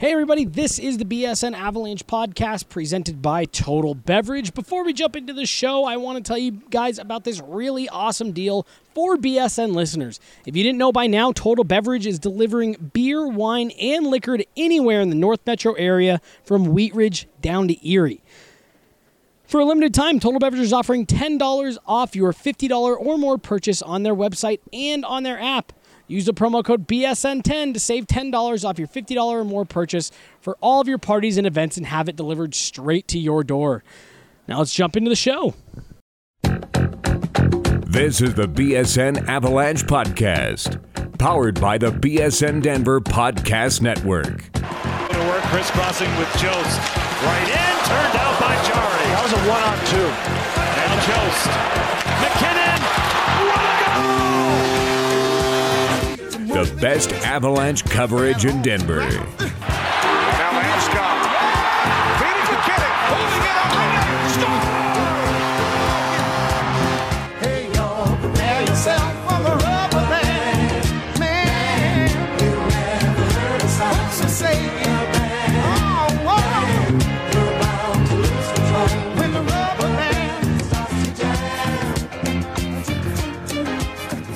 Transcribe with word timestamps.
Hey, 0.00 0.12
everybody, 0.12 0.44
this 0.44 0.78
is 0.78 0.98
the 0.98 1.04
BSN 1.04 1.54
Avalanche 1.54 2.06
podcast 2.06 2.68
presented 2.68 3.20
by 3.20 3.46
Total 3.46 3.96
Beverage. 3.96 4.54
Before 4.54 4.84
we 4.84 4.92
jump 4.92 5.16
into 5.16 5.32
the 5.32 5.44
show, 5.44 5.86
I 5.86 5.96
want 5.96 6.18
to 6.18 6.22
tell 6.22 6.38
you 6.38 6.52
guys 6.70 7.00
about 7.00 7.24
this 7.24 7.40
really 7.40 7.88
awesome 7.88 8.30
deal 8.30 8.64
for 8.94 9.16
BSN 9.16 9.74
listeners. 9.74 10.20
If 10.46 10.54
you 10.54 10.62
didn't 10.62 10.78
know 10.78 10.92
by 10.92 11.08
now, 11.08 11.32
Total 11.32 11.64
Beverage 11.64 12.06
is 12.06 12.20
delivering 12.20 12.90
beer, 12.92 13.26
wine, 13.26 13.72
and 13.72 14.06
liquor 14.06 14.38
to 14.38 14.46
anywhere 14.56 15.00
in 15.00 15.10
the 15.10 15.16
North 15.16 15.40
Metro 15.44 15.72
area 15.72 16.20
from 16.44 16.66
Wheat 16.66 16.94
Ridge 16.94 17.26
down 17.42 17.66
to 17.66 17.90
Erie. 17.90 18.22
For 19.48 19.58
a 19.58 19.64
limited 19.64 19.94
time, 19.94 20.20
Total 20.20 20.38
Beverage 20.38 20.62
is 20.62 20.72
offering 20.72 21.06
$10 21.06 21.78
off 21.88 22.14
your 22.14 22.32
$50 22.32 22.70
or 23.00 23.18
more 23.18 23.36
purchase 23.36 23.82
on 23.82 24.04
their 24.04 24.14
website 24.14 24.60
and 24.72 25.04
on 25.04 25.24
their 25.24 25.40
app. 25.40 25.72
Use 26.08 26.24
the 26.24 26.32
promo 26.32 26.64
code 26.64 26.88
BSN10 26.88 27.74
to 27.74 27.80
save 27.80 28.06
$10 28.06 28.64
off 28.64 28.78
your 28.78 28.88
$50 28.88 29.16
or 29.18 29.44
more 29.44 29.66
purchase 29.66 30.10
for 30.40 30.56
all 30.62 30.80
of 30.80 30.88
your 30.88 30.98
parties 30.98 31.36
and 31.36 31.46
events 31.46 31.76
and 31.76 31.86
have 31.86 32.08
it 32.08 32.16
delivered 32.16 32.54
straight 32.54 33.06
to 33.08 33.18
your 33.18 33.44
door. 33.44 33.84
Now 34.48 34.58
let's 34.58 34.74
jump 34.74 34.96
into 34.96 35.10
the 35.10 35.16
show. 35.16 35.54
This 36.42 38.22
is 38.22 38.34
the 38.34 38.48
BSN 38.48 39.28
Avalanche 39.28 39.84
Podcast, 39.84 40.78
powered 41.18 41.60
by 41.60 41.76
the 41.76 41.90
BSN 41.90 42.62
Denver 42.62 43.00
Podcast 43.00 43.82
Network. 43.82 44.50
To 44.52 45.18
work, 45.28 45.42
crisscrossing 45.44 46.10
with 46.16 46.30
Jost. 46.38 46.80
Right 47.22 47.48
in, 47.48 47.84
turned 47.84 48.16
out 48.16 48.40
by 48.40 48.54
Jari. 48.64 49.04
That 49.12 49.20
was 49.24 49.32
a 49.32 49.42
one 49.48 49.62
on 49.62 49.78
two. 49.86 50.08
And 50.80 51.00
Jost. 51.82 51.87
The 56.58 56.74
best 56.80 57.12
Avalanche 57.24 57.84
coverage 57.84 58.44
in 58.44 58.62
Denver. 58.62 59.04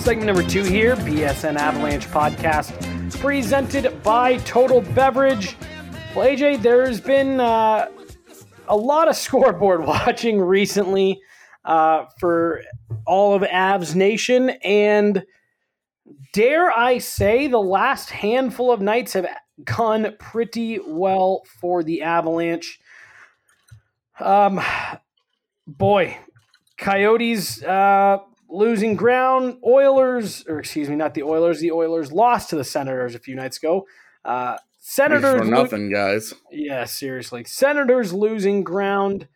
Segment 0.03 0.27
number 0.27 0.43
two 0.43 0.65
here, 0.65 0.97
BSN 0.97 1.55
Avalanche 1.55 2.09
podcast, 2.09 2.73
presented 3.21 4.03
by 4.03 4.39
Total 4.39 4.81
Beverage. 4.81 5.57
Well, 6.17 6.27
AJ, 6.27 6.61
there's 6.61 7.01
been 7.01 7.39
uh, 7.39 7.87
a 8.67 8.77
lot 8.77 9.07
of 9.07 9.15
scoreboard 9.27 9.87
watching 9.87 10.41
recently 10.41 11.21
uh, 11.65 12.07
for 12.19 12.63
all 13.07 13.35
of 13.35 13.43
Avs 13.43 13.95
Nation, 13.95 14.51
and 14.65 15.25
dare 16.33 16.77
I 16.77 16.99
say, 16.99 17.47
the 17.47 17.63
last 17.63 18.11
handful 18.11 18.73
of 18.73 18.81
nights 18.81 19.13
have 19.13 19.29
gone 19.63 20.17
pretty 20.19 20.81
well 20.85 21.45
for 21.61 21.85
the 21.85 22.03
Avalanche. 22.03 22.81
Um, 24.19 24.61
boy, 25.69 26.19
Coyotes 26.77 27.63
uh, 27.63 28.19
losing 28.53 28.95
ground. 28.97 29.57
Oilers, 29.67 30.45
or 30.49 30.59
excuse 30.59 30.89
me, 30.89 30.97
not 30.97 31.15
the 31.15 31.23
Oilers. 31.23 31.61
The 31.61 31.73
Oilers 31.73 32.13
lost 32.13 32.51
to 32.51 32.57
the 32.57 32.65
Senators 32.65 33.15
a 33.15 33.19
few 33.19 33.35
nights 33.35 33.57
ago. 33.59 33.87
Uh, 34.25 34.57
Senators 34.79 35.39
for 35.41 35.45
lo- 35.45 35.63
nothing, 35.63 35.91
guys. 35.91 36.35
yeah, 36.51 36.85
seriously. 36.85 37.45
Senators 37.45 38.13
losing 38.13 38.63
ground. 38.65 39.29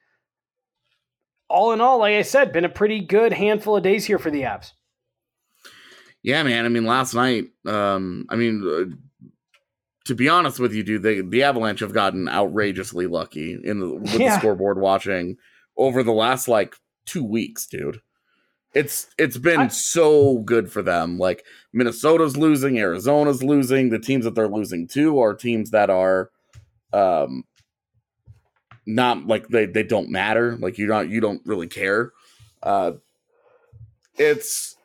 All 1.49 1.73
in 1.73 1.81
all, 1.81 1.99
like 1.99 2.15
I 2.15 2.23
said, 2.23 2.53
been 2.53 2.65
a 2.65 2.69
pretty 2.69 3.01
good 3.01 3.33
handful 3.33 3.77
of 3.77 3.83
days 3.85 4.05
here 4.05 4.19
for 4.19 4.31
the 4.31 4.43
Avs. 4.43 4.73
Yeah, 6.23 6.43
man. 6.43 6.65
I 6.65 6.69
mean, 6.69 6.85
last 6.85 7.15
night. 7.15 7.45
Um, 7.65 8.27
I 8.29 8.35
mean, 8.35 8.63
uh, 8.67 9.29
to 10.07 10.15
be 10.17 10.29
honest 10.29 10.59
with 10.59 10.73
you, 10.73 10.83
dude, 10.83 11.03
they, 11.05 11.21
the 11.21 11.45
Avalanche 11.45 11.81
have 11.81 11.93
gotten 11.93 12.29
outrageously 12.29 13.07
lucky 13.07 13.57
in 13.63 13.79
the, 13.79 13.95
with 13.95 14.15
Yeah. 14.19 14.35
the 14.35 14.39
scoreboard 14.41 14.81
watching 14.81 15.37
over 15.77 16.03
the 16.03 16.13
last 16.13 16.49
like 16.49 16.75
two 17.07 17.23
weeks, 17.25 17.67
dude. 17.69 18.01
It's 18.77 19.07
it's 19.17 19.39
been 19.39 19.61
I- 19.61 19.69
so 19.69 20.41
good 20.41 20.71
for 20.71 20.83
them. 20.83 21.17
Like 21.19 21.45
Minnesota's 21.73 22.37
losing, 22.37 22.79
Arizona's 22.79 23.43
losing. 23.43 23.89
The 23.89 23.99
teams 23.99 24.27
that 24.27 24.35
they're 24.35 24.49
losing 24.49 24.87
to 24.89 25.19
are 25.19 25.33
teams 25.33 25.71
that 25.71 25.89
are, 25.89 26.31
um, 26.93 27.45
not 28.85 29.27
like 29.27 29.49
they 29.49 29.65
they 29.65 29.83
don't 29.83 30.11
matter. 30.11 30.59
Like 30.59 30.77
you 30.77 30.87
don't 30.87 31.09
you 31.11 31.23
don't 31.23 31.41
really 31.47 31.69
care. 31.69 32.13
Uh, 32.63 32.93
it's 34.17 34.77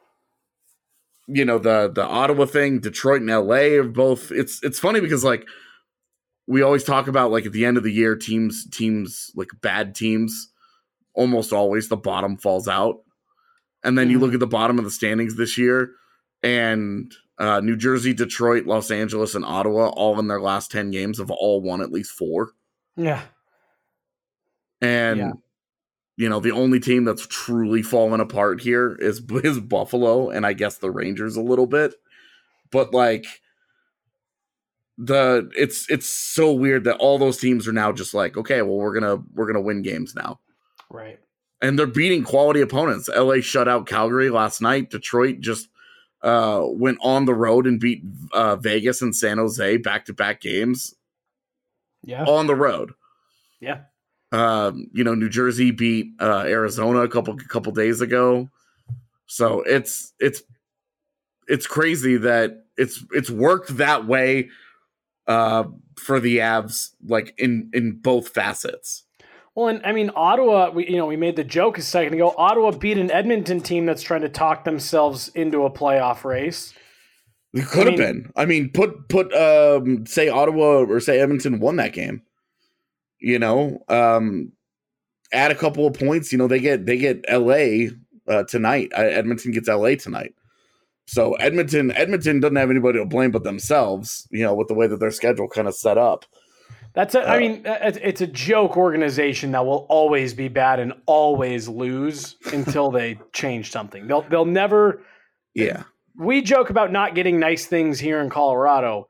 you 1.28 1.44
know 1.44 1.58
the 1.58 1.91
the 1.94 2.06
Ottawa 2.06 2.46
thing, 2.46 2.79
Detroit 2.79 3.19
and 3.19 3.29
LA 3.29 3.75
are 3.78 3.84
both. 3.84 4.31
It's 4.31 4.63
it's 4.63 4.79
funny 4.79 5.02
because 5.02 5.25
like 5.25 5.46
we 6.47 6.62
always 6.62 6.85
talk 6.85 7.09
about 7.09 7.31
like 7.31 7.46
at 7.46 7.52
the 7.52 7.66
end 7.66 7.75
of 7.75 7.84
the 7.84 7.91
year, 7.91 8.16
teams 8.16 8.66
teams 8.69 9.31
like 9.35 9.50
bad 9.62 9.96
teams, 9.96 10.50
almost 11.13 11.52
always 11.52 11.90
the 11.90 11.97
bottom 11.97 12.38
falls 12.38 12.69
out, 12.69 13.02
and 13.84 13.97
then 13.97 14.09
you 14.09 14.18
Mhm. 14.18 14.22
look 14.22 14.34
at 14.34 14.40
the 14.40 14.47
bottom 14.47 14.78
of 14.80 14.86
the 14.86 14.92
standings 14.92 15.36
this 15.36 15.58
year, 15.58 15.92
and 16.44 17.14
uh, 17.38 17.59
New 17.62 17.75
Jersey, 17.75 18.14
Detroit, 18.14 18.66
Los 18.66 18.92
Angeles, 18.92 19.34
and 19.36 19.44
Ottawa, 19.46 19.88
all 19.90 20.19
in 20.19 20.28
their 20.28 20.40
last 20.42 20.69
ten 20.72 20.92
games, 20.92 21.18
have 21.18 21.31
all 21.31 21.62
won 21.62 21.81
at 21.81 21.91
least 21.91 22.12
four, 22.12 22.52
Yeah. 22.96 23.24
and. 24.81 25.18
Yeah. 25.20 25.31
You 26.18 26.30
know, 26.30 26.40
the 26.41 26.52
only 26.52 26.80
team 26.80 27.03
that's 27.03 27.25
truly 27.25 27.81
fallen 27.81 28.20
apart 28.20 28.62
here 28.62 28.96
is 29.00 29.22
is 29.44 29.59
Buffalo, 29.59 30.30
and 30.30 30.46
I 30.46 30.53
guess 30.53 30.78
the 30.78 30.91
Rangers 30.91 31.36
a 31.36 31.41
little 31.41 31.66
bit. 31.66 31.96
But 32.70 32.94
like 32.94 33.25
the 34.97 35.50
it's 35.58 35.90
it's 35.90 36.06
so 36.08 36.52
weird 36.53 36.84
that 36.84 36.97
all 36.97 37.18
those 37.18 37.38
teams 37.40 37.68
are 37.68 37.72
now 37.74 37.91
just 37.91 38.14
like, 38.14 38.38
okay, 38.38 38.62
well 38.62 38.75
we're 38.75 38.94
gonna 38.94 39.24
we're 39.34 39.47
gonna 39.47 39.62
win 39.62 39.81
games 39.81 40.14
now. 40.14 40.40
Right. 40.91 41.20
And 41.62 41.78
they're 41.78 41.86
beating 41.88 42.24
quality 42.24 42.62
opponents. 42.62 43.08
LA 43.10 43.42
shut 43.42 43.68
out 43.68 43.86
Calgary 43.88 44.30
last 44.30 44.62
night. 44.62 44.90
Detroit 44.90 45.40
just 45.40 45.68
uh 46.24 46.62
went 46.66 46.98
on 47.02 47.26
the 47.26 47.34
road 47.34 47.66
and 47.68 47.80
beat 47.80 48.04
uh 48.34 48.56
Vegas 48.56 49.02
and 49.02 49.16
San 49.16 49.38
Jose 49.38 49.78
back 49.78 50.06
to 50.06 50.14
back 50.14 50.42
games 50.42 50.94
Yeah. 52.04 52.24
on 52.26 52.48
the 52.48 52.56
road. 52.56 52.94
Yeah. 53.60 53.82
Um, 54.32 54.88
you 54.94 55.04
know, 55.04 55.14
New 55.14 55.30
Jersey 55.30 55.72
beat 55.72 56.14
uh, 56.20 56.44
Arizona 56.48 57.00
a 57.02 57.08
couple 57.10 57.36
couple 57.38 57.72
days 57.74 58.02
ago. 58.02 58.50
So 59.28 59.62
it's 59.62 60.14
it's 60.20 60.42
it's 61.48 61.68
crazy 61.68 62.18
that 62.18 62.64
it's 62.78 63.04
it's 63.12 63.30
worked 63.30 63.76
that 63.78 64.08
way 64.08 64.50
uh, 65.28 65.66
for 65.98 66.20
the 66.20 66.38
Avs, 66.38 66.92
like 67.06 67.34
in 67.38 67.70
in 67.74 68.00
both 68.00 68.30
facets. 68.30 69.04
Well, 69.56 69.68
and 69.68 69.82
I 69.86 69.92
mean, 69.92 70.12
Ottawa, 70.16 70.70
we, 70.70 70.88
you 70.88 70.98
know, 70.98 71.06
we 71.06 71.18
made 71.18 71.36
the 71.36 71.44
joke 71.44 71.78
a 71.78 71.82
second 71.82 72.14
ago. 72.14 72.34
Ottawa 72.38 72.72
beat 72.72 72.98
an 72.98 73.12
Edmonton 73.12 73.60
team 73.60 73.86
that's 73.86 74.02
trying 74.02 74.22
to 74.22 74.30
talk 74.30 74.64
themselves 74.64 75.28
into 75.30 75.66
a 75.66 75.72
playoff 75.72 76.24
race. 76.24 76.74
It 77.54 77.66
could 77.66 77.88
have 77.88 78.00
mean- 78.00 78.24
been. 78.24 78.32
I 78.36 78.46
mean, 78.46 78.70
put 78.72 79.10
put 79.10 79.34
um, 79.34 80.06
say 80.06 80.30
Ottawa 80.30 80.86
or 80.86 81.00
say 81.02 81.20
Edmonton 81.20 81.60
won 81.60 81.76
that 81.78 81.94
game. 81.94 82.22
You 83.20 83.40
know, 83.40 83.84
um, 83.90 84.54
add 85.34 85.52
a 85.52 85.56
couple 85.56 85.86
of 85.86 85.94
points. 85.94 86.32
You 86.32 86.38
know, 86.38 86.48
they 86.48 86.60
get 86.60 86.86
they 86.86 86.98
get 86.98 87.26
L.A. 87.28 87.92
Uh, 88.28 88.44
tonight. 88.44 88.92
Uh, 88.98 89.02
Edmonton 89.02 89.52
gets 89.52 89.68
L.A. 89.68 89.98
tonight. 89.98 90.34
So 91.08 91.34
Edmonton 91.34 91.92
Edmonton 91.92 92.40
doesn't 92.40 92.56
have 92.56 92.70
anybody 92.70 93.00
to 93.00 93.06
blame 93.06 93.32
but 93.32 93.44
themselves. 93.44 94.28
You 94.32 94.44
know, 94.44 94.56
with 94.56 94.70
the 94.70 94.74
way 94.74 94.88
that 94.88 95.02
their 95.02 95.12
schedule 95.12 95.50
kind 95.50 95.68
of 95.68 95.76
set 95.76 95.97
up. 95.97 96.26
That's 96.93 97.16
a, 97.16 97.22
I 97.22 97.38
Uh, 97.38 97.40
mean, 97.40 97.61
it's 97.66 98.22
a 98.22 98.28
joke 98.28 98.76
organization 98.76 99.52
that 99.52 99.66
will 99.66 99.85
always 99.90 100.34
be 100.34 100.47
bad 100.49 100.79
and 100.79 100.93
always 101.05 101.67
lose 101.70 102.35
until 102.52 102.91
they 102.91 103.17
change 103.34 103.72
something. 103.72 104.08
They'll 104.08 104.23
they'll 104.23 104.46
never. 104.46 105.02
Yeah, 105.53 105.84
We 106.16 106.41
joke 106.41 106.70
about 106.70 106.91
not 106.91 107.16
getting 107.16 107.40
nice 107.40 107.66
things 107.66 107.99
here 107.99 108.20
in 108.22 108.29
Colorado. 108.29 109.08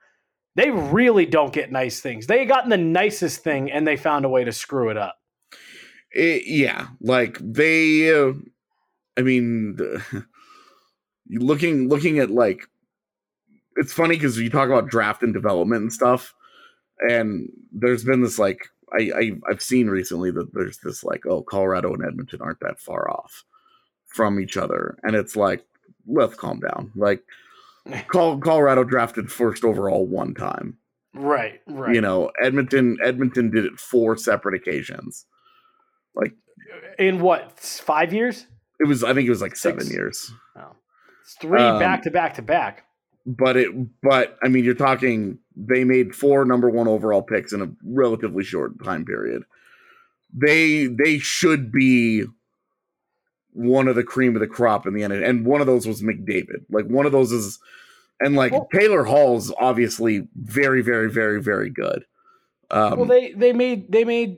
They 0.56 0.69
really 0.69 1.25
don't 1.25 1.54
get 1.54 1.72
nice 1.72 2.01
things. 2.01 2.28
They 2.28 2.45
gotten 2.45 2.69
the 2.69 2.78
nicest 2.78 3.44
thing 3.44 3.72
and 3.72 3.88
they 3.88 3.95
found 3.95 4.25
a 4.25 4.30
way 4.30 4.44
to 4.44 4.51
screw 4.51 4.89
it 4.89 4.98
up. 4.98 5.16
It- 6.12 6.45
yeah. 6.45 6.88
Like 7.00 7.38
they. 7.42 8.12
Uh, 8.13 8.34
I 9.18 9.22
mean, 9.22 9.77
looking 11.30 11.88
looking 11.89 12.19
at 12.19 12.30
like 12.30 12.68
it's 13.77 13.94
funny 13.94 14.16
because 14.16 14.38
you 14.38 14.50
talk 14.50 14.68
about 14.68 14.89
draft 14.89 15.24
and 15.24 15.34
development 15.34 15.81
and 15.84 15.94
stuff, 15.94 16.34
and 17.01 17.50
there's 17.71 18.03
been 18.03 18.21
this 18.21 18.39
like 18.39 18.59
I, 18.94 19.12
I 19.15 19.31
I've 19.50 19.62
seen 19.62 19.88
recently 19.88 20.31
that 20.31 20.53
there's 20.53 20.80
this 20.80 21.03
like 21.03 21.25
oh 21.25 21.42
Colorado 21.44 21.94
and 21.94 22.06
Edmonton 22.06 22.42
aren't 22.42 22.59
that 22.62 22.80
far 22.80 23.09
off 23.09 23.44
from 24.07 24.39
each 24.39 24.57
other, 24.57 24.98
and 25.03 25.15
it's 25.15 25.36
like 25.36 25.65
let's 26.07 26.36
calm 26.36 26.59
down. 26.59 26.92
Like 26.95 27.24
Colorado 28.07 28.83
drafted 28.83 29.31
first 29.31 29.63
overall 29.63 30.06
one 30.06 30.33
time, 30.33 30.77
Right, 31.13 31.62
right. 31.68 31.94
You 31.94 32.01
know, 32.01 32.31
Edmonton 32.42 32.98
Edmonton 33.03 33.51
did 33.51 33.65
it 33.65 33.80
four 33.80 34.15
separate 34.15 34.56
occasions. 34.56 35.25
Like 36.15 36.33
in 36.98 37.19
what 37.19 37.59
five 37.59 38.13
years? 38.13 38.48
it 38.80 38.88
was, 38.88 39.03
I 39.03 39.13
think 39.13 39.27
it 39.27 39.30
was 39.30 39.42
like 39.42 39.56
seven 39.56 39.88
years. 39.88 40.31
Oh, 40.57 40.75
it's 41.21 41.36
three 41.36 41.62
Um, 41.62 41.80
back 41.80 42.03
to 42.03 42.12
back 42.12 42.36
to 42.36 42.42
back. 42.42 42.86
But 43.26 43.58
it, 43.58 44.02
but 44.02 44.38
I 44.44 44.48
mean, 44.48 44.64
you're 44.64 44.74
talking 44.74 45.38
they 45.56 45.84
made 45.84 46.16
four 46.16 46.46
number 46.46 46.70
one 46.70 46.88
overall 46.88 47.22
picks 47.22 47.54
in 47.54 47.62
a 47.62 47.72
relatively 47.84 48.44
short 48.44 48.84
time 48.84 49.06
period. 49.06 49.44
They 50.34 50.88
they 50.88 51.20
should 51.20 51.72
be 51.72 52.26
one 53.54 53.88
of 53.88 53.96
the 53.96 54.04
cream 54.04 54.36
of 54.36 54.40
the 54.40 54.48
crop 54.48 54.88
in 54.88 54.94
the 54.94 55.04
end, 55.04 55.14
and 55.14 55.46
one 55.46 55.62
of 55.62 55.68
those 55.68 55.86
was 55.86 56.02
McDavid. 56.02 56.66
Like 56.70 56.86
one 56.86 57.06
of 57.06 57.12
those 57.12 57.32
is, 57.32 57.60
and 58.20 58.36
like 58.36 58.54
Well- 58.54 58.70
Taylor 58.74 59.04
Hall's 59.04 59.54
obviously 59.60 60.28
very, 60.36 60.82
very, 60.82 61.10
very, 61.10 61.42
very 61.42 61.70
good. 61.70 62.06
Um, 62.72 63.00
well, 63.00 63.06
they 63.06 63.34
they 63.34 63.54
made 63.54 63.92
they 63.92 64.06
made 64.06 64.38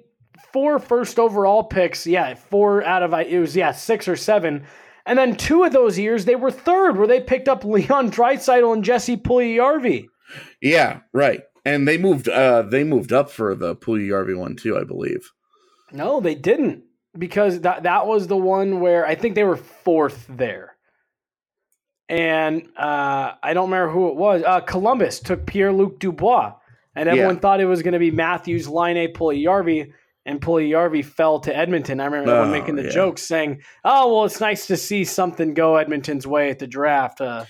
four 0.51 0.79
first 0.79 1.19
overall 1.19 1.63
picks. 1.63 2.07
Yeah, 2.07 2.33
four 2.33 2.83
out 2.83 3.03
of 3.03 3.13
it 3.13 3.39
was 3.39 3.55
yeah 3.55 3.71
six 3.71 4.07
or 4.07 4.15
seven, 4.15 4.65
and 5.05 5.17
then 5.19 5.35
two 5.35 5.63
of 5.63 5.73
those 5.73 5.97
years 5.99 6.25
they 6.25 6.35
were 6.35 6.51
third, 6.51 6.97
where 6.97 7.07
they 7.07 7.19
picked 7.21 7.47
up 7.47 7.63
Leon 7.65 8.11
Draisaitl 8.11 8.73
and 8.73 8.83
Jesse 8.83 9.17
Puljujärvi. 9.17 10.07
Yeah, 10.61 10.99
right. 11.13 11.41
And 11.65 11.87
they 11.87 11.97
moved 11.97 12.27
uh 12.29 12.63
they 12.63 12.83
moved 12.83 13.13
up 13.13 13.29
for 13.29 13.55
the 13.55 13.75
Puljujärvi 13.75 14.37
one 14.37 14.55
too, 14.55 14.77
I 14.77 14.83
believe. 14.83 15.31
No, 15.91 16.19
they 16.19 16.35
didn't 16.35 16.83
because 17.17 17.61
that 17.61 17.83
that 17.83 18.07
was 18.07 18.27
the 18.27 18.37
one 18.37 18.79
where 18.79 19.05
I 19.05 19.15
think 19.15 19.35
they 19.35 19.43
were 19.43 19.57
fourth 19.57 20.25
there. 20.29 20.75
And 22.09 22.67
uh, 22.77 23.33
I 23.41 23.53
don't 23.53 23.69
remember 23.71 23.91
who 23.91 24.09
it 24.09 24.15
was. 24.15 24.43
Uh, 24.45 24.59
Columbus 24.59 25.19
took 25.19 25.45
Pierre 25.45 25.71
Luc 25.71 25.99
Dubois, 25.99 26.53
and 26.95 27.07
everyone 27.07 27.35
Yeah. 27.35 27.39
thought 27.41 27.61
it 27.61 27.65
was 27.65 27.81
going 27.81 27.93
to 27.93 27.99
be 27.99 28.11
Matthews, 28.11 28.67
Laine, 28.67 29.11
Puljujärvi, 29.13 29.91
and 30.25 30.39
Puljujärvi 30.41 31.03
fell 31.05 31.39
to 31.41 31.55
Edmonton. 31.55 31.99
I 31.99 32.05
remember 32.05 32.31
Oh, 32.35 32.45
making 32.49 32.75
the 32.75 32.83
yeah. 32.83 32.89
jokes 32.89 33.21
saying, 33.23 33.61
"Oh, 33.83 34.13
well, 34.13 34.25
it's 34.25 34.39
nice 34.39 34.67
to 34.67 34.77
see 34.77 35.03
something 35.03 35.53
go 35.53 35.75
Edmonton's 35.77 36.25
way 36.27 36.49
at 36.49 36.59
the 36.59 36.67
draft." 36.67 37.19
Uh, 37.21 37.45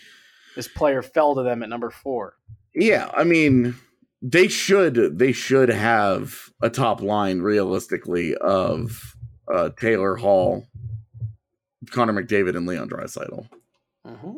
this 0.56 0.68
player 0.68 1.02
fell 1.02 1.36
to 1.36 1.44
them 1.44 1.64
at 1.64 1.70
number 1.70 1.90
four. 1.90 2.36
Yeah, 2.75 3.10
I 3.14 3.24
mean 3.24 3.75
they 4.22 4.48
should 4.48 5.20
they 5.20 5.31
should 5.31 5.70
have 5.70 6.50
a 6.62 6.70
top 6.70 7.02
line 7.02 7.42
realistically 7.42 8.36
of 8.36 9.16
uh 9.54 9.70
Taylor 9.78 10.16
Hall, 10.16 10.66
Connor 11.92 12.14
McDavid, 12.14 12.56
and 12.56 12.66
Leon 12.66 12.90
Draisaitl. 12.90 13.48
Mhm. 14.08 14.36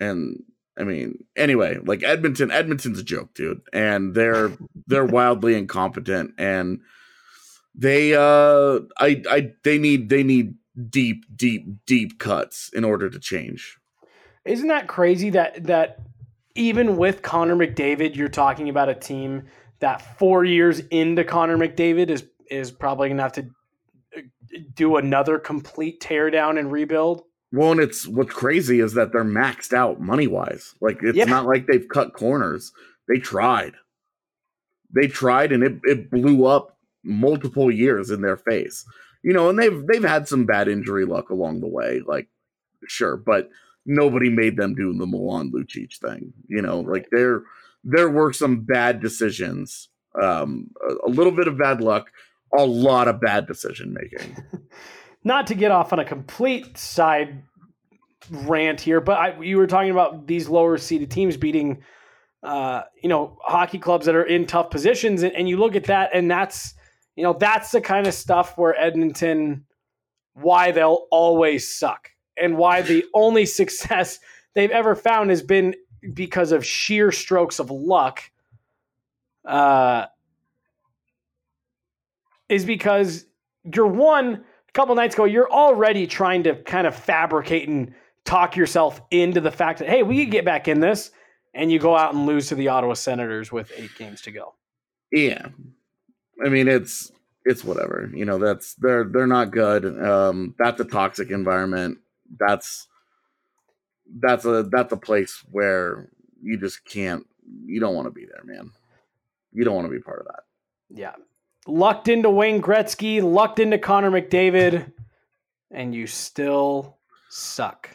And 0.00 0.42
I 0.78 0.84
mean, 0.84 1.24
anyway, 1.36 1.78
like 1.82 2.02
Edmonton, 2.02 2.50
Edmonton's 2.50 2.98
a 2.98 3.02
joke, 3.02 3.34
dude, 3.34 3.62
and 3.72 4.14
they're 4.14 4.52
they're 4.86 5.06
wildly 5.06 5.56
incompetent, 5.56 6.34
and 6.38 6.80
they 7.74 8.14
uh, 8.14 8.80
I 8.98 9.22
I 9.30 9.52
they 9.64 9.78
need 9.78 10.08
they 10.10 10.22
need 10.22 10.54
deep 10.90 11.24
deep 11.34 11.66
deep 11.86 12.18
cuts 12.18 12.70
in 12.74 12.84
order 12.84 13.08
to 13.08 13.18
change. 13.18 13.78
Isn't 14.44 14.68
that 14.68 14.86
crazy 14.86 15.30
that 15.30 15.64
that 15.64 16.00
even 16.54 16.96
with 16.96 17.22
Connor 17.22 17.56
McDavid, 17.56 18.14
you're 18.14 18.28
talking 18.28 18.68
about 18.68 18.88
a 18.88 18.94
team 18.94 19.44
that 19.78 20.18
four 20.18 20.44
years 20.44 20.80
into 20.90 21.24
Connor 21.24 21.56
McDavid 21.56 22.10
is 22.10 22.24
is 22.50 22.70
probably 22.70 23.08
gonna 23.08 23.22
have 23.22 23.32
to 23.32 23.46
uh, 24.16 24.20
do 24.74 24.96
another 24.96 25.38
complete 25.38 26.00
teardown 26.00 26.58
and 26.58 26.70
rebuild. 26.70 27.22
Well, 27.56 27.72
and 27.72 27.80
it's 27.80 28.06
what's 28.06 28.34
crazy 28.34 28.80
is 28.80 28.92
that 28.94 29.12
they're 29.12 29.24
maxed 29.24 29.72
out 29.72 29.98
money 30.00 30.26
wise. 30.26 30.74
Like 30.82 30.98
it's 31.02 31.16
Yeah. 31.16 31.24
not 31.24 31.46
like 31.46 31.66
they've 31.66 31.88
cut 31.88 32.12
corners. 32.12 32.70
They 33.08 33.18
tried. 33.18 33.72
They 34.94 35.06
tried 35.08 35.52
and 35.52 35.62
it, 35.62 35.80
it 35.84 36.10
blew 36.10 36.44
up 36.44 36.76
multiple 37.02 37.70
years 37.70 38.10
in 38.10 38.20
their 38.20 38.36
face. 38.36 38.84
You 39.22 39.32
know, 39.32 39.48
and 39.48 39.58
they've 39.58 39.86
they've 39.86 40.04
had 40.04 40.28
some 40.28 40.44
bad 40.44 40.68
injury 40.68 41.06
luck 41.06 41.30
along 41.30 41.60
the 41.60 41.66
way, 41.66 42.02
like 42.06 42.28
sure, 42.86 43.16
but 43.16 43.48
nobody 43.86 44.28
made 44.28 44.56
them 44.56 44.74
do 44.74 44.92
the 44.96 45.06
Milan 45.06 45.50
Lucic 45.50 45.98
thing. 45.98 46.32
You 46.48 46.60
know, 46.62 46.80
like 46.80 47.08
there 47.10 47.42
there 47.84 48.10
were 48.10 48.32
some 48.34 48.60
bad 48.60 49.00
decisions. 49.00 49.88
Um 50.20 50.70
a, 50.88 51.08
a 51.08 51.10
little 51.10 51.32
bit 51.32 51.48
of 51.48 51.56
bad 51.58 51.80
luck, 51.80 52.10
a 52.56 52.66
lot 52.66 53.08
of 53.08 53.20
bad 53.20 53.46
decision 53.46 53.94
making. 53.94 54.36
Not 55.26 55.48
to 55.48 55.56
get 55.56 55.72
off 55.72 55.92
on 55.92 55.98
a 55.98 56.04
complete 56.04 56.78
side 56.78 57.42
rant 58.30 58.80
here, 58.80 59.00
but 59.00 59.18
I, 59.18 59.42
you 59.42 59.56
were 59.56 59.66
talking 59.66 59.90
about 59.90 60.28
these 60.28 60.48
lower 60.48 60.78
seeded 60.78 61.10
teams 61.10 61.36
beating, 61.36 61.82
uh, 62.44 62.82
you 63.02 63.08
know, 63.08 63.36
hockey 63.42 63.80
clubs 63.80 64.06
that 64.06 64.14
are 64.14 64.22
in 64.22 64.46
tough 64.46 64.70
positions, 64.70 65.24
and, 65.24 65.34
and 65.34 65.48
you 65.48 65.56
look 65.56 65.74
at 65.74 65.82
that, 65.86 66.10
and 66.14 66.30
that's, 66.30 66.74
you 67.16 67.24
know, 67.24 67.32
that's 67.32 67.72
the 67.72 67.80
kind 67.80 68.06
of 68.06 68.14
stuff 68.14 68.56
where 68.56 68.80
Edmonton, 68.80 69.64
why 70.34 70.70
they'll 70.70 71.08
always 71.10 71.76
suck, 71.76 72.08
and 72.40 72.56
why 72.56 72.82
the 72.82 73.04
only 73.12 73.46
success 73.62 74.20
they've 74.54 74.70
ever 74.70 74.94
found 74.94 75.30
has 75.30 75.42
been 75.42 75.74
because 76.14 76.52
of 76.52 76.64
sheer 76.64 77.10
strokes 77.10 77.58
of 77.58 77.68
luck. 77.68 78.22
Uh, 79.44 80.06
is 82.48 82.64
because 82.64 83.26
you're 83.74 83.88
one 83.88 84.44
couple 84.76 84.94
nights 84.94 85.14
ago, 85.14 85.24
you're 85.24 85.50
already 85.50 86.06
trying 86.06 86.42
to 86.44 86.54
kind 86.54 86.86
of 86.86 86.94
fabricate 86.94 87.66
and 87.68 87.94
talk 88.24 88.56
yourself 88.56 89.00
into 89.10 89.40
the 89.40 89.50
fact 89.50 89.78
that 89.78 89.88
hey, 89.88 90.02
we 90.02 90.24
could 90.24 90.30
get 90.30 90.44
back 90.44 90.68
in 90.68 90.80
this, 90.80 91.10
and 91.54 91.72
you 91.72 91.78
go 91.78 91.96
out 91.96 92.14
and 92.14 92.26
lose 92.26 92.48
to 92.48 92.54
the 92.54 92.68
Ottawa 92.68 92.92
Senators 92.92 93.50
with 93.50 93.72
eight 93.76 93.90
games 93.96 94.20
to 94.22 94.30
go. 94.30 94.54
Yeah. 95.10 95.48
I 96.44 96.50
mean 96.50 96.68
it's 96.68 97.10
it's 97.44 97.64
whatever. 97.64 98.10
You 98.14 98.26
know, 98.26 98.38
that's 98.38 98.74
they're 98.74 99.04
they're 99.04 99.26
not 99.26 99.50
good. 99.50 99.84
Um 99.84 100.54
that's 100.58 100.80
a 100.80 100.84
toxic 100.84 101.30
environment. 101.30 101.98
That's 102.38 102.86
that's 104.20 104.44
a 104.44 104.64
that's 104.64 104.92
a 104.92 104.96
place 104.98 105.42
where 105.50 106.10
you 106.42 106.58
just 106.58 106.84
can't 106.84 107.26
you 107.64 107.80
don't 107.80 107.94
want 107.94 108.06
to 108.06 108.12
be 108.12 108.26
there, 108.26 108.42
man. 108.44 108.72
You 109.52 109.64
don't 109.64 109.74
want 109.74 109.86
to 109.86 109.92
be 109.92 110.02
part 110.02 110.20
of 110.20 110.26
that. 110.26 110.42
Yeah, 110.90 111.14
lucked 111.66 112.08
into 112.08 112.30
Wayne 112.30 112.60
Gretzky, 112.62 113.22
lucked 113.22 113.58
into 113.58 113.78
Connor 113.78 114.10
McDavid, 114.10 114.92
and 115.70 115.94
you 115.94 116.06
still 116.06 116.96
suck. 117.28 117.90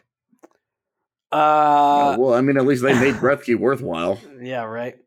Uh, 1.32 1.36
Uh, 1.36 2.16
well, 2.20 2.34
I 2.34 2.42
mean, 2.42 2.58
at 2.58 2.66
least 2.66 2.84
they 2.84 2.94
made 2.94 3.16
Gretzky 3.22 3.58
worthwhile. 3.58 4.20
Yeah, 4.42 4.64
right. 4.64 4.98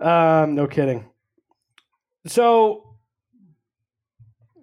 Um, 0.00 0.54
no 0.54 0.66
kidding. 0.66 1.04
So 2.26 2.96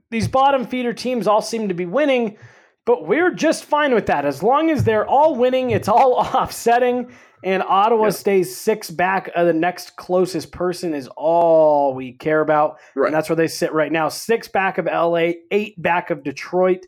these 0.10 0.28
bottom 0.28 0.66
feeder 0.66 0.94
teams 0.94 1.28
all 1.28 1.42
seem 1.42 1.68
to 1.68 1.74
be 1.74 1.86
winning, 1.86 2.38
but 2.86 3.08
we're 3.08 3.32
just 3.34 3.66
fine 3.66 3.94
with 3.94 4.08
that. 4.08 4.26
As 4.26 4.42
long 4.44 4.70
as 4.70 4.84
they're 4.84 5.06
all 5.08 5.36
winning, 5.36 5.72
it's 5.72 5.88
all 5.88 6.14
offsetting, 6.36 7.12
and 7.44 7.64
Ottawa 7.64 8.06
Yeah. 8.06 8.10
stays 8.12 8.56
six 8.56 8.90
back 8.92 9.30
of 9.36 9.48
the 9.48 9.54
next 9.54 9.96
closest 9.98 10.52
person 10.52 10.94
is 10.94 11.08
all 11.18 11.94
we 11.96 12.14
care 12.14 12.42
about. 12.42 12.78
Right. 12.96 13.08
And 13.08 13.16
that's 13.16 13.30
where 13.30 13.36
they 13.36 13.48
sit 13.48 13.74
right 13.74 13.92
now. 13.92 14.10
Six 14.10 14.48
back 14.48 14.78
of 14.78 14.86
LA, 14.86 15.32
eight 15.52 15.82
back 15.82 16.10
of 16.12 16.24
Detroit. 16.24 16.86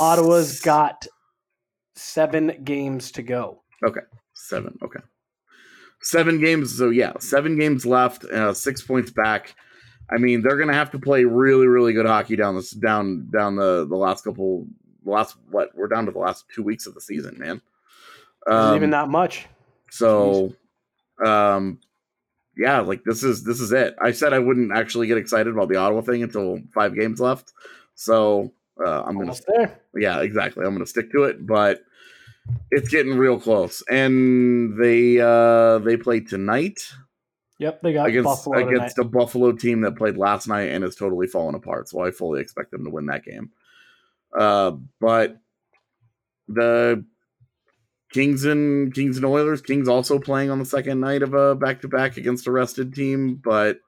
Ottawa's 0.00 0.60
got 0.60 1.06
seven 1.94 2.60
games 2.64 3.12
to 3.12 3.22
go. 3.22 3.62
Okay. 3.86 4.00
seven. 4.34 4.78
Okay, 4.82 5.00
seven 6.00 6.40
games. 6.40 6.76
So 6.76 6.90
yeah, 6.90 7.12
seven 7.20 7.58
games 7.58 7.84
left. 7.84 8.24
Uh, 8.24 8.54
six 8.54 8.82
points 8.82 9.10
back. 9.10 9.54
I 10.10 10.16
mean, 10.18 10.42
they're 10.42 10.56
gonna 10.56 10.72
have 10.74 10.90
to 10.92 10.98
play 10.98 11.24
really, 11.24 11.66
really 11.66 11.92
good 11.92 12.06
hockey 12.06 12.34
down 12.36 12.54
this 12.54 12.70
down 12.70 13.28
down 13.32 13.56
the 13.56 13.86
the 13.88 13.96
last 13.96 14.24
couple. 14.24 14.66
The 15.08 15.14
last 15.14 15.36
what 15.50 15.74
we're 15.74 15.88
down 15.88 16.04
to 16.06 16.12
the 16.12 16.18
last 16.18 16.44
two 16.54 16.62
weeks 16.62 16.86
of 16.86 16.94
the 16.94 17.00
season, 17.00 17.38
man. 17.38 17.62
Um, 18.46 18.76
even 18.76 18.90
that 18.90 19.08
much. 19.08 19.46
So, 19.90 20.52
um, 21.24 21.80
yeah, 22.56 22.80
like 22.80 23.04
this 23.04 23.22
is 23.22 23.42
this 23.42 23.60
is 23.60 23.72
it. 23.72 23.96
I 24.02 24.12
said 24.12 24.34
I 24.34 24.38
wouldn't 24.38 24.72
actually 24.72 25.06
get 25.06 25.16
excited 25.16 25.52
about 25.52 25.70
the 25.70 25.76
Ottawa 25.76 26.02
thing 26.02 26.22
until 26.22 26.60
five 26.74 26.94
games 26.94 27.20
left. 27.20 27.54
So 27.94 28.52
uh, 28.84 29.02
I'm 29.04 29.18
gonna 29.18 29.34
there. 29.46 29.80
yeah, 29.94 30.20
exactly. 30.20 30.66
I'm 30.66 30.78
to 30.78 30.86
stick 30.86 31.10
to 31.12 31.24
it, 31.24 31.46
but 31.46 31.80
it's 32.70 32.90
getting 32.90 33.16
real 33.16 33.40
close. 33.40 33.82
And 33.88 34.78
they 34.78 35.20
uh 35.20 35.78
they 35.78 35.96
play 35.96 36.20
tonight 36.20 36.92
Yep, 37.58 37.82
they 37.82 37.92
got 37.92 38.08
against 38.08 38.24
Buffalo 38.24 38.58
tonight. 38.58 38.76
against 38.76 38.98
a 38.98 39.04
Buffalo 39.04 39.52
team 39.52 39.80
that 39.80 39.96
played 39.96 40.16
last 40.16 40.46
night 40.46 40.68
and 40.68 40.84
is 40.84 40.94
totally 40.94 41.26
fallen 41.26 41.56
apart. 41.56 41.88
So 41.88 42.04
I 42.04 42.12
fully 42.12 42.40
expect 42.40 42.70
them 42.70 42.84
to 42.84 42.90
win 42.90 43.06
that 43.06 43.24
game. 43.24 43.50
Uh, 44.36 44.72
but 45.00 45.38
the 46.48 47.04
Kings 48.12 48.44
and 48.44 48.94
Kings 48.94 49.16
and 49.16 49.26
Oilers. 49.26 49.60
Kings 49.60 49.88
also 49.88 50.18
playing 50.18 50.50
on 50.50 50.58
the 50.58 50.64
second 50.64 51.00
night 51.00 51.22
of 51.22 51.34
a 51.34 51.54
back 51.54 51.82
to 51.82 51.88
back 51.88 52.16
against 52.16 52.46
a 52.46 52.52
rested 52.52 52.94
team, 52.94 53.40
but 53.42 53.78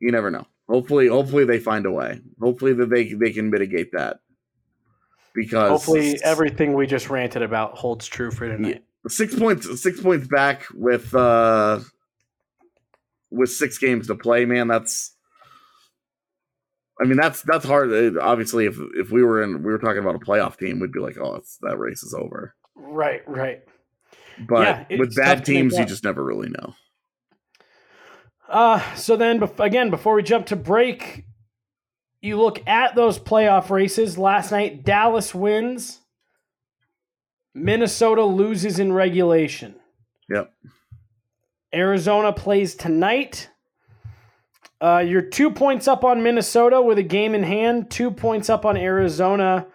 you 0.00 0.12
never 0.12 0.30
know. 0.30 0.46
Hopefully, 0.68 1.08
hopefully 1.08 1.44
they 1.44 1.58
find 1.58 1.86
a 1.86 1.90
way. 1.90 2.20
Hopefully 2.40 2.74
that 2.74 2.90
they 2.90 3.12
they 3.12 3.32
can 3.32 3.50
mitigate 3.50 3.92
that 3.92 4.20
because 5.34 5.70
Hopefully, 5.70 6.20
everything 6.22 6.74
we 6.74 6.86
just 6.86 7.10
ranted 7.10 7.42
about 7.42 7.76
holds 7.76 8.06
true 8.06 8.30
for 8.30 8.46
tonight. 8.46 8.84
six 9.08 9.34
points 9.34 9.82
six 9.82 10.00
points 10.00 10.28
back 10.28 10.64
with 10.74 11.14
uh 11.14 11.80
with 13.30 13.50
six 13.50 13.78
games 13.78 14.06
to 14.06 14.14
play, 14.14 14.44
man, 14.44 14.68
that's. 14.68 15.14
I 17.00 17.04
mean, 17.04 17.16
that's 17.16 17.42
that's 17.42 17.64
hard. 17.64 18.16
Obviously, 18.18 18.66
if 18.66 18.76
if 18.94 19.10
we 19.10 19.22
were 19.22 19.42
in, 19.42 19.62
we 19.62 19.72
were 19.72 19.78
talking 19.78 20.02
about 20.02 20.16
a 20.16 20.18
playoff 20.18 20.56
team, 20.58 20.80
we'd 20.80 20.92
be 20.92 21.00
like, 21.00 21.16
oh, 21.18 21.40
that 21.62 21.78
race 21.78 22.02
is 22.02 22.14
over. 22.14 22.54
Right, 22.74 23.22
right. 23.28 23.60
But 24.48 24.88
Yeah, 24.90 24.98
with 24.98 25.16
bad 25.16 25.44
teams, 25.44 25.78
you 25.78 25.84
just 25.84 26.04
never 26.04 26.24
really 26.24 26.48
know. 26.48 26.74
Uh, 28.48 28.94
so 28.94 29.16
then, 29.16 29.42
again, 29.58 29.90
before 29.90 30.14
we 30.14 30.22
jump 30.22 30.46
to 30.46 30.56
break, 30.56 31.24
you 32.22 32.40
look 32.40 32.66
at 32.66 32.94
those 32.94 33.18
playoff 33.18 33.70
races. 33.70 34.16
Last 34.16 34.50
night, 34.50 34.84
Dallas 34.84 35.34
wins. 35.34 36.00
Minnesota 37.54 38.24
loses 38.24 38.78
in 38.78 38.92
regulation. 38.92 39.74
Yep. 40.30 40.52
Arizona 41.74 42.32
plays 42.32 42.74
tonight. 42.74 43.50
Uh, 44.80 45.04
you're 45.06 45.22
two 45.22 45.50
points 45.50 45.88
up 45.88 46.04
on 46.04 46.22
Minnesota 46.22 46.80
with 46.80 46.98
a 46.98 47.02
game 47.02 47.34
in 47.34 47.42
hand, 47.42 47.90
two 47.90 48.10
points 48.10 48.48
up 48.48 48.64
on 48.64 48.76
Arizona, 48.76 49.66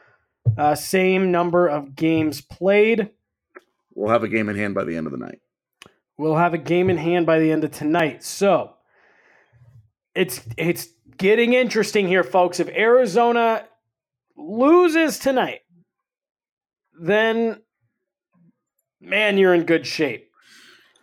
uh, 0.58 0.76
same 0.76 1.32
number 1.32 1.68
of 1.68 1.96
games 1.96 2.40
played. 2.42 3.10
We'll 3.96 4.12
have 4.12 4.24
a 4.24 4.30
game 4.30 4.50
in 4.50 4.56
hand 4.56 4.74
by 4.74 4.86
the 4.86 4.96
end 4.96 5.08
of 5.08 5.12
the 5.12 5.18
night. 5.18 5.40
We'll 6.18 6.38
have 6.38 6.54
a 6.54 6.58
game 6.58 6.90
in 6.90 6.98
hand 6.98 7.26
by 7.26 7.40
the 7.40 7.52
end 7.52 7.64
of 7.64 7.72
tonight. 7.72 8.24
So 8.24 8.76
it's 10.16 10.42
it's 10.58 10.88
getting 11.18 11.54
interesting 11.54 12.08
here, 12.08 12.24
folks. 12.24 12.60
If 12.60 12.70
Arizona 12.70 13.66
loses 14.38 15.20
tonight, 15.20 15.62
then 17.00 17.62
man, 19.02 19.38
you're 19.38 19.54
in 19.54 19.64
good 19.64 19.86
shape. 19.86 20.30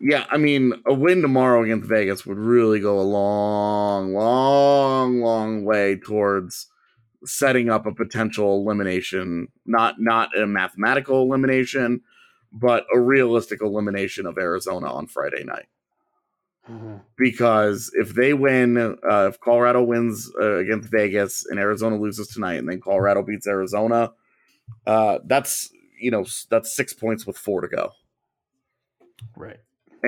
Yeah, 0.02 0.24
I 0.30 0.38
mean, 0.38 0.72
a 0.86 0.94
win 0.94 1.20
tomorrow 1.20 1.62
against 1.62 1.86
Vegas 1.86 2.24
would 2.24 2.38
really 2.38 2.80
go 2.80 2.98
a 2.98 3.02
long, 3.02 4.14
long, 4.14 5.20
long 5.20 5.64
way 5.64 5.96
towards 5.96 6.68
setting 7.26 7.68
up 7.68 7.84
a 7.84 7.92
potential 7.92 8.56
elimination. 8.56 9.48
Not 9.66 10.00
not 10.00 10.36
a 10.38 10.46
mathematical 10.46 11.20
elimination, 11.22 12.00
but 12.50 12.86
a 12.94 12.98
realistic 12.98 13.60
elimination 13.60 14.24
of 14.24 14.38
Arizona 14.38 14.90
on 14.90 15.06
Friday 15.06 15.44
night. 15.44 15.66
Because 17.16 17.90
if 17.94 18.14
they 18.14 18.32
win, 18.32 18.78
uh, 18.78 19.26
if 19.28 19.40
Colorado 19.40 19.82
wins 19.82 20.30
uh, 20.40 20.56
against 20.56 20.90
Vegas 20.90 21.44
and 21.44 21.58
Arizona 21.58 21.96
loses 21.96 22.28
tonight, 22.28 22.54
and 22.54 22.68
then 22.68 22.80
Colorado 22.80 23.22
beats 23.22 23.46
Arizona, 23.46 24.12
uh, 24.86 25.18
that's 25.26 25.70
you 26.00 26.10
know 26.10 26.24
that's 26.48 26.74
six 26.74 26.94
points 26.94 27.26
with 27.26 27.36
four 27.36 27.60
to 27.60 27.68
go. 27.68 27.92
Right. 29.36 29.58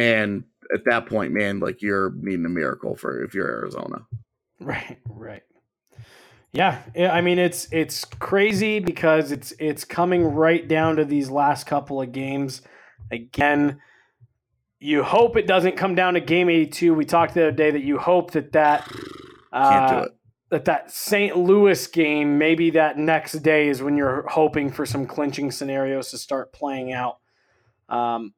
And 0.00 0.44
at 0.72 0.84
that 0.86 1.06
point, 1.06 1.32
man, 1.32 1.60
like 1.60 1.82
you're 1.82 2.12
needing 2.16 2.46
a 2.46 2.50
miracle 2.50 2.96
for 2.96 3.22
if 3.22 3.34
you're 3.34 3.48
Arizona. 3.48 4.06
Right, 4.60 4.98
right. 5.08 5.42
Yeah, 6.52 6.82
I 6.94 7.22
mean 7.22 7.38
it's 7.38 7.66
it's 7.72 8.04
crazy 8.04 8.78
because 8.78 9.32
it's 9.32 9.52
it's 9.58 9.86
coming 9.86 10.22
right 10.22 10.68
down 10.68 10.96
to 10.96 11.04
these 11.04 11.30
last 11.30 11.66
couple 11.66 12.02
of 12.02 12.12
games. 12.12 12.60
Again, 13.10 13.80
you 14.78 15.02
hope 15.02 15.36
it 15.36 15.46
doesn't 15.46 15.76
come 15.76 15.94
down 15.94 16.14
to 16.14 16.20
game 16.20 16.50
82. 16.50 16.92
We 16.92 17.06
talked 17.06 17.34
the 17.34 17.42
other 17.42 17.52
day 17.52 17.70
that 17.70 17.82
you 17.82 17.98
hope 17.98 18.32
that 18.32 18.52
that 18.52 18.86
uh, 19.50 20.08
that 20.50 20.66
that 20.66 20.90
St. 20.90 21.36
Louis 21.36 21.86
game, 21.86 22.36
maybe 22.36 22.70
that 22.70 22.98
next 22.98 23.32
day 23.42 23.68
is 23.68 23.82
when 23.82 23.96
you're 23.96 24.26
hoping 24.28 24.70
for 24.70 24.84
some 24.84 25.06
clinching 25.06 25.50
scenarios 25.50 26.10
to 26.10 26.18
start 26.18 26.52
playing 26.52 26.92
out. 26.92 27.18
Um, 27.88 28.34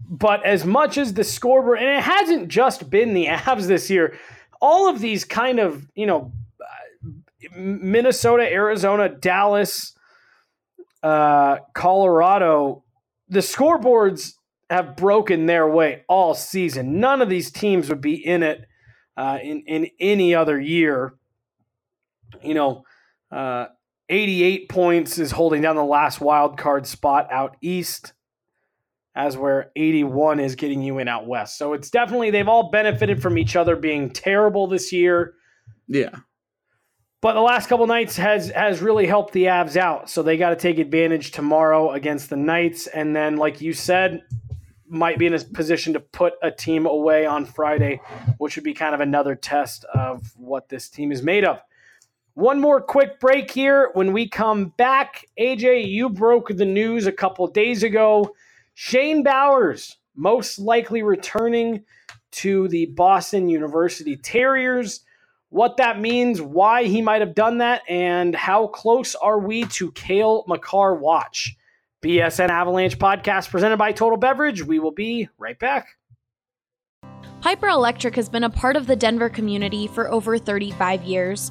but 0.00 0.44
as 0.44 0.64
much 0.64 0.98
as 0.98 1.14
the 1.14 1.24
scoreboard, 1.24 1.78
and 1.78 1.88
it 1.88 2.02
hasn't 2.02 2.48
just 2.48 2.90
been 2.90 3.14
the 3.14 3.26
Avs 3.30 3.66
this 3.66 3.90
year, 3.90 4.18
all 4.60 4.88
of 4.88 5.00
these 5.00 5.24
kind 5.24 5.58
of, 5.58 5.86
you 5.94 6.06
know, 6.06 6.32
uh, 6.60 7.48
Minnesota, 7.56 8.50
Arizona, 8.50 9.08
Dallas, 9.08 9.96
uh, 11.02 11.58
Colorado, 11.74 12.84
the 13.28 13.40
scoreboards 13.40 14.34
have 14.70 14.96
broken 14.96 15.46
their 15.46 15.68
way 15.68 16.04
all 16.08 16.34
season. 16.34 16.98
None 17.00 17.22
of 17.22 17.28
these 17.28 17.50
teams 17.50 17.88
would 17.88 18.00
be 18.00 18.14
in 18.14 18.42
it 18.42 18.66
uh, 19.16 19.38
in 19.42 19.62
in 19.66 19.88
any 20.00 20.34
other 20.34 20.60
year. 20.60 21.14
You 22.42 22.54
know, 22.54 22.84
uh, 23.30 23.66
88 24.08 24.68
points 24.68 25.18
is 25.18 25.30
holding 25.32 25.62
down 25.62 25.76
the 25.76 25.84
last 25.84 26.20
wild 26.20 26.58
card 26.58 26.86
spot 26.86 27.28
out 27.30 27.56
east, 27.60 28.12
as 29.16 29.36
where 29.36 29.72
81 29.74 30.38
is 30.38 30.54
getting 30.54 30.82
you 30.82 30.98
in 30.98 31.08
out 31.08 31.26
west. 31.26 31.58
So 31.58 31.72
it's 31.72 31.90
definitely 31.90 32.30
they've 32.30 32.46
all 32.46 32.70
benefited 32.70 33.20
from 33.20 33.38
each 33.38 33.56
other 33.56 33.74
being 33.74 34.10
terrible 34.10 34.66
this 34.66 34.92
year. 34.92 35.34
Yeah. 35.88 36.10
But 37.22 37.32
the 37.32 37.40
last 37.40 37.68
couple 37.68 37.86
nights 37.86 38.16
has 38.18 38.50
has 38.50 38.82
really 38.82 39.06
helped 39.06 39.32
the 39.32 39.44
Avs 39.44 39.76
out. 39.76 40.10
So 40.10 40.22
they 40.22 40.36
got 40.36 40.50
to 40.50 40.56
take 40.56 40.78
advantage 40.78 41.32
tomorrow 41.32 41.92
against 41.92 42.30
the 42.30 42.36
Knights, 42.36 42.86
and 42.86 43.16
then, 43.16 43.36
like 43.36 43.60
you 43.60 43.72
said, 43.72 44.22
might 44.86 45.18
be 45.18 45.26
in 45.26 45.34
a 45.34 45.38
position 45.40 45.94
to 45.94 46.00
put 46.00 46.34
a 46.42 46.50
team 46.50 46.86
away 46.86 47.26
on 47.26 47.46
Friday, 47.46 48.00
which 48.38 48.54
would 48.54 48.64
be 48.64 48.74
kind 48.74 48.94
of 48.94 49.00
another 49.00 49.34
test 49.34 49.84
of 49.86 50.30
what 50.36 50.68
this 50.68 50.88
team 50.88 51.10
is 51.10 51.22
made 51.22 51.44
of. 51.44 51.60
One 52.34 52.60
more 52.60 52.82
quick 52.82 53.18
break 53.18 53.50
here. 53.50 53.90
When 53.94 54.12
we 54.12 54.28
come 54.28 54.74
back, 54.76 55.24
AJ, 55.40 55.88
you 55.88 56.10
broke 56.10 56.48
the 56.54 56.66
news 56.66 57.06
a 57.06 57.12
couple 57.12 57.46
days 57.46 57.82
ago. 57.82 58.36
Shane 58.78 59.22
Bowers 59.22 59.96
most 60.14 60.58
likely 60.58 61.02
returning 61.02 61.82
to 62.32 62.68
the 62.68 62.84
Boston 62.84 63.48
University 63.48 64.18
Terriers 64.18 65.00
what 65.48 65.78
that 65.78 65.98
means, 65.98 66.42
why 66.42 66.84
he 66.84 67.00
might 67.00 67.22
have 67.22 67.34
done 67.34 67.56
that, 67.58 67.80
and 67.88 68.34
how 68.34 68.66
close 68.66 69.14
are 69.14 69.38
we 69.38 69.64
to 69.64 69.92
Cale 69.92 70.44
Makar 70.46 70.94
watch. 70.96 71.56
BSN 72.02 72.50
Avalanche 72.50 72.98
podcast 72.98 73.48
presented 73.48 73.78
by 73.78 73.92
Total 73.92 74.18
Beverage. 74.18 74.62
We 74.62 74.78
will 74.78 74.90
be 74.90 75.30
right 75.38 75.58
back. 75.58 75.86
Piper 77.40 77.68
Electric 77.68 78.14
has 78.16 78.28
been 78.28 78.44
a 78.44 78.50
part 78.50 78.76
of 78.76 78.86
the 78.86 78.96
Denver 78.96 79.30
community 79.30 79.86
for 79.86 80.10
over 80.10 80.36
35 80.36 81.02
years. 81.04 81.50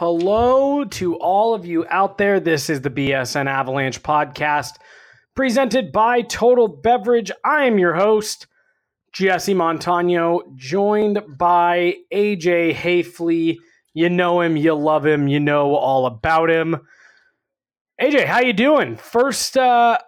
Hello 0.00 0.82
to 0.82 1.16
all 1.16 1.52
of 1.52 1.66
you 1.66 1.84
out 1.90 2.16
there. 2.16 2.40
This 2.40 2.70
is 2.70 2.80
the 2.80 2.88
BSN 2.88 3.46
Avalanche 3.46 4.02
podcast 4.02 4.76
presented 5.36 5.92
by 5.92 6.22
Total 6.22 6.68
Beverage. 6.68 7.30
I 7.44 7.66
am 7.66 7.78
your 7.78 7.92
host, 7.92 8.46
Jesse 9.12 9.52
Montano, 9.52 10.40
joined 10.56 11.20
by 11.36 11.96
AJ 12.10 12.76
Haefele. 12.76 13.58
You 13.92 14.08
know 14.08 14.40
him, 14.40 14.56
you 14.56 14.72
love 14.72 15.04
him, 15.04 15.28
you 15.28 15.38
know 15.38 15.74
all 15.74 16.06
about 16.06 16.48
him. 16.48 16.80
AJ, 18.00 18.24
how 18.24 18.40
you 18.40 18.54
doing? 18.54 18.96
First, 18.96 19.58
uh, 19.58 19.98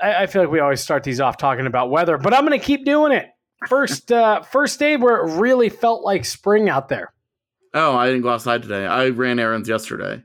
I, 0.00 0.22
I 0.24 0.26
feel 0.26 0.42
like 0.42 0.50
we 0.50 0.58
always 0.58 0.80
start 0.80 1.04
these 1.04 1.20
off 1.20 1.36
talking 1.36 1.68
about 1.68 1.92
weather, 1.92 2.18
but 2.18 2.34
I'm 2.34 2.44
going 2.44 2.58
to 2.58 2.66
keep 2.66 2.84
doing 2.84 3.12
it. 3.12 3.28
first 3.68 4.10
uh, 4.10 4.42
first 4.42 4.80
day 4.80 4.96
where 4.96 5.24
it 5.24 5.38
really 5.38 5.68
felt 5.68 6.02
like 6.02 6.24
spring 6.24 6.68
out 6.68 6.88
there. 6.88 7.12
Oh, 7.72 7.96
I 7.96 8.06
didn't 8.06 8.22
go 8.22 8.30
outside 8.30 8.62
today. 8.62 8.86
I 8.86 9.08
ran 9.08 9.38
errands 9.38 9.68
yesterday. 9.68 10.22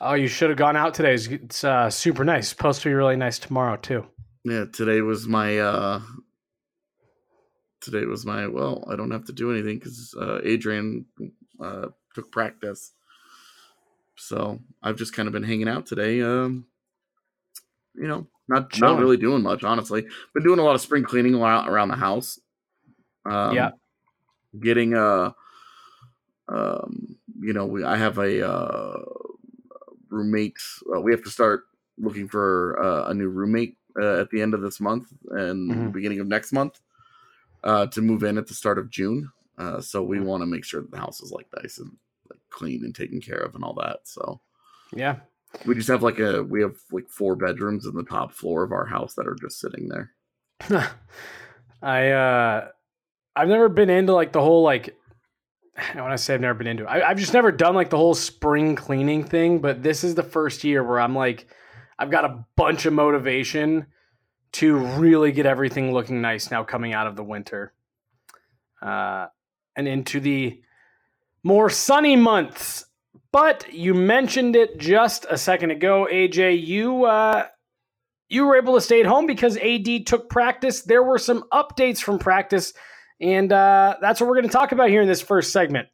Oh, 0.00 0.12
you 0.14 0.28
should 0.28 0.50
have 0.50 0.58
gone 0.58 0.76
out 0.76 0.92
today. 0.92 1.14
It's, 1.14 1.26
it's 1.26 1.64
uh, 1.64 1.88
super 1.88 2.24
nice. 2.24 2.48
Supposed 2.48 2.82
to 2.82 2.88
be 2.88 2.94
really 2.94 3.16
nice 3.16 3.38
tomorrow 3.38 3.76
too. 3.76 4.06
Yeah, 4.44 4.66
today 4.72 5.00
was 5.00 5.26
my 5.26 5.58
uh 5.58 6.00
today 7.80 8.04
was 8.04 8.24
my 8.26 8.46
well, 8.46 8.84
I 8.90 8.94
don't 8.96 9.10
have 9.10 9.24
to 9.24 9.32
do 9.32 9.50
anything 9.50 9.80
cuz 9.80 10.14
uh 10.20 10.40
Adrian 10.44 11.06
uh 11.60 11.88
took 12.14 12.30
practice. 12.30 12.92
So, 14.18 14.60
I've 14.82 14.96
just 14.96 15.12
kind 15.12 15.26
of 15.26 15.32
been 15.32 15.42
hanging 15.42 15.68
out 15.68 15.86
today 15.86 16.20
um 16.20 16.66
you 17.94 18.06
know, 18.06 18.26
not 18.48 18.78
not 18.78 19.00
really 19.00 19.16
doing 19.16 19.42
much, 19.42 19.64
honestly. 19.64 20.06
Been 20.34 20.44
doing 20.44 20.58
a 20.58 20.62
lot 20.62 20.74
of 20.74 20.80
spring 20.82 21.02
cleaning 21.04 21.34
around, 21.34 21.88
the 21.88 21.96
house. 21.96 22.38
Um 23.24 23.54
Yeah. 23.54 23.70
getting 24.60 24.94
a 24.94 25.34
um 26.48 27.16
you 27.40 27.52
know, 27.52 27.66
we 27.66 27.84
I 27.84 27.96
have 27.96 28.18
a 28.18 28.46
uh 28.48 29.02
roommate. 30.08 30.58
Uh, 30.94 31.00
we 31.00 31.12
have 31.12 31.22
to 31.24 31.30
start 31.30 31.64
looking 31.98 32.28
for 32.28 32.78
uh, 32.82 33.08
a 33.10 33.14
new 33.14 33.28
roommate 33.28 33.76
uh, 34.00 34.20
at 34.20 34.30
the 34.30 34.42
end 34.42 34.54
of 34.54 34.60
this 34.62 34.80
month 34.80 35.12
and 35.30 35.70
Mhm. 35.70 35.92
beginning 35.92 36.20
of 36.20 36.26
next 36.26 36.52
month 36.52 36.80
uh, 37.64 37.86
to 37.86 38.02
move 38.02 38.22
in 38.22 38.38
at 38.38 38.46
the 38.46 38.54
start 38.54 38.78
of 38.78 38.90
June. 38.90 39.30
Uh, 39.58 39.80
so 39.80 40.02
we 40.02 40.18
Mm-hmm. 40.18 40.26
want 40.26 40.42
to 40.42 40.46
make 40.46 40.64
sure 40.64 40.82
that 40.82 40.90
the 40.90 40.98
house 40.98 41.20
is 41.20 41.32
like 41.32 41.46
nice 41.62 41.78
and 41.78 41.96
like 42.30 42.40
clean 42.50 42.84
and 42.84 42.94
taken 42.94 43.20
care 43.20 43.38
of 43.38 43.54
and 43.54 43.64
all 43.64 43.74
that. 43.74 44.00
So 44.04 44.40
Yeah. 44.94 45.16
we 45.64 45.74
just 45.74 45.88
have 45.88 46.02
like 46.02 46.18
a 46.18 46.42
we 46.42 46.60
have 46.62 46.76
like 46.92 47.08
four 47.08 47.34
bedrooms 47.34 47.86
in 47.86 47.94
the 47.94 48.04
top 48.04 48.32
floor 48.32 48.62
of 48.62 48.72
our 48.72 48.86
house 48.86 49.14
that 49.14 49.26
are 49.26 49.36
just 49.40 49.58
sitting 49.58 49.88
there. 49.88 50.12
I 51.82 52.10
uh 52.10 52.68
I've 53.34 53.48
never 53.48 53.68
been 53.68 53.90
into 53.90 54.12
like 54.14 54.32
the 54.32 54.40
whole 54.42 54.62
like 54.62 54.96
I 55.94 56.00
want 56.00 56.12
to 56.12 56.18
say 56.18 56.34
I've 56.34 56.40
never 56.40 56.54
been 56.54 56.66
into 56.66 56.84
it. 56.84 56.88
I, 56.88 57.02
I've 57.02 57.18
just 57.18 57.32
never 57.32 57.52
done 57.52 57.74
like 57.74 57.90
the 57.90 57.96
whole 57.96 58.14
spring 58.14 58.76
cleaning 58.76 59.24
thing, 59.24 59.60
but 59.60 59.82
this 59.82 60.04
is 60.04 60.14
the 60.14 60.22
first 60.22 60.64
year 60.64 60.82
where 60.82 61.00
I'm 61.00 61.14
like 61.14 61.46
I've 61.98 62.10
got 62.10 62.24
a 62.24 62.44
bunch 62.56 62.84
of 62.84 62.92
motivation 62.92 63.86
to 64.52 64.76
really 64.76 65.32
get 65.32 65.46
everything 65.46 65.92
looking 65.92 66.20
nice 66.20 66.50
now 66.50 66.64
coming 66.64 66.92
out 66.92 67.06
of 67.06 67.16
the 67.16 67.24
winter. 67.24 67.72
Uh 68.82 69.26
and 69.76 69.86
into 69.86 70.20
the 70.20 70.60
more 71.42 71.70
sunny 71.70 72.16
months. 72.16 72.84
But 73.32 73.72
you 73.72 73.92
mentioned 73.92 74.56
it 74.56 74.78
just 74.78 75.26
a 75.28 75.36
second 75.36 75.70
ago, 75.70 76.08
AJ. 76.10 76.66
You 76.66 77.04
uh 77.04 77.46
you 78.28 78.44
were 78.46 78.56
able 78.56 78.74
to 78.74 78.80
stay 78.80 79.00
at 79.00 79.06
home 79.06 79.26
because 79.26 79.56
AD 79.58 80.06
took 80.06 80.28
practice. 80.28 80.82
There 80.82 81.02
were 81.02 81.18
some 81.18 81.44
updates 81.52 81.98
from 81.98 82.18
practice, 82.18 82.72
and 83.20 83.52
uh, 83.52 83.96
that's 84.00 84.20
what 84.20 84.28
we're 84.28 84.36
going 84.36 84.48
to 84.48 84.52
talk 84.52 84.72
about 84.72 84.90
here 84.90 85.02
in 85.02 85.08
this 85.08 85.22
first 85.22 85.52
segment. 85.52 85.88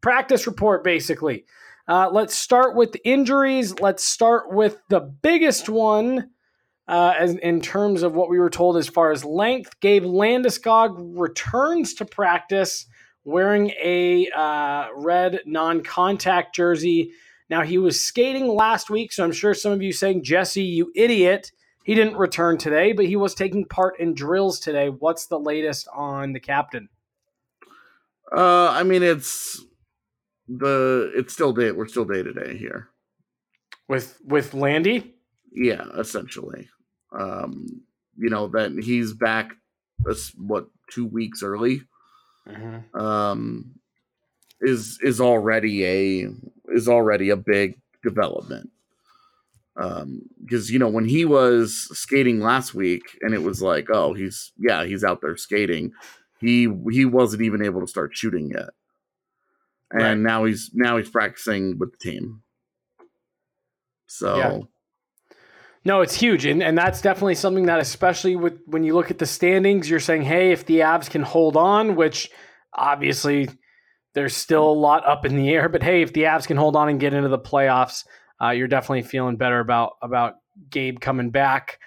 Practice 0.00 0.46
report, 0.46 0.84
basically. 0.84 1.44
Uh, 1.86 2.08
let's 2.10 2.34
start 2.34 2.74
with 2.74 2.96
injuries. 3.04 3.78
Let's 3.78 4.04
start 4.04 4.52
with 4.52 4.80
the 4.88 5.00
biggest 5.00 5.68
one 5.68 6.30
uh, 6.88 7.14
as 7.18 7.34
in 7.36 7.60
terms 7.60 8.02
of 8.02 8.14
what 8.14 8.28
we 8.28 8.38
were 8.38 8.50
told 8.50 8.76
as 8.76 8.88
far 8.88 9.10
as 9.10 9.24
length. 9.24 9.80
Gabe 9.80 10.04
Landeskog 10.04 11.18
returns 11.18 11.94
to 11.94 12.04
practice 12.04 12.86
wearing 13.24 13.70
a 13.82 14.28
uh, 14.34 14.88
red 14.94 15.40
non-contact 15.46 16.54
jersey. 16.54 17.12
Now 17.48 17.62
he 17.62 17.78
was 17.78 18.02
skating 18.02 18.46
last 18.48 18.90
week, 18.90 19.12
so 19.12 19.24
I'm 19.24 19.32
sure 19.32 19.54
some 19.54 19.72
of 19.72 19.82
you 19.82 19.92
saying, 19.92 20.24
Jesse, 20.24 20.62
you 20.62 20.92
idiot. 20.94 21.52
He 21.84 21.94
didn't 21.94 22.16
return 22.16 22.58
today, 22.58 22.92
but 22.92 23.04
he 23.04 23.14
was 23.14 23.34
taking 23.34 23.66
part 23.66 24.00
in 24.00 24.14
drills 24.14 24.58
today. 24.58 24.88
What's 24.88 25.26
the 25.26 25.38
latest 25.38 25.86
on 25.94 26.32
the 26.32 26.40
captain? 26.40 26.88
Uh, 28.34 28.70
I 28.70 28.82
mean 28.82 29.02
it's 29.02 29.62
the 30.48 31.12
it's 31.14 31.32
still 31.32 31.52
day 31.52 31.70
we're 31.72 31.86
still 31.86 32.04
day 32.04 32.22
to 32.22 32.32
day 32.32 32.56
here. 32.56 32.88
With 33.86 34.18
with 34.24 34.54
Landy? 34.54 35.14
Yeah, 35.52 35.84
essentially. 35.96 36.68
Um, 37.16 37.66
you 38.16 38.30
know 38.30 38.48
that 38.48 38.72
he's 38.82 39.12
back. 39.12 39.52
What 40.36 40.66
two 40.90 41.06
weeks 41.06 41.42
early? 41.42 41.82
Um, 42.94 43.74
is 44.60 44.98
is 45.02 45.20
already 45.20 45.84
a 45.84 46.28
is 46.68 46.88
already 46.88 47.30
a 47.30 47.36
big 47.36 47.78
development. 48.02 48.70
Um, 49.76 50.22
because 50.40 50.70
you 50.70 50.78
know 50.78 50.88
when 50.88 51.04
he 51.06 51.24
was 51.24 51.88
skating 51.98 52.40
last 52.40 52.74
week, 52.74 53.02
and 53.22 53.34
it 53.34 53.42
was 53.42 53.60
like, 53.60 53.88
oh, 53.92 54.14
he's 54.14 54.52
yeah, 54.56 54.84
he's 54.84 55.02
out 55.02 55.20
there 55.20 55.36
skating. 55.36 55.92
He 56.38 56.68
he 56.90 57.04
wasn't 57.04 57.42
even 57.42 57.64
able 57.64 57.80
to 57.80 57.86
start 57.86 58.16
shooting 58.16 58.50
yet, 58.50 58.70
and 59.90 60.02
Right. 60.02 60.18
now 60.18 60.44
he's 60.44 60.70
now 60.74 60.96
he's 60.96 61.10
practicing 61.10 61.78
with 61.78 61.92
the 61.92 61.98
team. 61.98 62.42
So. 64.06 64.36
Yeah. 64.36 64.58
No, 65.86 66.00
it's 66.00 66.14
huge, 66.14 66.46
and 66.46 66.62
and 66.62 66.78
that's 66.78 67.02
definitely 67.02 67.34
something 67.34 67.66
that, 67.66 67.78
especially 67.78 68.36
with 68.36 68.58
when 68.64 68.84
you 68.84 68.94
look 68.94 69.10
at 69.10 69.18
the 69.18 69.26
standings, 69.26 69.90
you're 69.90 70.00
saying, 70.00 70.22
hey, 70.22 70.50
if 70.50 70.64
the 70.64 70.78
Avs 70.78 71.10
can 71.10 71.22
hold 71.22 71.58
on, 71.58 71.94
which 71.94 72.30
obviously 72.72 73.50
there's 74.14 74.34
still 74.34 74.66
a 74.66 74.72
lot 74.72 75.06
up 75.06 75.26
in 75.26 75.36
the 75.36 75.50
air, 75.50 75.68
but 75.68 75.82
hey, 75.82 76.00
if 76.00 76.14
the 76.14 76.22
Avs 76.22 76.46
can 76.46 76.56
hold 76.56 76.74
on 76.74 76.88
and 76.88 77.00
get 77.00 77.12
into 77.12 77.28
the 77.28 77.38
playoffs, 77.38 78.06
uh, 78.44 78.50
you're 78.50 78.68
definitely 78.68 79.02
feeling 79.02 79.36
better 79.36 79.60
about 79.60 79.92
about 80.02 80.36
Gabe 80.70 81.00
coming 81.00 81.30
back 81.30 81.78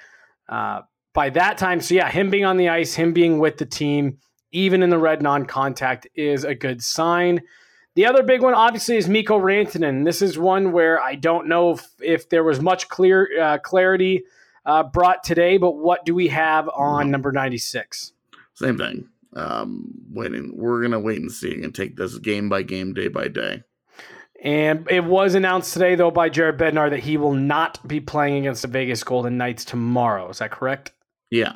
uh, 0.49 0.81
by 1.13 1.29
that 1.31 1.57
time. 1.57 1.81
So 1.81 1.95
yeah, 1.95 2.09
him 2.09 2.29
being 2.29 2.45
on 2.45 2.57
the 2.57 2.69
ice, 2.69 2.93
him 2.93 3.13
being 3.13 3.39
with 3.39 3.57
the 3.57 3.65
team, 3.65 4.17
even 4.51 4.83
in 4.83 4.89
the 4.89 4.97
red 4.97 5.21
non-contact, 5.21 6.07
is 6.15 6.43
a 6.43 6.55
good 6.55 6.83
sign. 6.83 7.41
The 7.95 8.05
other 8.05 8.21
big 8.21 8.41
one, 8.41 8.53
obviously, 8.53 8.97
is 8.97 9.09
Mikko 9.09 9.39
Rantanen. 9.39 10.05
This 10.05 10.21
is 10.21 10.37
one 10.37 10.71
where 10.71 11.01
I 11.01 11.15
don't 11.15 11.47
know 11.47 11.71
if, 11.71 11.87
if 11.99 12.29
there 12.29 12.43
was 12.43 12.61
much 12.61 12.89
clear 12.89 13.27
uh, 13.41 13.57
clarity 13.57 14.23
uh, 14.67 14.83
brought 14.83 15.23
today, 15.23 15.57
but 15.57 15.71
what 15.71 16.05
do 16.05 16.13
we 16.13 16.27
have 16.27 16.69
on 16.69 17.09
number 17.09 17.31
96? 17.31 18.13
Same 18.53 18.77
thing. 18.77 19.09
Um, 19.33 19.93
waiting. 20.11 20.53
We're 20.55 20.81
gonna 20.81 20.99
wait 20.99 21.19
and 21.19 21.31
see 21.31 21.63
and 21.63 21.73
take 21.73 21.95
this 21.95 22.17
game 22.19 22.49
by 22.49 22.61
game, 22.63 22.93
day 22.93 23.07
by 23.07 23.27
day. 23.27 23.63
And 24.43 24.87
it 24.89 25.03
was 25.03 25.33
announced 25.35 25.73
today, 25.73 25.95
though, 25.95 26.11
by 26.11 26.29
Jared 26.29 26.57
Bednar 26.59 26.91
that 26.91 26.99
he 26.99 27.17
will 27.17 27.33
not 27.33 27.85
be 27.87 27.99
playing 27.99 28.37
against 28.37 28.61
the 28.61 28.67
Vegas 28.67 29.03
Golden 29.03 29.37
Knights 29.37 29.65
tomorrow. 29.65 30.29
Is 30.29 30.39
that 30.39 30.51
correct? 30.51 30.91
Yeah. 31.31 31.53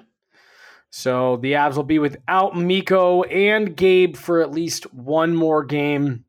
So 0.89 1.37
the 1.37 1.53
Avs 1.53 1.75
will 1.75 1.83
be 1.83 1.99
without 1.99 2.57
Mikko 2.57 3.23
and 3.23 3.75
Gabe 3.77 4.17
for 4.17 4.41
at 4.41 4.51
least 4.51 4.93
one 4.93 5.35
more 5.35 5.63
game. 5.63 6.25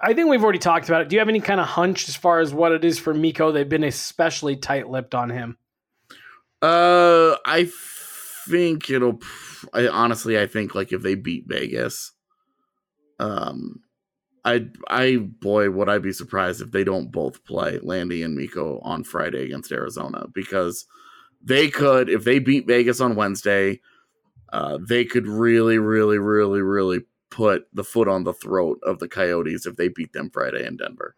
I 0.00 0.14
think 0.14 0.28
we've 0.28 0.42
already 0.42 0.58
talked 0.58 0.88
about 0.88 1.02
it. 1.02 1.08
Do 1.08 1.16
you 1.16 1.20
have 1.20 1.28
any 1.28 1.40
kind 1.40 1.60
of 1.60 1.66
hunch 1.66 2.08
as 2.08 2.16
far 2.16 2.40
as 2.40 2.54
what 2.54 2.72
it 2.72 2.84
is 2.84 2.98
for 2.98 3.12
Mikko? 3.12 3.52
They've 3.52 3.68
been 3.68 3.84
especially 3.84 4.56
tight 4.56 4.88
lipped 4.88 5.14
on 5.14 5.30
him. 5.30 5.58
Uh, 6.60 7.36
I 7.44 7.70
think 8.48 8.88
it'll. 8.88 9.20
I 9.72 9.88
honestly, 9.88 10.40
I 10.40 10.46
think 10.46 10.74
like 10.74 10.92
if 10.92 11.02
they 11.02 11.14
beat 11.14 11.44
Vegas, 11.46 12.12
um, 13.20 13.82
I, 14.44 14.66
I 14.88 15.16
boy, 15.16 15.70
would 15.70 15.88
I 15.88 15.98
be 15.98 16.12
surprised 16.12 16.60
if 16.60 16.72
they 16.72 16.84
don't 16.84 17.12
both 17.12 17.44
play 17.44 17.78
Landy 17.80 18.22
and 18.22 18.34
Mikko 18.34 18.80
on 18.80 19.04
Friday 19.04 19.44
against 19.44 19.70
Arizona 19.70 20.26
because 20.32 20.86
they 21.40 21.68
could 21.68 22.08
if 22.08 22.24
they 22.24 22.38
beat 22.38 22.66
Vegas 22.66 23.00
on 23.00 23.14
Wednesday, 23.14 23.80
uh, 24.52 24.78
they 24.86 25.04
could 25.04 25.26
really, 25.26 25.78
really, 25.78 26.18
really, 26.18 26.60
really 26.60 27.02
put 27.30 27.66
the 27.72 27.84
foot 27.84 28.08
on 28.08 28.24
the 28.24 28.34
throat 28.34 28.78
of 28.82 28.98
the 28.98 29.08
Coyotes 29.08 29.64
if 29.64 29.76
they 29.76 29.88
beat 29.88 30.12
them 30.12 30.30
Friday 30.30 30.66
in 30.66 30.76
Denver. 30.76 31.16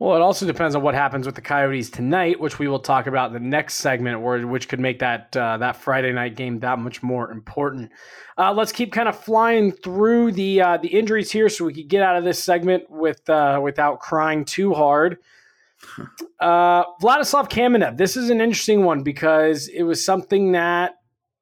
Well, 0.00 0.16
it 0.16 0.22
also 0.22 0.46
depends 0.46 0.74
on 0.74 0.80
what 0.80 0.94
happens 0.94 1.26
with 1.26 1.34
the 1.34 1.42
Coyotes 1.42 1.90
tonight, 1.90 2.40
which 2.40 2.58
we 2.58 2.68
will 2.68 2.78
talk 2.78 3.06
about 3.06 3.26
in 3.26 3.34
the 3.34 3.48
next 3.48 3.74
segment, 3.74 4.22
where 4.22 4.46
which 4.46 4.66
could 4.66 4.80
make 4.80 4.98
that 5.00 5.36
uh, 5.36 5.58
that 5.58 5.76
Friday 5.76 6.10
night 6.10 6.36
game 6.36 6.58
that 6.60 6.78
much 6.78 7.02
more 7.02 7.30
important. 7.30 7.92
Uh, 8.38 8.50
let's 8.50 8.72
keep 8.72 8.94
kind 8.94 9.10
of 9.10 9.22
flying 9.22 9.70
through 9.70 10.32
the 10.32 10.62
uh, 10.62 10.76
the 10.78 10.88
injuries 10.88 11.30
here, 11.30 11.50
so 11.50 11.66
we 11.66 11.74
could 11.74 11.88
get 11.88 12.02
out 12.02 12.16
of 12.16 12.24
this 12.24 12.42
segment 12.42 12.84
with 12.88 13.28
uh, 13.28 13.60
without 13.62 14.00
crying 14.00 14.44
too 14.44 14.74
hard. 14.74 15.18
Uh, 16.40 16.84
Vladislav 17.02 17.50
Kamenev. 17.50 17.98
This 17.98 18.16
is 18.16 18.30
an 18.30 18.40
interesting 18.40 18.82
one 18.84 19.02
because 19.02 19.68
it 19.68 19.82
was 19.82 20.02
something 20.02 20.52
that, 20.52 20.94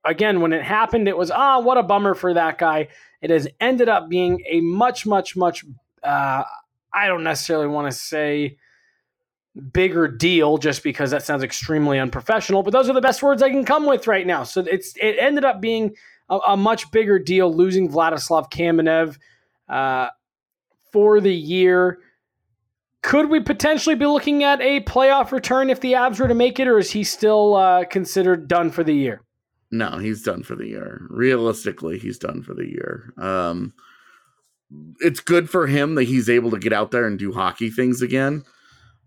again, 0.04 0.40
when 0.40 0.52
it 0.52 0.64
happened, 0.64 1.06
it 1.06 1.16
was 1.16 1.30
ah, 1.30 1.60
what 1.60 1.78
a 1.78 1.84
bummer 1.84 2.14
for 2.14 2.34
that 2.34 2.58
guy. 2.58 2.88
It 3.22 3.30
has 3.30 3.46
ended 3.60 3.88
up 3.88 4.08
being 4.08 4.42
a 4.48 4.60
much, 4.60 5.06
much, 5.06 5.36
much. 5.36 5.64
Uh, 6.02 6.42
I 6.92 7.06
don't 7.06 7.24
necessarily 7.24 7.66
want 7.66 7.90
to 7.90 7.96
say 7.96 8.56
bigger 9.72 10.08
deal 10.08 10.58
just 10.58 10.82
because 10.82 11.10
that 11.10 11.22
sounds 11.22 11.42
extremely 11.42 11.98
unprofessional, 11.98 12.62
but 12.62 12.72
those 12.72 12.88
are 12.88 12.92
the 12.94 13.00
best 13.00 13.22
words 13.22 13.42
I 13.42 13.50
can 13.50 13.64
come 13.64 13.86
with 13.86 14.06
right 14.06 14.26
now. 14.26 14.44
So 14.44 14.60
it's 14.60 14.94
it 14.96 15.16
ended 15.18 15.44
up 15.44 15.60
being 15.60 15.94
a, 16.28 16.38
a 16.48 16.56
much 16.56 16.90
bigger 16.90 17.18
deal 17.18 17.52
losing 17.52 17.88
Vladislav 17.88 18.50
Kamenev 18.50 19.18
uh, 19.68 20.08
for 20.92 21.20
the 21.20 21.34
year. 21.34 21.98
Could 23.02 23.30
we 23.30 23.40
potentially 23.40 23.94
be 23.94 24.06
looking 24.06 24.42
at 24.42 24.60
a 24.60 24.80
playoff 24.80 25.30
return 25.32 25.70
if 25.70 25.80
the 25.80 25.92
Avs 25.92 26.20
were 26.20 26.28
to 26.28 26.34
make 26.34 26.58
it, 26.58 26.66
or 26.66 26.78
is 26.78 26.90
he 26.90 27.04
still 27.04 27.54
uh, 27.54 27.84
considered 27.84 28.48
done 28.48 28.70
for 28.70 28.82
the 28.82 28.94
year? 28.94 29.22
No, 29.70 29.98
he's 29.98 30.22
done 30.22 30.42
for 30.42 30.56
the 30.56 30.66
year. 30.66 31.06
Realistically, 31.08 31.98
he's 31.98 32.18
done 32.18 32.42
for 32.42 32.54
the 32.54 32.66
year. 32.66 33.12
Um, 33.18 33.72
it's 35.00 35.20
good 35.20 35.48
for 35.48 35.66
him 35.66 35.94
that 35.94 36.04
he's 36.04 36.28
able 36.28 36.50
to 36.50 36.58
get 36.58 36.72
out 36.72 36.90
there 36.90 37.06
and 37.06 37.18
do 37.18 37.32
hockey 37.32 37.70
things 37.70 38.02
again 38.02 38.44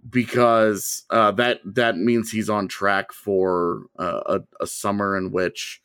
because 0.10 1.04
uh, 1.12 1.32
that 1.32 1.60
that 1.64 1.98
means 1.98 2.32
he's 2.32 2.50
on 2.50 2.68
track 2.68 3.12
for 3.12 3.84
uh, 4.00 4.22
a, 4.26 4.64
a 4.64 4.68
summer 4.68 5.16
in 5.16 5.32
which 5.32 5.82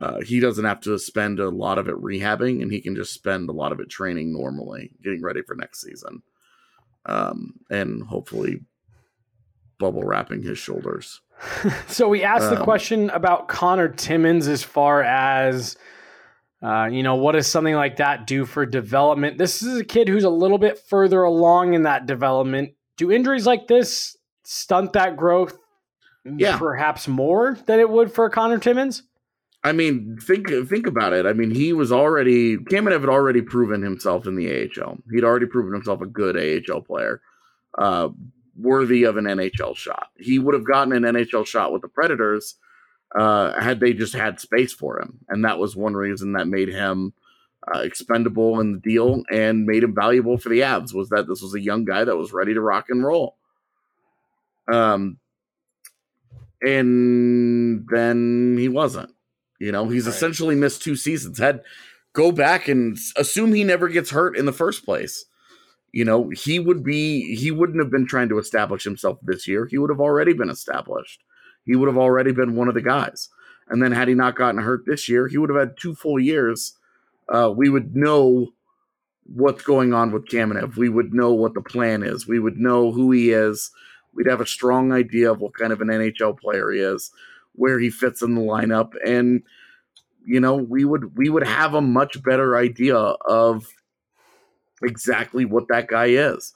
uh, 0.00 0.20
he 0.20 0.40
doesn't 0.40 0.66
have 0.66 0.80
to 0.80 0.98
spend 0.98 1.40
a 1.40 1.48
lot 1.48 1.78
of 1.78 1.88
it 1.88 1.94
rehabbing 1.94 2.60
and 2.60 2.70
he 2.70 2.80
can 2.80 2.94
just 2.94 3.14
spend 3.14 3.48
a 3.48 3.52
lot 3.52 3.72
of 3.72 3.80
it 3.80 3.88
training 3.88 4.32
normally, 4.32 4.90
getting 5.02 5.22
ready 5.22 5.40
for 5.40 5.54
next 5.54 5.80
season, 5.80 6.22
um, 7.06 7.54
and 7.70 8.02
hopefully 8.02 8.60
bubble 9.78 10.02
wrapping 10.02 10.42
his 10.42 10.58
shoulders. 10.58 11.20
So 11.88 12.08
we 12.08 12.22
asked 12.22 12.50
the 12.50 12.58
Um, 12.58 12.64
question 12.64 13.10
about 13.10 13.48
Connor 13.48 13.88
Timmins 13.88 14.46
as 14.48 14.62
far 14.62 15.02
as, 15.02 15.76
uh, 16.64 16.86
you 16.86 17.02
know, 17.02 17.16
what 17.16 17.32
does 17.32 17.46
something 17.46 17.74
like 17.74 17.96
that 17.96 18.26
do 18.26 18.46
for 18.46 18.64
development? 18.64 19.36
This 19.36 19.62
is 19.62 19.78
a 19.78 19.84
kid 19.84 20.08
who's 20.08 20.24
a 20.24 20.30
little 20.30 20.56
bit 20.56 20.78
further 20.78 21.22
along 21.22 21.74
in 21.74 21.82
that 21.82 22.06
development. 22.06 22.72
Do 22.96 23.12
injuries 23.12 23.46
like 23.46 23.66
this 23.66 24.16
stunt 24.44 24.94
that 24.94 25.16
growth? 25.16 25.58
Yeah. 26.24 26.56
perhaps 26.56 27.06
more 27.06 27.58
than 27.66 27.80
it 27.80 27.90
would 27.90 28.10
for 28.10 28.30
Connor 28.30 28.56
Timmins. 28.58 29.02
I 29.62 29.72
mean, 29.72 30.16
think 30.18 30.48
think 30.68 30.86
about 30.86 31.12
it. 31.12 31.26
I 31.26 31.34
mean, 31.34 31.50
he 31.50 31.74
was 31.74 31.92
already 31.92 32.56
Kamenev 32.56 33.00
had 33.00 33.10
already 33.10 33.42
proven 33.42 33.82
himself 33.82 34.26
in 34.26 34.34
the 34.34 34.48
AHL. 34.48 34.98
He'd 35.12 35.24
already 35.24 35.44
proven 35.44 35.74
himself 35.74 36.00
a 36.00 36.06
good 36.06 36.36
AHL 36.36 36.80
player, 36.80 37.20
uh, 37.76 38.08
worthy 38.56 39.04
of 39.04 39.18
an 39.18 39.24
NHL 39.24 39.76
shot. 39.76 40.08
He 40.16 40.38
would 40.38 40.54
have 40.54 40.66
gotten 40.66 40.94
an 40.94 41.02
NHL 41.02 41.46
shot 41.46 41.72
with 41.72 41.82
the 41.82 41.88
Predators 41.88 42.56
uh, 43.14 43.60
had 43.60 43.80
they 43.80 43.92
just 43.92 44.14
had 44.14 44.40
space 44.40 44.72
for 44.72 45.00
him, 45.00 45.20
and 45.28 45.44
that 45.44 45.58
was 45.58 45.76
one 45.76 45.94
reason 45.94 46.32
that 46.32 46.48
made 46.48 46.68
him 46.68 47.12
uh, 47.72 47.78
expendable 47.80 48.60
in 48.60 48.72
the 48.72 48.78
deal 48.78 49.22
and 49.30 49.66
made 49.66 49.82
him 49.84 49.94
valuable 49.94 50.36
for 50.36 50.48
the 50.48 50.60
Avs. 50.60 50.92
Was 50.94 51.08
that 51.10 51.26
this 51.28 51.40
was 51.42 51.54
a 51.54 51.60
young 51.60 51.84
guy 51.84 52.04
that 52.04 52.16
was 52.16 52.32
ready 52.32 52.54
to 52.54 52.60
rock 52.60 52.86
and 52.90 53.04
roll. 53.04 53.36
Um, 54.72 55.18
and 56.62 57.86
then 57.90 58.56
he 58.58 58.68
wasn't. 58.68 59.10
You 59.60 59.72
know, 59.72 59.88
he's 59.88 60.06
Right. 60.06 60.14
essentially 60.14 60.54
missed 60.54 60.82
two 60.82 60.96
seasons. 60.96 61.38
Had 61.38 61.62
go 62.12 62.32
back 62.32 62.68
and 62.68 62.98
assume 63.16 63.52
he 63.52 63.64
never 63.64 63.88
gets 63.88 64.10
hurt 64.10 64.36
in 64.36 64.46
the 64.46 64.52
first 64.52 64.84
place. 64.84 65.24
You 65.92 66.04
know, 66.04 66.30
he 66.30 66.58
would 66.58 66.82
be 66.82 67.36
he 67.36 67.50
wouldn't 67.50 67.78
have 67.78 67.90
been 67.90 68.06
trying 68.06 68.28
to 68.30 68.38
establish 68.38 68.84
himself 68.84 69.18
this 69.22 69.46
year. 69.46 69.66
He 69.66 69.78
would 69.78 69.90
have 69.90 70.00
already 70.00 70.32
been 70.32 70.50
established. 70.50 71.22
He 71.64 71.76
would 71.76 71.88
have 71.88 71.98
already 71.98 72.32
been 72.32 72.56
one 72.56 72.68
of 72.68 72.74
the 72.74 72.82
guys. 72.82 73.28
And 73.68 73.82
then 73.82 73.92
had 73.92 74.08
he 74.08 74.14
not 74.14 74.36
gotten 74.36 74.60
hurt 74.60 74.84
this 74.86 75.08
year, 75.08 75.28
he 75.28 75.38
would 75.38 75.50
have 75.50 75.58
had 75.58 75.76
two 75.78 75.94
full 75.94 76.20
years. 76.20 76.76
Uh, 77.28 77.52
we 77.54 77.68
would 77.68 77.96
know 77.96 78.52
what's 79.24 79.62
going 79.62 79.94
on 79.94 80.12
with 80.12 80.26
Kamenev. 80.26 80.76
We 80.76 80.90
would 80.90 81.14
know 81.14 81.32
what 81.32 81.54
the 81.54 81.62
plan 81.62 82.02
is. 82.02 82.26
We 82.26 82.38
would 82.38 82.58
know 82.58 82.92
who 82.92 83.10
he 83.10 83.30
is. 83.30 83.70
We'd 84.12 84.28
have 84.28 84.42
a 84.42 84.46
strong 84.46 84.92
idea 84.92 85.32
of 85.32 85.40
what 85.40 85.54
kind 85.54 85.72
of 85.72 85.80
an 85.80 85.88
NHL 85.88 86.38
player 86.38 86.70
he 86.70 86.80
is, 86.80 87.10
where 87.52 87.78
he 87.78 87.90
fits 87.90 88.22
in 88.22 88.34
the 88.34 88.42
lineup, 88.42 88.92
and 89.04 89.42
you 90.24 90.40
know, 90.40 90.54
we 90.54 90.84
would 90.84 91.16
we 91.16 91.28
would 91.28 91.46
have 91.46 91.74
a 91.74 91.80
much 91.80 92.22
better 92.22 92.56
idea 92.56 92.96
of 92.96 93.66
exactly 94.82 95.44
what 95.44 95.68
that 95.68 95.88
guy 95.88 96.06
is. 96.06 96.52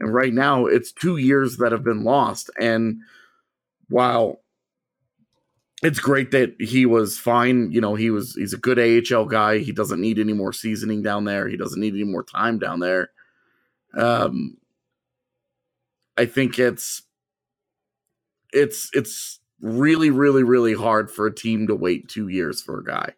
And 0.00 0.12
right 0.12 0.32
now, 0.32 0.66
it's 0.66 0.92
two 0.92 1.16
years 1.16 1.58
that 1.58 1.72
have 1.72 1.84
been 1.84 2.04
lost. 2.04 2.50
And 2.60 3.00
while 3.88 4.40
it's 5.84 6.00
great 6.00 6.30
that 6.32 6.54
he 6.60 6.86
was 6.86 7.18
fine, 7.18 7.70
you 7.70 7.80
know, 7.80 7.94
he 7.94 8.10
was 8.10 8.34
he's 8.34 8.52
a 8.52 8.58
good 8.58 8.78
AHL 8.78 9.26
guy. 9.26 9.58
He 9.58 9.72
doesn't 9.72 10.00
need 10.00 10.18
any 10.18 10.32
more 10.32 10.52
seasoning 10.52 11.02
down 11.02 11.24
there. 11.24 11.48
He 11.48 11.56
doesn't 11.56 11.80
need 11.80 11.94
any 11.94 12.04
more 12.04 12.24
time 12.24 12.58
down 12.58 12.80
there. 12.80 13.10
Um, 13.96 14.56
I 16.16 16.26
think 16.26 16.58
it's 16.58 17.02
it's 18.52 18.90
it's 18.92 19.40
really, 19.60 20.10
really, 20.10 20.42
really 20.42 20.74
hard 20.74 21.10
for 21.10 21.26
a 21.26 21.34
team 21.34 21.66
to 21.66 21.74
wait 21.74 22.08
two 22.08 22.28
years 22.28 22.62
for 22.62 22.78
a 22.78 22.84
guy. 22.84 23.12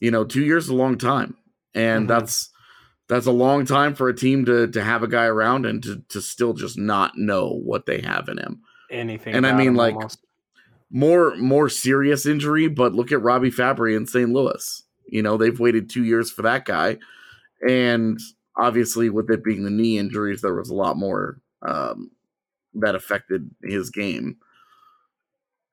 You 0.00 0.10
know, 0.10 0.24
two 0.24 0.42
years 0.44 0.64
is 0.64 0.70
a 0.70 0.74
long 0.74 0.98
time, 0.98 1.36
and 1.74 2.04
Mhm. 2.04 2.08
that's 2.08 2.50
that's 3.08 3.26
a 3.26 3.32
long 3.32 3.66
time 3.66 3.94
for 3.94 4.08
a 4.08 4.14
team 4.16 4.44
to 4.46 4.66
to 4.68 4.82
have 4.82 5.02
a 5.02 5.08
guy 5.08 5.26
around 5.26 5.66
and 5.66 5.82
to 5.82 6.02
to 6.08 6.20
still 6.22 6.54
just 6.54 6.78
not 6.78 7.16
know 7.16 7.48
what 7.64 7.86
they 7.86 8.00
have 8.00 8.28
in 8.28 8.38
him. 8.38 8.62
Anything, 8.90 9.34
And 9.34 9.46
I 9.46 9.52
mean, 9.56 9.74
like, 9.74 9.94
almost. 9.94 10.20
More 10.90 11.36
more 11.36 11.68
serious 11.68 12.26
injury, 12.26 12.66
but 12.68 12.94
look 12.94 13.12
at 13.12 13.22
Robbie 13.22 13.50
Fabbri 13.50 13.96
in 13.96 14.06
St. 14.06 14.30
Louis. 14.30 14.82
You 15.06 15.22
know, 15.22 15.36
they've 15.36 15.58
waited 15.58 15.88
two 15.88 16.04
years 16.04 16.30
for 16.30 16.42
that 16.42 16.64
guy, 16.64 16.98
and 17.68 18.18
obviously, 18.56 19.08
with 19.10 19.30
it 19.30 19.44
being 19.44 19.64
the 19.64 19.70
knee 19.70 19.98
injuries, 19.98 20.42
there 20.42 20.54
was 20.54 20.70
a 20.70 20.74
lot 20.74 20.96
more 20.96 21.40
um, 21.62 22.10
that 22.74 22.94
affected 22.94 23.50
his 23.62 23.90
game. 23.90 24.36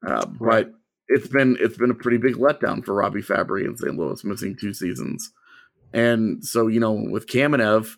Uh, 0.06 0.26
Right. 0.40 0.68
But 0.68 0.74
it's 1.08 1.28
been 1.28 1.58
it's 1.60 1.78
been 1.78 1.92
a 1.92 1.96
pretty 1.96 2.18
big 2.18 2.36
letdown 2.36 2.84
for 2.84 2.94
Robbie 2.94 3.22
Fabbri 3.22 3.66
in 3.66 3.78
St. 3.78 3.98
Louis, 3.98 4.24
missing 4.24 4.56
two 4.56 4.74
seasons. 4.74 5.32
And 5.94 6.44
so, 6.44 6.68
you 6.68 6.80
know, 6.80 6.92
with 6.92 7.28
Kamenev, 7.28 7.96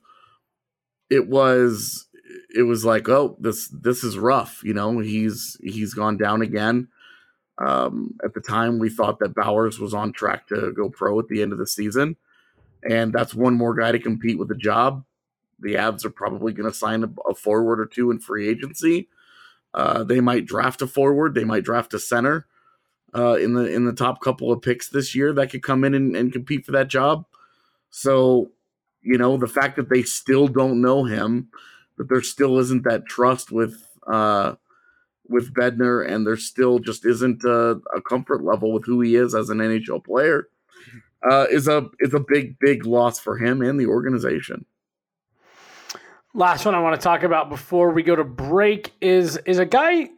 it 1.09 1.27
was 1.27 2.07
it 2.55 2.63
was 2.63 2.85
like, 2.85 3.09
oh, 3.09 3.35
this 3.39 3.67
this 3.69 4.03
is 4.03 4.17
rough. 4.17 4.61
You 4.63 4.73
know, 4.73 4.99
he's 4.99 5.57
he's 5.61 5.93
gone 5.93 6.17
down 6.17 6.41
again. 6.41 6.87
Um, 7.59 8.15
at 8.23 8.33
the 8.33 8.41
time, 8.41 8.79
we 8.79 8.89
thought 8.89 9.19
that 9.19 9.35
Bowers 9.35 9.79
was 9.79 9.93
on 9.93 10.13
track 10.13 10.47
to 10.47 10.71
go 10.71 10.89
pro 10.89 11.19
at 11.19 11.27
the 11.27 11.41
end 11.41 11.51
of 11.51 11.57
the 11.57 11.67
season, 11.67 12.15
and 12.89 13.11
that's 13.11 13.35
one 13.35 13.55
more 13.55 13.75
guy 13.75 13.91
to 13.91 13.99
compete 13.99 14.39
with 14.39 14.47
the 14.47 14.55
job. 14.55 15.03
The 15.59 15.75
Avs 15.75 16.05
are 16.05 16.09
probably 16.09 16.53
going 16.53 16.71
to 16.71 16.77
sign 16.77 17.03
a, 17.03 17.09
a 17.29 17.35
forward 17.35 17.81
or 17.81 17.85
two 17.85 18.11
in 18.11 18.19
free 18.19 18.47
agency. 18.47 19.09
Uh, 19.73 20.03
they 20.03 20.21
might 20.21 20.45
draft 20.45 20.81
a 20.81 20.87
forward. 20.87 21.35
They 21.35 21.43
might 21.43 21.65
draft 21.65 21.93
a 21.93 21.99
center 21.99 22.47
uh, 23.13 23.35
in 23.35 23.53
the 23.53 23.65
in 23.65 23.85
the 23.85 23.93
top 23.93 24.21
couple 24.21 24.51
of 24.51 24.61
picks 24.61 24.89
this 24.89 25.13
year 25.13 25.33
that 25.33 25.51
could 25.51 25.63
come 25.63 25.83
in 25.83 25.93
and, 25.93 26.15
and 26.15 26.33
compete 26.33 26.65
for 26.65 26.71
that 26.71 26.87
job. 26.87 27.25
So, 27.89 28.51
you 29.01 29.17
know, 29.17 29.37
the 29.37 29.47
fact 29.47 29.75
that 29.75 29.89
they 29.89 30.03
still 30.03 30.47
don't 30.47 30.81
know 30.81 31.03
him, 31.03 31.49
that 31.97 32.09
there 32.09 32.21
still 32.21 32.59
isn't 32.59 32.83
that 32.83 33.05
trust 33.05 33.51
with 33.51 33.85
uh, 34.07 34.55
with 35.29 35.53
Bednar, 35.53 36.07
and 36.07 36.25
there 36.25 36.37
still 36.37 36.79
just 36.79 37.05
isn't 37.05 37.43
a, 37.43 37.79
a 37.95 38.01
comfort 38.01 38.43
level 38.43 38.71
with 38.71 38.85
who 38.85 39.01
he 39.01 39.15
is 39.15 39.35
as 39.35 39.49
an 39.49 39.59
NHL 39.59 40.03
player, 40.03 40.47
uh, 41.29 41.45
is 41.49 41.67
a 41.67 41.87
is 41.99 42.13
a 42.13 42.19
big 42.19 42.57
big 42.59 42.85
loss 42.85 43.19
for 43.19 43.37
him 43.37 43.61
and 43.61 43.79
the 43.79 43.87
organization. 43.87 44.65
Last 46.33 46.65
one 46.65 46.75
I 46.75 46.79
want 46.79 46.99
to 46.99 47.03
talk 47.03 47.23
about 47.23 47.49
before 47.49 47.91
we 47.91 48.03
go 48.03 48.15
to 48.15 48.23
break 48.23 48.93
is 49.01 49.37
is 49.45 49.59
a 49.59 49.65
guy 49.65 50.09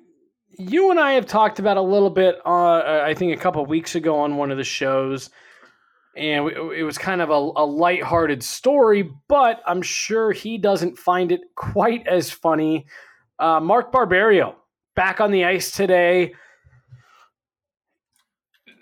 you 0.58 0.92
and 0.92 1.00
I 1.00 1.14
have 1.14 1.26
talked 1.26 1.60
about 1.60 1.78
a 1.78 1.82
little 1.82 2.10
bit. 2.10 2.36
Uh, 2.46 3.02
I 3.04 3.14
think 3.14 3.38
a 3.38 3.42
couple 3.42 3.66
weeks 3.66 3.96
ago 3.96 4.20
on 4.20 4.38
one 4.38 4.52
of 4.52 4.58
the 4.58 4.64
shows, 4.64 5.30
and 6.16 6.50
it 6.50 6.84
was 6.84 6.98
kind 6.98 7.22
of 7.22 7.30
a, 7.30 7.34
a 7.34 7.66
lighthearted 7.66 8.44
story, 8.44 9.10
but 9.28 9.62
I'm 9.66 9.82
sure 9.82 10.32
he 10.32 10.58
doesn't 10.58 10.98
find 10.98 11.32
it 11.32 11.42
quite 11.56 12.06
as 12.08 12.30
funny. 12.30 12.86
Uh, 13.40 13.60
Mark 13.60 13.92
Barberio 13.92 14.58
back 14.96 15.22
on 15.22 15.32
the 15.32 15.46
ice 15.46 15.72
today. 15.72 16.34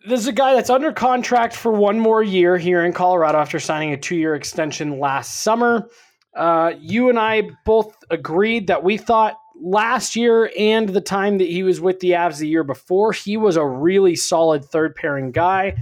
This 0.08 0.22
is 0.22 0.28
a 0.28 0.34
guy 0.34 0.56
that's 0.56 0.69
under 0.69 0.91
contract 0.91 1.56
for 1.56 1.72
one 1.72 2.00
more 2.00 2.24
year 2.24 2.58
here 2.58 2.86
in 2.86 2.93
Colorado 2.93 3.38
after 3.38 3.60
signing 3.60 3.91
a 3.93 3.98
two 3.98 4.15
year 4.15 4.36
extension 4.36 5.00
last 5.00 5.41
summer. 5.41 5.88
Uh, 6.36 6.74
you 6.80 7.10
and 7.10 7.19
I 7.19 7.50
both 7.65 7.95
agreed 8.10 8.67
that 8.67 8.84
we 8.84 8.98
thought 8.98 9.36
last 9.62 10.15
year 10.15 10.52
and 10.58 10.89
the 10.89 11.02
time 11.02 11.38
that 11.39 11.48
he 11.48 11.63
was 11.63 11.82
with 11.82 12.00
the 12.00 12.12
Avs 12.12 12.38
the 12.38 12.48
year 12.48 12.63
before, 12.63 13.12
he 13.12 13.36
was 13.36 13.58
a 13.58 13.65
really 13.65 14.15
solid 14.15 14.63
third 14.63 14.95
pairing 14.95 15.32
guy. 15.32 15.76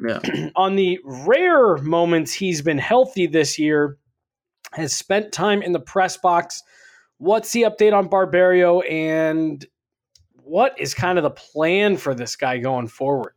Yeah, 0.00 0.20
On 0.56 0.76
the 0.76 0.98
rare 1.04 1.76
moments 1.78 2.32
he's 2.32 2.62
been 2.62 2.78
healthy 2.78 3.26
this 3.26 3.58
year, 3.58 3.98
has 4.72 4.94
spent 4.94 5.32
time 5.32 5.62
in 5.62 5.72
the 5.72 5.80
press 5.80 6.16
box. 6.16 6.62
What's 7.18 7.52
the 7.52 7.62
update 7.62 7.92
on 7.92 8.08
Barberio 8.08 8.80
and 8.80 9.64
what 10.42 10.78
is 10.78 10.94
kind 10.94 11.18
of 11.18 11.24
the 11.24 11.30
plan 11.30 11.96
for 11.96 12.14
this 12.14 12.36
guy 12.36 12.58
going 12.58 12.88
forward? 12.88 13.34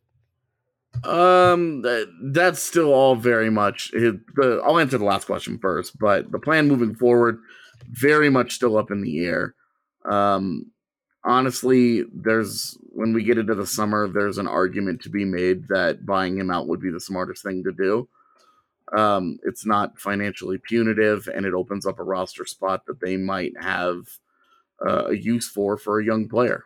um, 1.04 1.82
that, 1.82 2.12
that's 2.34 2.62
still 2.62 2.94
all 2.94 3.16
very 3.16 3.50
much. 3.50 3.92
It, 3.94 4.20
the, 4.36 4.62
I'll 4.64 4.80
answer 4.80 4.98
the 4.98 5.06
last 5.06 5.26
question 5.26 5.58
first, 5.58 5.98
but 5.98 6.32
the 6.32 6.40
plan 6.40 6.68
moving 6.68 6.96
forward, 6.96 7.40
very 7.90 8.30
much 8.30 8.54
still 8.54 8.78
up 8.78 8.92
in 8.92 9.02
the 9.02 9.26
air. 9.26 9.56
Um, 10.06 10.72
honestly, 11.24 12.04
there's 12.14 12.78
when 12.94 13.14
we 13.14 13.24
get 13.24 13.38
into 13.38 13.56
the 13.56 13.66
summer, 13.66 14.08
there's 14.08 14.38
an 14.38 14.48
argument 14.48 15.02
to 15.02 15.10
be 15.10 15.26
made 15.26 15.68
that 15.70 16.06
buying 16.06 16.38
him 16.38 16.52
out 16.52 16.68
would 16.68 16.82
be 16.82 16.92
the 16.92 17.00
smartest 17.00 17.44
thing 17.44 17.64
to 17.64 17.72
do. 17.72 18.08
Um, 18.96 19.40
it's 19.44 19.66
not 19.66 20.00
financially 20.00 20.58
punitive, 20.58 21.28
and 21.34 21.46
it 21.46 21.54
opens 21.54 21.86
up 21.86 22.00
a 22.00 22.04
roster 22.04 22.46
spot 22.46 22.86
that 22.88 23.00
they 23.02 23.18
might 23.18 23.54
have 23.62 24.08
uh, 24.86 25.06
a 25.08 25.16
use 25.16 25.48
for 25.50 25.78
for 25.78 26.00
a 26.00 26.06
young 26.06 26.28
player. 26.30 26.66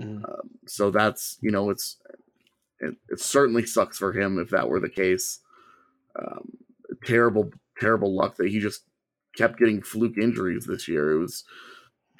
Mhm. 0.00 0.24
Um, 0.28 0.50
so 0.66 0.90
that's 0.90 1.38
you 1.40 1.50
know 1.50 1.70
it's 1.70 1.98
it, 2.80 2.96
it 3.10 3.20
certainly 3.20 3.66
sucks 3.66 3.98
for 3.98 4.12
him 4.12 4.38
if 4.38 4.50
that 4.50 4.68
were 4.68 4.80
the 4.80 4.88
case. 4.88 5.40
Um, 6.18 6.52
terrible, 7.04 7.50
terrible 7.78 8.14
luck 8.14 8.36
that 8.36 8.48
he 8.50 8.60
just 8.60 8.82
kept 9.36 9.58
getting 9.58 9.82
fluke 9.82 10.18
injuries 10.18 10.66
this 10.66 10.88
year. 10.88 11.12
It 11.12 11.18
was 11.18 11.44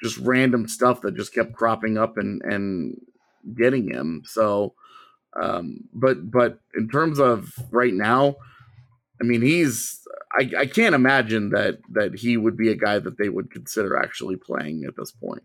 just 0.01 0.17
random 0.19 0.67
stuff 0.67 1.01
that 1.01 1.15
just 1.15 1.33
kept 1.33 1.53
cropping 1.53 1.97
up 1.97 2.17
and 2.17 2.41
and 2.43 2.97
getting 3.57 3.89
him. 3.89 4.23
So, 4.25 4.75
um, 5.41 5.81
but 5.93 6.31
but 6.31 6.59
in 6.77 6.89
terms 6.89 7.19
of 7.19 7.53
right 7.71 7.93
now, 7.93 8.35
I 9.21 9.23
mean, 9.23 9.41
he's 9.41 10.05
I, 10.37 10.51
I 10.59 10.65
can't 10.65 10.95
imagine 10.95 11.49
that 11.51 11.79
that 11.91 12.15
he 12.15 12.37
would 12.37 12.57
be 12.57 12.69
a 12.69 12.75
guy 12.75 12.99
that 12.99 13.17
they 13.17 13.29
would 13.29 13.51
consider 13.51 13.97
actually 13.97 14.35
playing 14.35 14.83
at 14.85 14.95
this 14.97 15.11
point. 15.11 15.43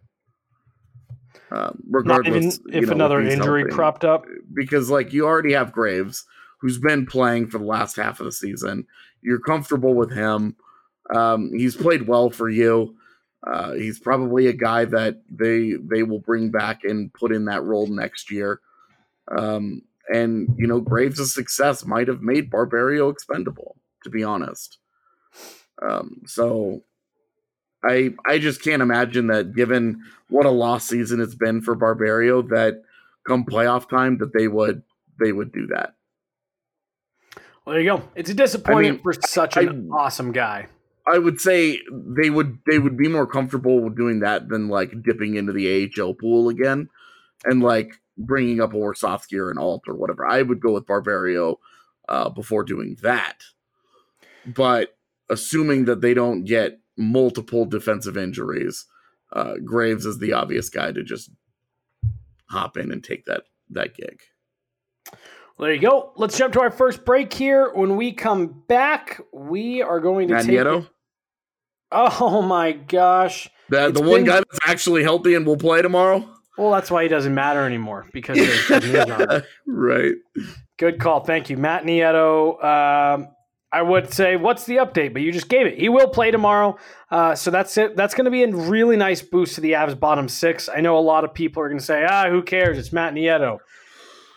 Um, 1.53 1.83
regardless, 1.89 2.61
if 2.73 2.87
know, 2.87 2.93
another 2.93 3.21
injury 3.21 3.63
healthy. 3.63 3.75
cropped 3.75 4.05
up. 4.05 4.25
because 4.55 4.89
like 4.89 5.13
you 5.13 5.27
already 5.27 5.53
have 5.53 5.73
Graves, 5.73 6.25
who's 6.61 6.79
been 6.79 7.07
playing 7.07 7.49
for 7.49 7.59
the 7.59 7.65
last 7.65 7.97
half 7.97 8.21
of 8.21 8.27
the 8.27 8.33
season. 8.33 8.87
You're 9.23 9.41
comfortable 9.41 9.95
with 9.95 10.13
him. 10.13 10.57
Um, 11.15 11.51
he's 11.53 11.77
played 11.77 12.07
well 12.07 12.31
for 12.31 12.49
you. 12.49 12.95
Uh, 13.47 13.73
he's 13.73 13.99
probably 13.99 14.47
a 14.47 14.53
guy 14.53 14.85
that 14.85 15.23
they 15.31 15.75
they 15.83 16.03
will 16.03 16.21
bring 16.21 16.51
back 16.51 16.85
and 16.85 17.13
put 17.13 17.33
in 17.33 17.47
that 17.47 17.63
role 17.63 17.87
next 17.87 18.31
year. 18.31 18.61
Um, 19.37 19.83
and 20.13 20.49
you 20.59 20.67
know, 20.67 20.81
Graves' 20.81 21.33
success 21.33 21.85
might 21.85 22.09
have 22.09 22.21
made 22.21 22.51
Barberio 22.51 23.09
expendable, 23.09 23.77
to 24.05 24.11
be 24.11 24.23
honest. 24.23 24.79
Um, 25.83 26.23
so 26.27 26.83
I 27.85 28.15
I 28.27 28.39
just 28.39 28.63
can't 28.63 28.83
imagine 28.83 29.29
that 29.29 29.55
given 29.55 30.03
what 30.29 30.47
a 30.47 30.51
lost 30.51 30.89
season 30.89 31.21
it's 31.21 31.35
been 31.35 31.63
for 31.63 31.75
Barberio 31.75 32.43
that 32.43 32.83
come 33.27 33.45
playoff 33.45 33.89
time 33.89 34.19
that 34.19 34.33
they 34.37 34.49
would 34.49 34.83
they 35.19 35.33
would 35.33 35.53
do 35.53 35.67
that. 35.69 35.95
Well, 37.65 37.75
there 37.75 37.81
you 37.81 37.91
go. 37.91 38.03
It's 38.15 38.31
a 38.31 38.35
disappointment 38.35 38.97
mean, 38.97 39.03
for 39.03 39.13
such 39.27 39.57
I- 39.57 39.63
an 39.63 39.91
awesome 39.93 40.33
guy. 40.33 40.67
I 41.07 41.19
would 41.19 41.41
say 41.41 41.81
they 41.91 42.31
would 42.31 42.59
they 42.71 42.79
would 42.79 42.97
be 42.97 43.09
more 43.09 43.27
comfortable 43.27 43.81
with 43.81 43.97
doing 43.97 44.21
that 44.21 44.49
than 44.49 44.69
like 44.69 45.03
dipping 45.03 45.35
into 45.35 45.53
the 45.53 45.91
AHL 45.99 46.15
pool 46.15 46.49
again 46.49 46.89
and 47.45 47.63
like 47.63 47.95
bringing 48.21 48.61
up 48.61 48.73
a 48.73 48.77
Warsofsky 48.77 49.39
or 49.39 49.51
an 49.51 49.59
alt 49.59 49.85
or 49.89 49.95
whatever. 49.95 50.27
I 50.27 50.43
would 50.43 50.61
go 50.61 50.73
with 50.73 50.87
Barberio 50.87 51.59
uh, 52.09 52.29
before 52.29 52.65
doing 52.65 52.97
that. 53.03 53.43
But 54.47 54.97
assuming 55.29 55.87
that 55.87 56.01
they 56.01 56.15
don't 56.15 56.45
get 56.45 56.81
multiple 56.97 57.65
defensive 57.65 58.17
injuries, 58.17 58.87
uh, 59.33 59.55
Graves 59.65 60.07
is 60.07 60.19
the 60.19 60.33
obvious 60.33 60.69
guy 60.69 60.93
to 60.93 61.03
just 61.03 61.31
hop 62.47 62.77
in 62.77 62.91
and 62.91 63.03
take 63.03 63.25
that 63.27 63.45
that 63.71 63.95
gig. 63.95 64.21
Well, 65.07 65.67
there 65.67 65.75
you 65.75 65.81
go. 65.81 66.13
Let's 66.17 66.37
jump 66.37 66.55
to 66.55 66.61
our 66.61 66.71
first 66.71 67.05
break 67.05 67.33
here. 67.33 67.71
When 67.73 67.97
we 67.97 68.13
come 68.13 68.65
back, 68.67 69.21
we 69.33 69.83
are 69.83 70.01
going 70.01 70.29
to 70.29 70.43
take. 70.43 70.87
Oh 71.93 72.43
my 72.43 72.73
gosh! 72.73 73.51
the, 73.69 73.91
the 73.91 74.01
one 74.01 74.21
been- 74.21 74.27
guy 74.27 74.37
that's 74.37 74.59
actually 74.67 75.03
healthy 75.03 75.35
and 75.35 75.47
will 75.47 75.57
play 75.57 75.83
tomorrow. 75.83 76.29
Well, 76.61 76.73
that's 76.73 76.91
why 76.91 77.05
he 77.05 77.09
doesn't 77.09 77.35
matter 77.35 77.65
anymore 77.65 78.07
because 78.13 78.37
there's 78.37 78.85
news 78.85 79.11
on 79.11 79.31
it. 79.31 79.45
right. 79.67 80.13
Good 80.77 81.01
call. 81.01 81.21
Thank 81.25 81.49
you, 81.49 81.57
Matt 81.57 81.85
Nieto. 81.85 82.63
Um, 82.63 83.29
I 83.73 83.81
would 83.81 84.13
say, 84.13 84.37
what's 84.37 84.65
the 84.67 84.77
update? 84.77 85.15
But 85.15 85.23
you 85.23 85.33
just 85.33 85.49
gave 85.49 85.67
it. 85.67 85.79
He 85.79 85.89
will 85.89 86.09
play 86.09 86.31
tomorrow. 86.31 86.77
Uh, 87.11 87.35
so 87.35 87.51
that's 87.51 87.79
it. 87.79 87.97
That's 87.97 88.13
going 88.13 88.27
to 88.27 88.31
be 88.31 88.43
a 88.43 88.55
really 88.55 88.99
nice 88.99 89.23
boost 89.23 89.55
to 89.55 89.63
the 89.63 89.73
Avs 89.73 89.99
bottom 89.99 90.29
six. 90.29 90.69
I 90.69 90.83
know 90.83 90.99
a 90.99 91.01
lot 91.01 91.25
of 91.25 91.33
people 91.33 91.63
are 91.63 91.69
going 91.69 91.79
to 91.79 91.85
say, 91.85 92.05
ah, 92.07 92.29
who 92.29 92.43
cares? 92.43 92.77
It's 92.77 92.93
Matt 92.93 93.15
Nieto. 93.15 93.57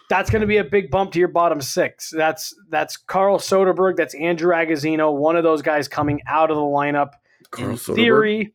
That's 0.10 0.30
going 0.30 0.42
to 0.42 0.48
be 0.48 0.58
a 0.58 0.64
big 0.64 0.90
bump 0.92 1.12
to 1.14 1.20
your 1.20 1.28
bottom 1.28 1.60
six. 1.60 2.10
That's 2.10 2.56
that's 2.70 2.96
Carl 2.96 3.38
Soderberg. 3.38 3.98
That's 3.98 4.16
Andrew 4.16 4.54
Agozzino. 4.54 5.14
One 5.14 5.36
of 5.36 5.44
those 5.44 5.62
guys 5.62 5.90
coming 5.90 6.22
out 6.26 6.52
of 6.52 6.56
the 6.56 6.62
lineup. 6.62 7.16
Carl 7.52 7.72
in 7.72 7.76
Soderberg. 7.76 7.96
theory. 7.96 8.54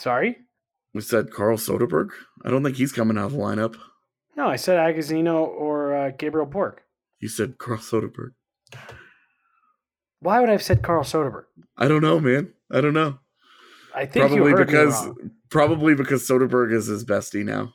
Sorry? 0.00 0.38
We 0.94 1.00
said 1.02 1.30
Carl 1.32 1.56
Soderberg. 1.58 2.08
I 2.44 2.50
don't 2.50 2.64
think 2.64 2.76
he's 2.76 2.92
coming 2.92 3.18
out 3.18 3.26
of 3.26 3.32
the 3.32 3.38
lineup. 3.38 3.76
No, 4.36 4.48
I 4.48 4.56
said 4.56 4.78
Agozzino 4.78 5.46
or 5.46 5.94
uh, 5.94 6.10
Gabriel 6.16 6.46
Bourque. 6.46 6.82
You 7.20 7.28
said 7.28 7.58
Carl 7.58 7.78
Soderberg. 7.78 8.30
Why 10.20 10.40
would 10.40 10.48
I 10.48 10.52
have 10.52 10.62
said 10.62 10.82
Carl 10.82 11.04
Soderberg? 11.04 11.44
I 11.76 11.88
don't 11.88 12.02
know, 12.02 12.18
man. 12.20 12.52
I 12.70 12.80
don't 12.80 12.94
know. 12.94 13.18
I 13.94 14.06
think 14.06 14.30
you 14.30 14.42
Probably 14.42 14.64
because 14.64 15.06
wrong. 15.06 15.30
probably 15.50 15.94
because 15.94 16.26
Soderberg 16.26 16.72
is 16.72 16.86
his 16.86 17.04
bestie 17.04 17.44
now. 17.44 17.74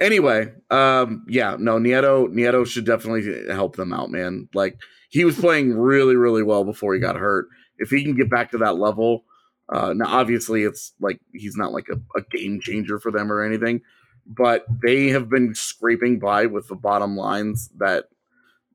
Anyway, 0.00 0.52
um, 0.70 1.24
yeah, 1.28 1.56
no, 1.58 1.78
Nieto 1.78 2.28
Nieto 2.28 2.66
should 2.66 2.86
definitely 2.86 3.52
help 3.52 3.76
them 3.76 3.92
out, 3.92 4.10
man. 4.10 4.48
Like 4.54 4.78
he 5.10 5.24
was 5.24 5.38
playing 5.38 5.76
really, 5.78 6.16
really 6.16 6.42
well 6.42 6.64
before 6.64 6.94
he 6.94 7.00
got 7.00 7.16
hurt. 7.16 7.46
If 7.78 7.90
he 7.90 8.02
can 8.02 8.14
get 8.14 8.30
back 8.30 8.50
to 8.52 8.58
that 8.58 8.76
level, 8.76 9.24
uh, 9.72 9.92
now 9.94 10.06
obviously 10.08 10.64
it's 10.64 10.92
like 11.00 11.20
he's 11.32 11.56
not 11.56 11.72
like 11.72 11.86
a, 11.90 11.96
a 12.18 12.22
game 12.30 12.60
changer 12.60 12.98
for 12.98 13.10
them 13.10 13.30
or 13.32 13.42
anything, 13.42 13.80
but 14.26 14.64
they 14.82 15.08
have 15.08 15.28
been 15.28 15.54
scraping 15.54 16.18
by 16.18 16.46
with 16.46 16.68
the 16.68 16.74
bottom 16.74 17.16
lines 17.16 17.70
that 17.78 18.06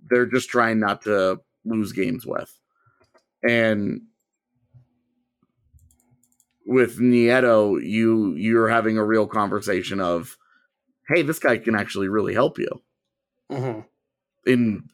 they're 0.10 0.26
just 0.26 0.50
trying 0.50 0.80
not 0.80 1.02
to 1.04 1.40
lose 1.66 1.92
games 1.92 2.26
with. 2.26 2.60
And 3.48 4.02
with 6.66 7.00
Nieto, 7.00 7.80
you 7.84 8.34
you're 8.36 8.70
having 8.70 8.98
a 8.98 9.06
real 9.06 9.28
conversation 9.28 10.00
of, 10.00 10.38
hey, 11.08 11.22
this 11.22 11.40
guy 11.40 11.58
can 11.58 11.76
actually 11.76 12.08
really 12.08 12.34
help 12.34 12.58
you 12.58 12.82
Mhm. 13.52 13.86
in 14.46 14.90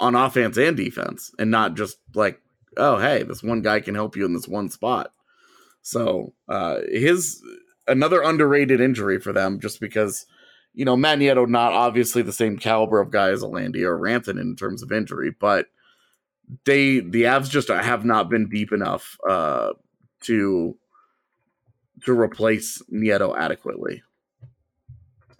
on 0.00 0.14
offense 0.14 0.56
and 0.58 0.76
defense, 0.76 1.32
and 1.38 1.50
not 1.50 1.74
just 1.74 1.98
like, 2.14 2.40
oh, 2.76 2.98
hey, 2.98 3.22
this 3.22 3.42
one 3.42 3.62
guy 3.62 3.80
can 3.80 3.94
help 3.94 4.16
you 4.16 4.24
in 4.24 4.32
this 4.34 4.48
one 4.48 4.68
spot. 4.68 5.12
So 5.82 6.32
uh, 6.48 6.78
his 6.88 7.42
another 7.86 8.22
underrated 8.22 8.80
injury 8.80 9.18
for 9.20 9.32
them, 9.32 9.60
just 9.60 9.80
because 9.80 10.26
you 10.72 10.84
know 10.84 10.96
Matt 10.96 11.18
Nieto 11.18 11.48
not 11.48 11.72
obviously 11.72 12.22
the 12.22 12.32
same 12.32 12.56
caliber 12.58 13.00
of 13.00 13.10
guy 13.10 13.30
as 13.30 13.42
a 13.42 13.46
Landy 13.46 13.84
or 13.84 13.98
Rantanen 13.98 14.40
in 14.40 14.56
terms 14.56 14.82
of 14.82 14.92
injury, 14.92 15.30
but 15.38 15.66
they 16.64 17.00
the 17.00 17.22
Avs 17.22 17.50
just 17.50 17.68
have 17.68 18.04
not 18.04 18.28
been 18.30 18.48
deep 18.48 18.72
enough 18.72 19.18
uh, 19.28 19.72
to 20.22 20.76
to 22.04 22.18
replace 22.18 22.82
Nieto 22.92 23.36
adequately. 23.36 24.02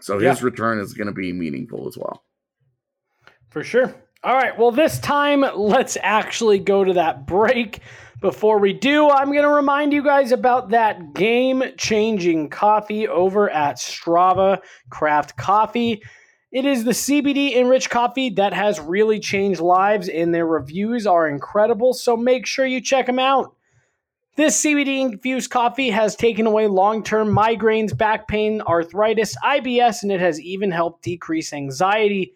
So 0.00 0.18
his 0.18 0.40
Yeah. 0.40 0.44
return 0.44 0.78
is 0.78 0.92
going 0.92 1.06
to 1.06 1.12
be 1.14 1.32
meaningful 1.32 1.88
as 1.88 1.96
well. 1.96 2.22
For 3.50 3.64
sure. 3.64 3.94
All 4.24 4.34
right. 4.34 4.58
Well, 4.58 4.70
this 4.70 4.98
time, 5.00 5.44
let's 5.54 5.98
actually 6.02 6.58
go 6.58 6.82
to 6.82 6.94
that 6.94 7.26
break. 7.26 7.80
Before 8.22 8.58
we 8.58 8.72
do, 8.72 9.10
I'm 9.10 9.30
going 9.30 9.42
to 9.42 9.50
remind 9.50 9.92
you 9.92 10.02
guys 10.02 10.32
about 10.32 10.70
that 10.70 11.12
game 11.12 11.62
changing 11.76 12.48
coffee 12.48 13.06
over 13.06 13.50
at 13.50 13.76
Strava 13.76 14.62
Craft 14.88 15.36
Coffee. 15.36 16.02
It 16.50 16.64
is 16.64 16.84
the 16.84 16.92
CBD 16.92 17.54
enriched 17.54 17.90
coffee 17.90 18.30
that 18.30 18.54
has 18.54 18.80
really 18.80 19.20
changed 19.20 19.60
lives, 19.60 20.08
and 20.08 20.34
their 20.34 20.46
reviews 20.46 21.06
are 21.06 21.28
incredible. 21.28 21.92
So 21.92 22.16
make 22.16 22.46
sure 22.46 22.64
you 22.64 22.80
check 22.80 23.04
them 23.04 23.18
out. 23.18 23.54
This 24.36 24.58
CBD 24.64 25.02
infused 25.02 25.50
coffee 25.50 25.90
has 25.90 26.16
taken 26.16 26.46
away 26.46 26.66
long 26.66 27.04
term 27.04 27.28
migraines, 27.28 27.94
back 27.94 28.26
pain, 28.26 28.62
arthritis, 28.62 29.36
IBS, 29.44 30.02
and 30.02 30.10
it 30.10 30.20
has 30.20 30.40
even 30.40 30.70
helped 30.70 31.02
decrease 31.02 31.52
anxiety. 31.52 32.32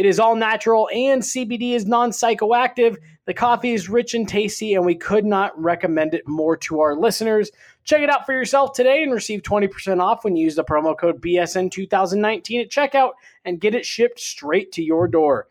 It 0.00 0.06
is 0.06 0.18
all 0.18 0.34
natural 0.34 0.88
and 0.94 1.20
CBD 1.20 1.74
is 1.74 1.84
non 1.84 2.10
psychoactive. 2.10 2.96
The 3.26 3.34
coffee 3.34 3.74
is 3.74 3.90
rich 3.90 4.14
and 4.14 4.26
tasty, 4.26 4.72
and 4.72 4.86
we 4.86 4.94
could 4.94 5.26
not 5.26 5.52
recommend 5.60 6.14
it 6.14 6.26
more 6.26 6.56
to 6.56 6.80
our 6.80 6.96
listeners. 6.96 7.50
Check 7.84 8.00
it 8.00 8.08
out 8.08 8.24
for 8.24 8.32
yourself 8.32 8.72
today 8.72 9.02
and 9.02 9.12
receive 9.12 9.42
20% 9.42 10.00
off 10.00 10.24
when 10.24 10.36
you 10.36 10.44
use 10.44 10.54
the 10.54 10.64
promo 10.64 10.96
code 10.96 11.20
BSN2019 11.20 12.62
at 12.62 12.70
checkout 12.70 13.10
and 13.44 13.60
get 13.60 13.74
it 13.74 13.84
shipped 13.84 14.18
straight 14.18 14.72
to 14.72 14.82
your 14.82 15.06
door. 15.06 15.48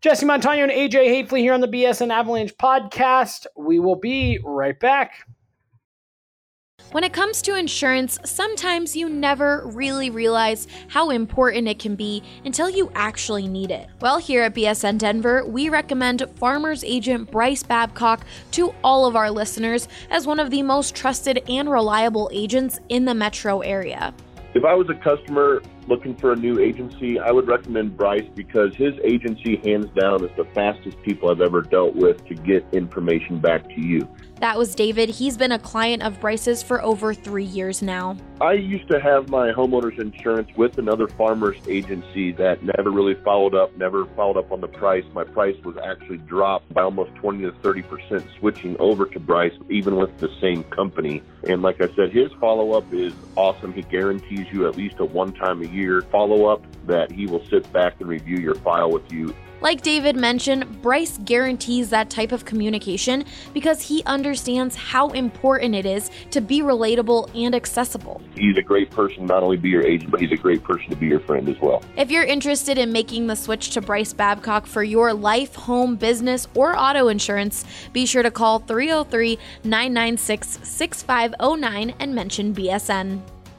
Jesse 0.00 0.26
Montano 0.26 0.64
and 0.64 0.72
AJ 0.72 0.94
Haefele 0.94 1.38
here 1.38 1.52
on 1.52 1.60
the 1.60 1.68
BSN 1.68 2.12
Avalanche 2.12 2.56
podcast. 2.56 3.46
We 3.56 3.78
will 3.78 3.94
be 3.94 4.40
right 4.42 4.80
back. 4.80 5.24
When 6.92 7.04
it 7.04 7.14
comes 7.14 7.40
to 7.42 7.54
insurance, 7.54 8.18
sometimes 8.26 8.94
you 8.94 9.08
never 9.08 9.62
really 9.64 10.10
realize 10.10 10.68
how 10.88 11.08
important 11.08 11.66
it 11.66 11.78
can 11.78 11.94
be 11.94 12.22
until 12.44 12.68
you 12.68 12.92
actually 12.94 13.48
need 13.48 13.70
it. 13.70 13.88
Well, 14.02 14.18
here 14.18 14.42
at 14.42 14.54
BSN 14.54 14.98
Denver, 14.98 15.42
we 15.46 15.70
recommend 15.70 16.22
Farmers 16.34 16.84
Agent 16.84 17.30
Bryce 17.30 17.62
Babcock 17.62 18.26
to 18.50 18.74
all 18.84 19.06
of 19.06 19.16
our 19.16 19.30
listeners 19.30 19.88
as 20.10 20.26
one 20.26 20.38
of 20.38 20.50
the 20.50 20.60
most 20.60 20.94
trusted 20.94 21.42
and 21.48 21.70
reliable 21.70 22.28
agents 22.30 22.78
in 22.90 23.06
the 23.06 23.14
metro 23.14 23.60
area. 23.60 24.12
If 24.52 24.66
I 24.66 24.74
was 24.74 24.90
a 24.90 24.94
customer 24.94 25.62
looking 25.88 26.14
for 26.14 26.32
a 26.32 26.36
new 26.36 26.58
agency, 26.58 27.18
I 27.18 27.30
would 27.30 27.48
recommend 27.48 27.96
Bryce 27.96 28.28
because 28.34 28.74
his 28.74 28.94
agency, 29.04 29.56
hands 29.64 29.86
down, 29.98 30.24
is 30.24 30.30
the 30.36 30.44
fastest 30.54 31.00
people 31.02 31.30
I've 31.30 31.40
ever 31.40 31.62
dealt 31.62 31.94
with 31.94 32.24
to 32.26 32.34
get 32.34 32.64
information 32.72 33.40
back 33.40 33.64
to 33.68 33.80
you. 33.80 34.08
That 34.42 34.58
was 34.58 34.74
David. 34.74 35.08
He's 35.08 35.36
been 35.36 35.52
a 35.52 35.58
client 35.58 36.02
of 36.02 36.20
Bryce's 36.20 36.64
for 36.64 36.82
over 36.82 37.14
three 37.14 37.44
years 37.44 37.80
now. 37.80 38.16
I 38.40 38.54
used 38.54 38.88
to 38.90 39.00
have 39.00 39.28
my 39.28 39.52
homeowner's 39.52 40.00
insurance 40.00 40.50
with 40.56 40.78
another 40.78 41.06
farmer's 41.06 41.58
agency 41.68 42.32
that 42.32 42.60
never 42.60 42.90
really 42.90 43.14
followed 43.22 43.54
up, 43.54 43.76
never 43.76 44.04
followed 44.16 44.36
up 44.36 44.50
on 44.50 44.60
the 44.60 44.66
price. 44.66 45.04
My 45.14 45.22
price 45.22 45.54
was 45.64 45.76
actually 45.76 46.18
dropped 46.18 46.74
by 46.74 46.82
almost 46.82 47.14
20 47.14 47.42
to 47.42 47.52
30 47.52 47.82
percent 47.82 48.26
switching 48.40 48.76
over 48.80 49.06
to 49.06 49.20
Bryce, 49.20 49.52
even 49.70 49.94
with 49.94 50.18
the 50.18 50.28
same 50.40 50.64
company. 50.64 51.22
And 51.44 51.62
like 51.62 51.80
I 51.80 51.86
said, 51.94 52.10
his 52.10 52.32
follow 52.40 52.72
up 52.72 52.92
is 52.92 53.12
awesome. 53.36 53.72
He 53.72 53.82
guarantees 53.82 54.46
you 54.52 54.66
at 54.66 54.76
least 54.76 54.96
a 54.98 55.04
one 55.04 55.32
time 55.34 55.62
a 55.62 55.66
year 55.72 56.02
follow 56.02 56.46
up 56.46 56.62
that 56.86 57.10
he 57.10 57.26
will 57.26 57.44
sit 57.46 57.70
back 57.72 58.00
and 58.00 58.08
review 58.08 58.36
your 58.36 58.54
file 58.56 58.90
with 58.90 59.10
you 59.12 59.34
like 59.62 59.82
David 59.82 60.16
mentioned, 60.16 60.82
Bryce 60.82 61.18
guarantees 61.18 61.88
that 61.90 62.10
type 62.10 62.32
of 62.32 62.44
communication 62.44 63.24
because 63.54 63.80
he 63.80 64.02
understands 64.04 64.74
how 64.74 65.10
important 65.10 65.76
it 65.76 65.86
is 65.86 66.10
to 66.32 66.40
be 66.40 66.62
relatable 66.62 67.30
and 67.32 67.54
accessible. 67.54 68.20
He's 68.34 68.56
a 68.56 68.62
great 68.62 68.90
person, 68.90 69.24
not 69.24 69.44
only 69.44 69.56
be 69.56 69.68
your 69.68 69.86
agent, 69.86 70.10
but 70.10 70.20
he's 70.20 70.32
a 70.32 70.36
great 70.36 70.64
person 70.64 70.90
to 70.90 70.96
be 70.96 71.06
your 71.06 71.20
friend 71.20 71.48
as 71.48 71.60
well. 71.60 71.80
If 71.96 72.10
you're 72.10 72.24
interested 72.24 72.76
in 72.76 72.90
making 72.90 73.28
the 73.28 73.36
switch 73.36 73.70
to 73.70 73.80
Bryce 73.80 74.12
Babcock 74.12 74.66
for 74.66 74.82
your 74.82 75.14
life, 75.14 75.54
home, 75.54 75.94
business, 75.94 76.48
or 76.56 76.76
auto 76.76 77.06
insurance, 77.06 77.64
be 77.92 78.04
sure 78.04 78.24
to 78.24 78.32
call 78.32 78.58
303 78.58 79.38
996 79.62 80.58
6509 80.64 81.94
and 82.00 82.12
mention 82.12 82.52
BSN. 82.52 83.20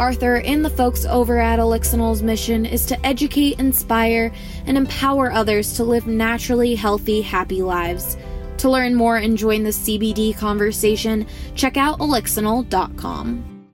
Arthur 0.00 0.36
and 0.36 0.64
the 0.64 0.70
folks 0.70 1.04
over 1.04 1.38
at 1.38 1.58
Elixinol's 1.58 2.22
mission 2.22 2.64
is 2.64 2.86
to 2.86 3.06
educate, 3.06 3.60
inspire, 3.60 4.32
and 4.64 4.78
empower 4.78 5.30
others 5.30 5.74
to 5.74 5.84
live 5.84 6.06
naturally 6.06 6.74
healthy, 6.74 7.20
happy 7.20 7.60
lives. 7.60 8.16
To 8.56 8.70
learn 8.70 8.94
more 8.94 9.18
and 9.18 9.36
join 9.36 9.62
the 9.62 9.68
CBD 9.68 10.34
conversation, 10.34 11.26
check 11.54 11.76
out 11.76 11.98
elixinol.com. 11.98 13.66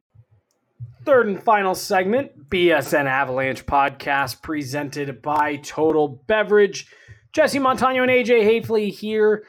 Third 1.04 1.28
and 1.28 1.40
final 1.40 1.76
segment 1.76 2.50
BSN 2.50 3.04
Avalanche 3.04 3.64
podcast 3.64 4.42
presented 4.42 5.22
by 5.22 5.56
Total 5.62 6.08
Beverage. 6.26 6.88
Jesse 7.32 7.60
Montano 7.60 8.02
and 8.02 8.10
AJ 8.10 8.42
Haefele 8.42 8.92
here 8.92 9.44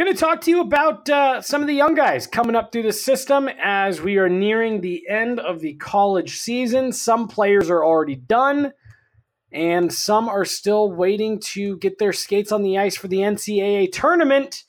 Going 0.00 0.14
to 0.14 0.18
talk 0.18 0.40
to 0.40 0.50
you 0.50 0.62
about 0.62 1.10
uh, 1.10 1.42
some 1.42 1.60
of 1.60 1.66
the 1.66 1.74
young 1.74 1.94
guys 1.94 2.26
coming 2.26 2.56
up 2.56 2.72
through 2.72 2.84
the 2.84 2.92
system 2.92 3.50
as 3.62 4.00
we 4.00 4.16
are 4.16 4.30
nearing 4.30 4.80
the 4.80 5.06
end 5.06 5.38
of 5.38 5.60
the 5.60 5.74
college 5.74 6.38
season. 6.38 6.90
Some 6.90 7.28
players 7.28 7.68
are 7.68 7.84
already 7.84 8.16
done, 8.16 8.72
and 9.52 9.92
some 9.92 10.26
are 10.26 10.46
still 10.46 10.90
waiting 10.90 11.38
to 11.40 11.76
get 11.76 11.98
their 11.98 12.14
skates 12.14 12.50
on 12.50 12.62
the 12.62 12.78
ice 12.78 12.96
for 12.96 13.08
the 13.08 13.18
NCAA 13.18 13.92
tournament. 13.92 14.64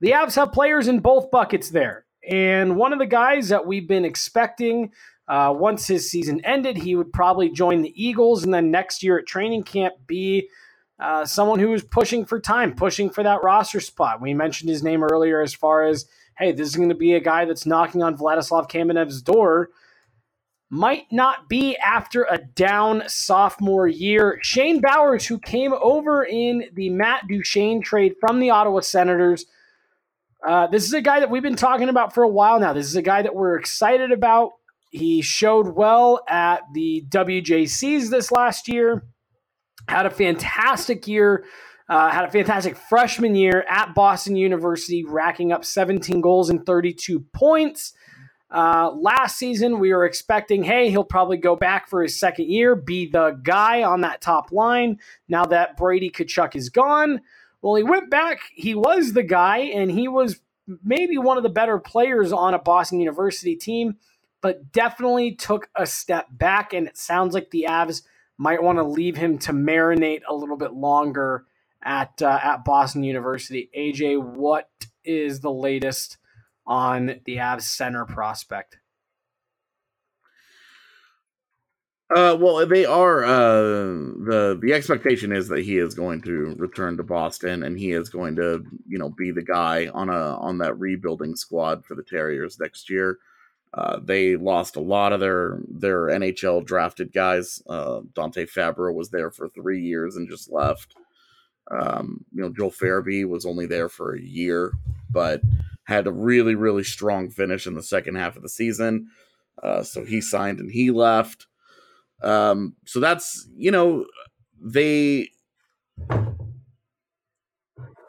The 0.00 0.10
Avs 0.10 0.34
have 0.34 0.50
players 0.50 0.88
in 0.88 0.98
both 0.98 1.30
buckets 1.30 1.70
there. 1.70 2.04
And 2.28 2.74
one 2.74 2.92
of 2.92 2.98
the 2.98 3.06
guys 3.06 3.50
that 3.50 3.64
we've 3.64 3.86
been 3.86 4.04
expecting 4.04 4.90
uh, 5.28 5.54
once 5.56 5.86
his 5.86 6.10
season 6.10 6.44
ended, 6.44 6.76
he 6.76 6.96
would 6.96 7.12
probably 7.12 7.50
join 7.50 7.82
the 7.82 7.94
Eagles 7.94 8.42
and 8.42 8.52
then 8.52 8.72
next 8.72 9.04
year 9.04 9.16
at 9.16 9.28
training 9.28 9.62
camp 9.62 9.94
be 10.08 10.48
uh, 11.02 11.24
someone 11.24 11.58
who 11.58 11.74
is 11.74 11.82
pushing 11.82 12.24
for 12.24 12.38
time, 12.38 12.74
pushing 12.74 13.10
for 13.10 13.24
that 13.24 13.42
roster 13.42 13.80
spot. 13.80 14.20
We 14.20 14.34
mentioned 14.34 14.70
his 14.70 14.84
name 14.84 15.02
earlier 15.02 15.42
as 15.42 15.52
far 15.52 15.84
as, 15.84 16.06
hey, 16.38 16.52
this 16.52 16.68
is 16.68 16.76
going 16.76 16.90
to 16.90 16.94
be 16.94 17.14
a 17.14 17.20
guy 17.20 17.44
that's 17.44 17.66
knocking 17.66 18.04
on 18.04 18.16
Vladislav 18.16 18.70
Kamenev's 18.70 19.20
door. 19.20 19.70
Might 20.70 21.06
not 21.10 21.48
be 21.48 21.76
after 21.76 22.26
a 22.30 22.38
down 22.38 23.02
sophomore 23.08 23.88
year. 23.88 24.38
Shane 24.42 24.80
Bowers, 24.80 25.26
who 25.26 25.38
came 25.40 25.74
over 25.74 26.22
in 26.22 26.66
the 26.72 26.88
Matt 26.88 27.26
Duchene 27.28 27.82
trade 27.82 28.14
from 28.20 28.38
the 28.38 28.50
Ottawa 28.50 28.80
Senators. 28.80 29.44
Uh, 30.46 30.68
this 30.68 30.84
is 30.84 30.92
a 30.92 31.02
guy 31.02 31.18
that 31.18 31.30
we've 31.30 31.42
been 31.42 31.56
talking 31.56 31.88
about 31.88 32.14
for 32.14 32.22
a 32.22 32.28
while 32.28 32.60
now. 32.60 32.72
This 32.72 32.86
is 32.86 32.96
a 32.96 33.02
guy 33.02 33.22
that 33.22 33.34
we're 33.34 33.58
excited 33.58 34.12
about. 34.12 34.52
He 34.90 35.20
showed 35.20 35.68
well 35.74 36.22
at 36.28 36.60
the 36.72 37.04
WJCs 37.10 38.08
this 38.08 38.30
last 38.30 38.68
year 38.68 39.04
had 39.88 40.06
a 40.06 40.10
fantastic 40.10 41.06
year. 41.06 41.44
Uh, 41.88 42.10
had 42.10 42.24
a 42.24 42.30
fantastic 42.30 42.76
freshman 42.76 43.34
year 43.34 43.66
at 43.68 43.94
Boston 43.94 44.36
University, 44.36 45.04
racking 45.04 45.52
up 45.52 45.64
17 45.64 46.20
goals 46.20 46.48
and 46.48 46.64
32 46.64 47.20
points. 47.32 47.92
Uh, 48.50 48.90
last 48.92 49.36
season, 49.36 49.78
we 49.78 49.92
were 49.92 50.04
expecting, 50.04 50.62
hey, 50.62 50.90
he'll 50.90 51.04
probably 51.04 51.38
go 51.38 51.56
back 51.56 51.88
for 51.88 52.02
his 52.02 52.18
second 52.18 52.48
year, 52.48 52.76
be 52.76 53.10
the 53.10 53.38
guy 53.42 53.82
on 53.82 54.02
that 54.02 54.20
top 54.20 54.52
line. 54.52 54.98
Now 55.28 55.44
that 55.46 55.76
Brady 55.76 56.10
Tkachuk 56.10 56.54
is 56.54 56.68
gone, 56.68 57.20
well, 57.62 57.76
he 57.76 57.82
went 57.82 58.10
back. 58.10 58.40
He 58.54 58.74
was 58.74 59.14
the 59.14 59.22
guy, 59.22 59.58
and 59.58 59.90
he 59.90 60.06
was 60.06 60.40
maybe 60.84 61.16
one 61.16 61.36
of 61.38 61.42
the 61.42 61.48
better 61.48 61.78
players 61.78 62.32
on 62.32 62.54
a 62.54 62.58
Boston 62.58 63.00
University 63.00 63.56
team, 63.56 63.96
but 64.42 64.70
definitely 64.72 65.34
took 65.34 65.68
a 65.74 65.86
step 65.86 66.26
back. 66.30 66.74
And 66.74 66.86
it 66.86 66.98
sounds 66.98 67.34
like 67.34 67.50
the 67.50 67.66
Avs 67.68 68.02
might 68.38 68.62
want 68.62 68.78
to 68.78 68.84
leave 68.84 69.16
him 69.16 69.38
to 69.38 69.52
marinate 69.52 70.22
a 70.28 70.34
little 70.34 70.56
bit 70.56 70.72
longer 70.72 71.44
at 71.82 72.20
uh, 72.22 72.38
at 72.42 72.64
Boston 72.64 73.02
University. 73.02 73.70
AJ, 73.76 74.22
what 74.22 74.68
is 75.04 75.40
the 75.40 75.52
latest 75.52 76.18
on 76.66 77.20
the 77.24 77.36
Avs 77.36 77.62
center 77.62 78.04
prospect? 78.04 78.78
Uh, 82.14 82.36
well, 82.38 82.66
they 82.66 82.84
are. 82.84 83.24
Uh, 83.24 83.84
the 84.26 84.58
The 84.60 84.74
expectation 84.74 85.32
is 85.32 85.48
that 85.48 85.64
he 85.64 85.78
is 85.78 85.94
going 85.94 86.20
to 86.22 86.54
return 86.58 86.98
to 86.98 87.02
Boston, 87.02 87.62
and 87.62 87.78
he 87.78 87.92
is 87.92 88.10
going 88.10 88.36
to, 88.36 88.64
you 88.86 88.98
know, 88.98 89.08
be 89.08 89.30
the 89.30 89.42
guy 89.42 89.88
on 89.94 90.10
a 90.10 90.36
on 90.36 90.58
that 90.58 90.78
rebuilding 90.78 91.36
squad 91.36 91.86
for 91.86 91.94
the 91.94 92.02
Terriers 92.02 92.58
next 92.60 92.90
year. 92.90 93.18
Uh, 93.74 93.98
they 94.02 94.36
lost 94.36 94.76
a 94.76 94.80
lot 94.80 95.12
of 95.12 95.20
their 95.20 95.58
their 95.68 96.06
NHL 96.06 96.64
drafted 96.64 97.12
guys. 97.12 97.62
Uh, 97.66 98.00
Dante 98.14 98.44
Fabro 98.44 98.94
was 98.94 99.10
there 99.10 99.30
for 99.30 99.48
three 99.48 99.80
years 99.80 100.16
and 100.16 100.28
just 100.28 100.50
left. 100.50 100.94
Um, 101.70 102.24
you 102.32 102.42
know, 102.42 102.50
Joel 102.50 102.70
Farabee 102.70 103.26
was 103.26 103.46
only 103.46 103.66
there 103.66 103.88
for 103.88 104.14
a 104.14 104.20
year, 104.20 104.72
but 105.10 105.40
had 105.84 106.06
a 106.06 106.12
really 106.12 106.54
really 106.54 106.84
strong 106.84 107.30
finish 107.30 107.66
in 107.66 107.74
the 107.74 107.82
second 107.82 108.16
half 108.16 108.36
of 108.36 108.42
the 108.42 108.48
season. 108.48 109.08
Uh, 109.62 109.82
so 109.82 110.04
he 110.04 110.20
signed 110.20 110.58
and 110.58 110.70
he 110.70 110.90
left. 110.90 111.46
Um, 112.22 112.76
so 112.84 113.00
that's 113.00 113.48
you 113.56 113.70
know 113.70 114.06
they. 114.60 115.30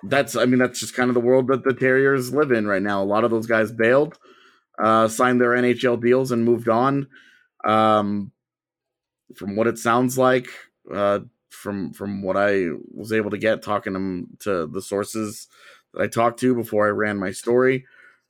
That's 0.06 0.36
I 0.36 0.44
mean 0.44 0.60
that's 0.60 0.82
just 0.82 0.96
kind 0.96 1.10
of 1.10 1.14
the 1.14 1.22
world 1.22 1.48
that 1.48 1.64
the 1.64 1.74
Terriers 1.74 2.34
live 2.34 2.52
in 2.52 2.68
right 2.68 2.82
now. 2.82 3.02
A 3.02 3.06
lot 3.06 3.24
of 3.24 3.32
those 3.32 3.48
guys 3.48 3.72
bailed 3.72 4.18
uh, 4.82 5.08
signed 5.08 5.42
their 5.42 5.52
NHL 5.52 6.02
deals 6.02 6.32
and 6.32 6.46
moved 6.46 6.70
on. 6.70 7.08
Um, 7.66 8.32
from 9.36 9.56
what 9.56 9.68
it 9.68 9.78
sounds 9.78 10.18
like, 10.18 10.48
uh, 10.92 11.20
from 11.50 11.94
from 11.94 12.22
what 12.22 12.36
I 12.36 12.68
was 12.94 13.14
able 13.14 13.30
to 13.32 13.38
get 13.38 13.62
talking 13.62 13.94
to, 13.94 14.44
to 14.44 14.68
the 14.68 14.82
sources 14.82 15.48
that 15.94 16.02
I 16.02 16.08
talked 16.08 16.40
to 16.42 16.56
before 16.56 16.88
I 16.88 16.92
ran 16.92 17.18
my 17.18 17.32
story, 17.32 17.86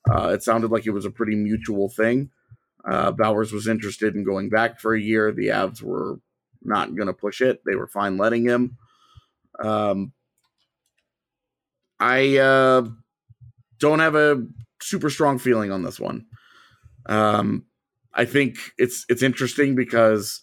uh, 0.10 0.30
it 0.30 0.44
sounded 0.44 0.72
like 0.72 0.86
it 0.86 0.92
was 0.92 1.06
a 1.06 1.12
pretty 1.12 1.36
mutual 1.36 1.90
thing. 1.90 2.30
Uh, 2.86 3.12
Bowers 3.12 3.52
was 3.52 3.68
interested 3.68 4.16
in 4.16 4.24
going 4.24 4.50
back 4.50 4.80
for 4.80 4.94
a 4.94 5.02
year. 5.02 5.32
The 5.32 5.48
Avs 5.48 5.82
were 5.82 6.20
not 6.62 6.96
going 6.96 7.08
to 7.08 7.14
push 7.14 7.42
it. 7.42 7.62
They 7.66 7.76
were 7.76 7.88
fine 7.88 8.18
letting 8.18 8.46
him. 8.46 8.78
Um, 9.64 10.12
I 12.00 12.38
uh, 12.38 12.88
don't 13.80 14.00
have 14.00 14.16
a 14.16 14.46
super 14.82 15.10
strong 15.10 15.40
feeling 15.40 15.72
on 15.72 15.84
this 15.84 16.00
one. 16.00 16.26
Um, 17.06 17.66
I 18.14 18.26
think 18.26 18.58
it's 18.78 19.06
it's 19.10 19.24
interesting 19.24 19.76
because 19.76 20.42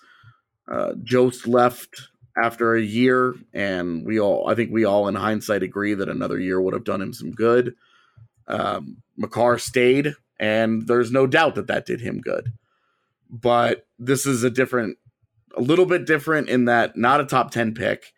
uh, 0.71 0.95
Jost 1.03 1.47
left 1.47 2.09
after 2.43 2.75
a 2.75 2.83
year, 2.83 3.35
and 3.53 4.05
we 4.05 4.21
all 4.21 4.49
I 4.49 4.55
think 4.55 4.71
we 4.73 4.85
all 4.85 5.09
in 5.09 5.15
hindsight 5.15 5.63
agree 5.63 5.95
that 5.95 6.09
another 6.09 6.39
year 6.39 6.61
would 6.61 6.75
have 6.75 6.85
done 6.85 7.03
him 7.03 7.13
some 7.13 7.33
good. 7.33 7.75
Um, 8.49 9.03
Makar 9.17 9.59
stayed, 9.59 10.15
and 10.39 10.87
there's 10.87 11.13
no 11.13 11.27
doubt 11.27 11.55
that 11.55 11.69
that 11.69 11.87
did 11.87 12.01
him 12.01 12.21
good. 12.21 12.53
But 13.31 13.87
this 13.99 14.27
is 14.27 14.43
a 14.43 14.51
different, 14.51 14.99
a 15.57 15.61
little 15.61 15.87
bit 15.87 16.05
different 16.05 16.49
in 16.49 16.65
that 16.65 16.97
not 16.97 17.21
a 17.21 17.27
top 17.27 17.53
ten 17.53 17.75
pick, 17.75 18.13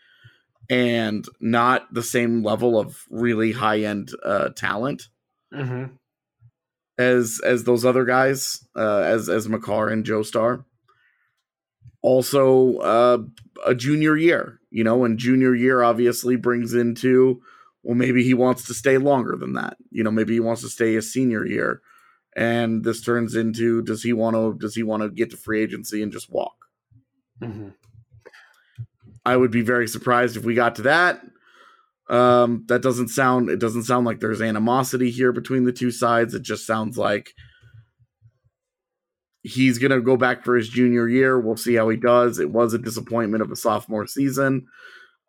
and 0.70 1.26
not 1.40 1.92
the 1.92 2.02
same 2.02 2.42
level 2.42 2.78
of 2.78 3.04
really 3.10 3.52
high 3.52 3.80
end 3.80 4.10
uh, 4.24 4.48
talent 4.50 5.08
Mm-hmm. 5.52 5.94
As 6.98 7.40
as 7.44 7.64
those 7.64 7.84
other 7.84 8.04
guys, 8.04 8.66
uh, 8.76 9.00
as 9.00 9.28
as 9.28 9.48
Makar 9.48 9.88
and 9.88 10.04
Jost. 10.04 10.36
Also, 12.02 12.76
uh, 12.78 13.18
a 13.64 13.74
junior 13.74 14.16
year, 14.16 14.60
you 14.70 14.84
know, 14.84 15.04
and 15.04 15.18
junior 15.18 15.54
year 15.54 15.82
obviously 15.82 16.36
brings 16.36 16.74
into 16.74 17.40
well, 17.82 17.96
maybe 17.96 18.22
he 18.22 18.34
wants 18.34 18.64
to 18.66 18.74
stay 18.74 18.98
longer 18.98 19.36
than 19.36 19.54
that. 19.54 19.76
You 19.90 20.04
know, 20.04 20.10
maybe 20.10 20.34
he 20.34 20.40
wants 20.40 20.62
to 20.62 20.68
stay 20.68 20.96
a 20.96 21.02
senior 21.02 21.46
year, 21.46 21.80
and 22.36 22.84
this 22.84 23.02
turns 23.02 23.34
into 23.34 23.82
does 23.82 24.02
he 24.02 24.12
want 24.12 24.36
to 24.36 24.54
does 24.58 24.74
he 24.74 24.82
want 24.82 25.02
to 25.02 25.08
get 25.08 25.30
to 25.30 25.36
free 25.36 25.62
agency 25.62 26.02
and 26.02 26.12
just 26.12 26.30
walk? 26.30 26.66
Mm-hmm. 27.40 27.70
I 29.24 29.36
would 29.36 29.50
be 29.50 29.62
very 29.62 29.88
surprised 29.88 30.36
if 30.36 30.44
we 30.44 30.54
got 30.54 30.76
to 30.76 30.82
that. 30.82 31.20
Um, 32.12 32.64
that 32.68 32.82
doesn't 32.82 33.08
sound. 33.08 33.48
It 33.48 33.58
doesn't 33.58 33.84
sound 33.84 34.04
like 34.04 34.20
there's 34.20 34.42
animosity 34.42 35.10
here 35.10 35.32
between 35.32 35.64
the 35.64 35.72
two 35.72 35.90
sides. 35.90 36.34
It 36.34 36.42
just 36.42 36.66
sounds 36.66 36.98
like 36.98 37.32
he's 39.42 39.78
gonna 39.78 40.00
go 40.00 40.18
back 40.18 40.44
for 40.44 40.54
his 40.54 40.68
junior 40.68 41.08
year. 41.08 41.40
We'll 41.40 41.56
see 41.56 41.74
how 41.74 41.88
he 41.88 41.96
does. 41.96 42.38
It 42.38 42.50
was 42.50 42.74
a 42.74 42.78
disappointment 42.78 43.42
of 43.42 43.50
a 43.50 43.56
sophomore 43.56 44.06
season. 44.06 44.66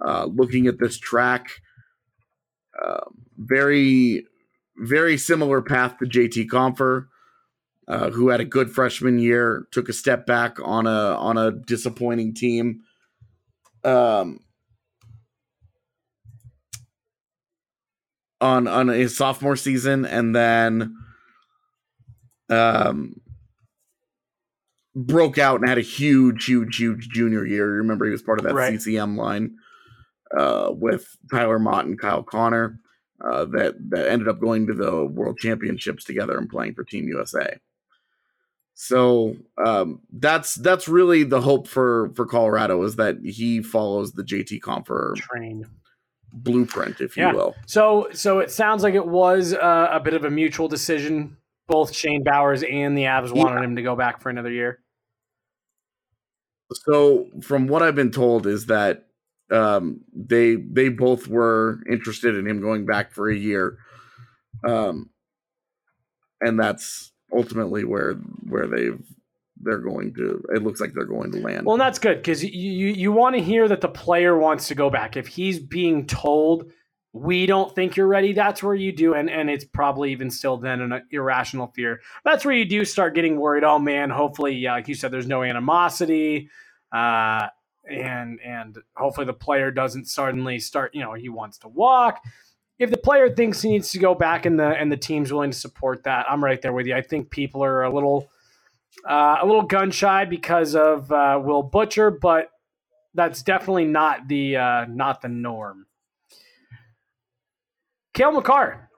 Uh, 0.03 0.25
looking 0.25 0.67
at 0.67 0.77
this 0.77 0.99
track, 0.99 1.47
uh, 2.83 3.05
very, 3.37 4.27
very 4.75 5.17
similar 5.17 5.61
path 5.61 5.97
to 5.99 6.05
JT 6.05 6.49
Compher, 6.49 7.07
uh, 7.87 8.09
who 8.09 8.27
had 8.27 8.41
a 8.41 8.45
good 8.45 8.69
freshman 8.69 9.19
year, 9.19 9.67
took 9.71 9.87
a 9.87 9.93
step 9.93 10.25
back 10.25 10.57
on 10.61 10.85
a 10.85 11.15
on 11.15 11.37
a 11.37 11.51
disappointing 11.51 12.33
team. 12.33 12.81
Um, 13.85 14.39
on 18.43 18.67
on 18.67 18.89
his 18.89 19.15
sophomore 19.15 19.55
season 19.55 20.05
and 20.05 20.35
then 20.35 20.93
um 22.49 23.15
broke 24.95 25.37
out 25.37 25.59
and 25.61 25.69
had 25.69 25.77
a 25.77 25.81
huge 25.81 26.45
huge 26.45 26.75
huge 26.75 27.07
junior 27.07 27.45
year 27.45 27.67
remember 27.77 28.05
he 28.05 28.11
was 28.11 28.21
part 28.21 28.37
of 28.39 28.45
that 28.45 28.53
Right. 28.53 28.73
ccm 28.73 29.15
line 29.17 29.55
uh 30.37 30.71
with 30.71 31.07
tyler 31.31 31.57
Motte 31.57 31.85
and 31.85 31.97
kyle 31.99 32.21
connor 32.21 32.79
uh 33.23 33.45
that 33.45 33.75
that 33.89 34.09
ended 34.09 34.27
up 34.27 34.39
going 34.41 34.67
to 34.67 34.73
the 34.73 35.05
world 35.05 35.37
championships 35.37 36.03
together 36.03 36.37
and 36.37 36.49
playing 36.49 36.73
for 36.75 36.83
team 36.83 37.07
usa 37.07 37.57
so 38.73 39.35
um 39.65 40.01
that's 40.11 40.55
that's 40.55 40.87
really 40.89 41.23
the 41.23 41.39
hope 41.41 41.65
for 41.67 42.11
for 42.15 42.25
colorado 42.25 42.83
is 42.83 42.97
that 42.97 43.17
he 43.23 43.61
follows 43.63 44.11
the 44.13 44.23
jt 44.23 44.59
Compher 44.59 45.15
Train. 45.15 45.65
Blueprint 46.33 46.99
if 46.99 47.15
you 47.15 47.23
Yeah. 47.23 47.33
will 47.33 47.55
So, 47.67 48.09
so 48.11 48.39
it 48.39 48.51
sounds 48.51 48.83
like 48.83 48.95
it 48.95 49.07
was 49.07 49.53
uh, 49.53 49.89
a 49.91 49.99
bit 49.99 50.13
of 50.15 50.25
a 50.25 50.29
mutual 50.29 50.67
decision. 50.67 51.37
Both 51.67 51.95
Shane 51.95 52.23
Bowers 52.23 52.63
and 52.63 52.97
the 52.97 53.03
Avs 53.03 53.31
wanted 53.31 53.63
him 53.63 53.75
to 53.77 53.81
go 53.81 53.95
back 53.95 54.21
for 54.21 54.29
another 54.29 54.51
year. 54.51 54.79
So, 56.73 57.29
from 57.41 57.67
what 57.67 57.83
I've 57.83 57.95
been 57.95 58.11
told, 58.11 58.47
is 58.47 58.65
that 58.65 59.05
um, 59.51 60.01
they 60.13 60.55
they 60.55 60.89
both 60.89 61.27
were 61.27 61.81
interested 61.89 62.35
in 62.35 62.47
him 62.47 62.61
going 62.61 62.85
back 62.85 63.11
for 63.11 63.29
a 63.29 63.35
year, 63.35 63.77
um, 64.67 65.11
and 66.41 66.59
that's 66.59 67.11
ultimately 67.31 67.83
where 67.83 68.13
where 68.13 68.67
they've 68.67 69.01
they're 69.63 69.79
going 69.79 70.13
to. 70.15 70.43
It 70.53 70.63
looks 70.63 70.81
like 70.81 70.93
they're 70.93 71.05
going 71.05 71.31
to 71.31 71.39
land. 71.39 71.65
Well, 71.65 71.77
that's 71.77 71.99
good 71.99 72.17
because 72.17 72.43
you 72.43 72.49
you, 72.49 72.87
you 72.87 73.11
want 73.11 73.35
to 73.35 73.41
hear 73.41 73.67
that 73.67 73.81
the 73.81 73.89
player 73.89 74.37
wants 74.37 74.67
to 74.69 74.75
go 74.75 74.89
back. 74.89 75.17
If 75.17 75.27
he's 75.27 75.59
being 75.59 76.05
told 76.05 76.71
we 77.13 77.45
don't 77.45 77.73
think 77.75 77.95
you're 77.95 78.07
ready, 78.07 78.33
that's 78.33 78.63
where 78.63 78.73
you 78.73 78.91
do, 78.91 79.13
and 79.13 79.29
and 79.29 79.49
it's 79.49 79.63
probably 79.63 80.11
even 80.11 80.31
still 80.31 80.57
then 80.57 80.81
an 80.81 81.03
irrational 81.11 81.67
fear. 81.67 82.01
That's 82.25 82.43
where 82.43 82.55
you 82.55 82.65
do 82.65 82.83
start 82.83 83.13
getting 83.13 83.39
worried. 83.39 83.63
Oh 83.63 83.77
man, 83.77 84.09
hopefully, 84.09 84.55
yeah, 84.55 84.73
like 84.73 84.87
you 84.87 84.95
said, 84.95 85.11
there's 85.11 85.27
no 85.27 85.43
animosity, 85.43 86.49
uh, 86.91 87.47
and 87.87 88.39
and 88.43 88.79
hopefully 88.95 89.27
the 89.27 89.33
player 89.33 89.69
doesn't 89.69 90.05
suddenly 90.05 90.57
start. 90.57 90.95
You 90.95 91.01
know, 91.01 91.13
he 91.13 91.29
wants 91.29 91.59
to 91.59 91.67
walk. 91.67 92.19
If 92.79 92.89
the 92.89 92.97
player 92.97 93.29
thinks 93.29 93.61
he 93.61 93.69
needs 93.69 93.91
to 93.91 93.99
go 93.99 94.15
back 94.15 94.47
and 94.47 94.59
the 94.59 94.69
and 94.69 94.91
the 94.91 94.97
team's 94.97 95.31
willing 95.31 95.51
to 95.51 95.57
support 95.57 96.05
that, 96.05 96.25
I'm 96.27 96.43
right 96.43 96.61
there 96.63 96.73
with 96.73 96.87
you. 96.87 96.95
I 96.95 97.03
think 97.03 97.29
people 97.29 97.63
are 97.63 97.83
a 97.83 97.93
little 97.93 98.27
uh, 99.07 99.37
a 99.41 99.45
little 99.45 99.63
gun 99.63 99.91
shy 99.91 100.25
because 100.25 100.75
of 100.75 101.11
uh, 101.11 101.39
Will 101.43 101.63
Butcher, 101.63 102.11
but 102.11 102.49
that's 103.13 103.43
definitely 103.43 103.85
not 103.85 104.27
the 104.27 104.57
uh, 104.57 104.85
not 104.85 105.21
the 105.21 105.29
norm. 105.29 105.85
Cale 108.13 108.31
Makar, 108.31 108.89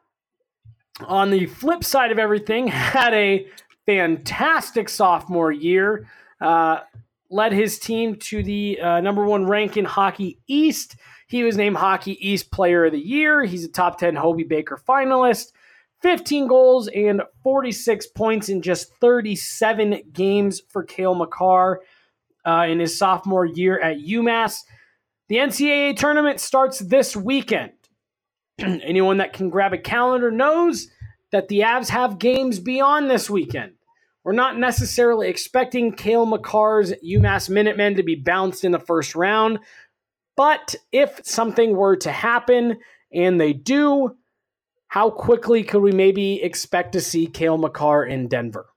on 1.06 1.32
the 1.32 1.46
flip 1.46 1.84
side 1.84 2.12
of 2.12 2.20
everything, 2.20 2.68
had 2.70 3.14
a 3.14 3.48
fantastic 3.86 4.90
sophomore 4.90 5.52
year. 5.52 6.08
Uh, 6.42 6.80
led 7.30 7.54
his 7.54 7.80
team 7.80 8.16
to 8.16 8.44
the 8.44 8.80
uh, 8.80 9.02
number 9.02 9.26
one 9.26 9.46
rank 9.46 9.78
in 9.78 9.86
Hockey 9.86 10.40
East. 10.48 10.96
He 11.28 11.44
was 11.44 11.58
named 11.58 11.76
Hockey 11.76 12.18
East 12.26 12.52
Player 12.52 12.86
of 12.86 12.92
the 12.92 13.00
Year. 13.00 13.44
He's 13.44 13.66
a 13.66 13.70
top 13.70 13.98
10 13.98 14.16
Hobey 14.16 14.44
Baker 14.44 14.80
finalist. 14.88 15.52
15 16.02 16.48
goals 16.48 16.88
and 16.88 17.22
46 17.44 18.08
points 18.08 18.50
in 18.50 18.62
just 18.62 18.94
37 19.02 20.02
games 20.12 20.62
for 20.70 20.84
Cale 20.84 21.16
Makar 21.16 21.82
uh, 22.46 22.66
in 22.70 22.80
his 22.80 22.98
sophomore 22.98 23.46
year 23.46 23.80
at 23.80 23.98
UMass. 23.98 24.60
The 25.30 25.38
NCAA 25.38 25.98
tournament 25.98 26.40
starts 26.40 26.80
this 26.80 27.16
weekend. 27.16 27.72
Anyone 28.60 29.18
that 29.18 29.34
can 29.34 29.50
grab 29.50 29.74
a 29.74 29.78
calendar 29.78 30.30
knows 30.30 30.88
that 31.32 31.48
the 31.48 31.62
Avs 31.62 31.90
have 31.90 32.20
games 32.20 32.60
beyond 32.60 33.10
this 33.10 33.30
weekend. 33.30 33.74
We're 34.24 34.34
not 34.34 34.58
necessarily 34.58 35.28
expecting 35.28 35.92
Cale 35.92 36.26
Makar's 36.26 36.94
UMass 37.04 37.50
Minutemen 37.50 37.96
to 37.96 38.04
be 38.04 38.16
bounced 38.16 38.64
in 38.64 38.72
the 38.72 38.80
first 38.80 39.16
round, 39.16 39.60
but 40.36 40.76
if 40.92 41.22
something 41.24 41.76
were 41.76 41.96
to 41.98 42.12
happen 42.12 42.78
and 43.14 43.40
they 43.40 43.54
do, 43.54 44.16
how 44.88 45.10
quickly 45.10 45.64
could 45.64 45.82
we 45.82 45.92
maybe 45.92 46.42
expect 46.42 46.94
to 46.94 47.02
see 47.02 47.28
Cale 47.28 47.58
Makar 47.58 48.06
in 48.06 48.28
Denver? 48.28 48.68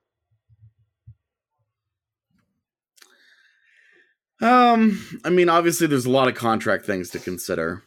Um, 4.40 5.04
I 5.24 5.30
mean, 5.30 5.48
obviously, 5.48 5.86
there's 5.86 6.06
a 6.06 6.10
lot 6.10 6.28
of 6.28 6.34
contract 6.34 6.84
things 6.84 7.10
to 7.10 7.18
consider. 7.18 7.82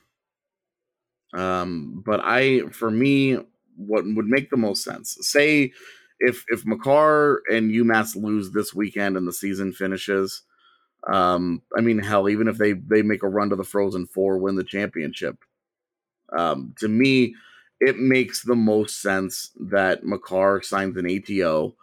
Um, 1.34 2.04
but 2.06 2.20
I, 2.24 2.62
for 2.72 2.92
me, 2.92 3.38
what 3.78 4.04
would 4.06 4.28
make 4.28 4.50
the 4.50 4.58
most 4.58 4.84
sense? 4.84 5.18
Say 5.22 5.72
if 6.20 6.44
if 6.50 6.66
Makar 6.66 7.42
and 7.52 7.72
UMass 7.72 8.16
lose 8.16 8.52
this 8.52 8.74
weekend 8.74 9.18
and 9.18 9.28
the 9.28 9.34
season 9.34 9.72
finishes, 9.74 10.44
um, 11.12 11.62
I 11.76 11.82
mean, 11.82 12.00
hell, 12.00 12.30
even 12.30 12.48
if 12.48 12.58
they 12.58 12.74
they 12.74 13.02
make 13.02 13.24
a 13.24 13.30
run 13.30 13.50
to 13.50 13.56
the 13.56 13.64
Frozen 13.64 14.08
Four, 14.08 14.38
win 14.38 14.56
the 14.56 14.64
championship, 14.64 15.38
um, 16.38 16.76
to 16.80 16.88
me, 16.88 17.36
it 17.82 17.98
makes 17.98 18.44
the 18.44 18.56
most 18.56 19.02
sense 19.02 19.52
that 19.60 20.06
Makar 20.06 20.62
signs 20.62 20.96
an 20.98 21.08
ATO, 21.08 21.76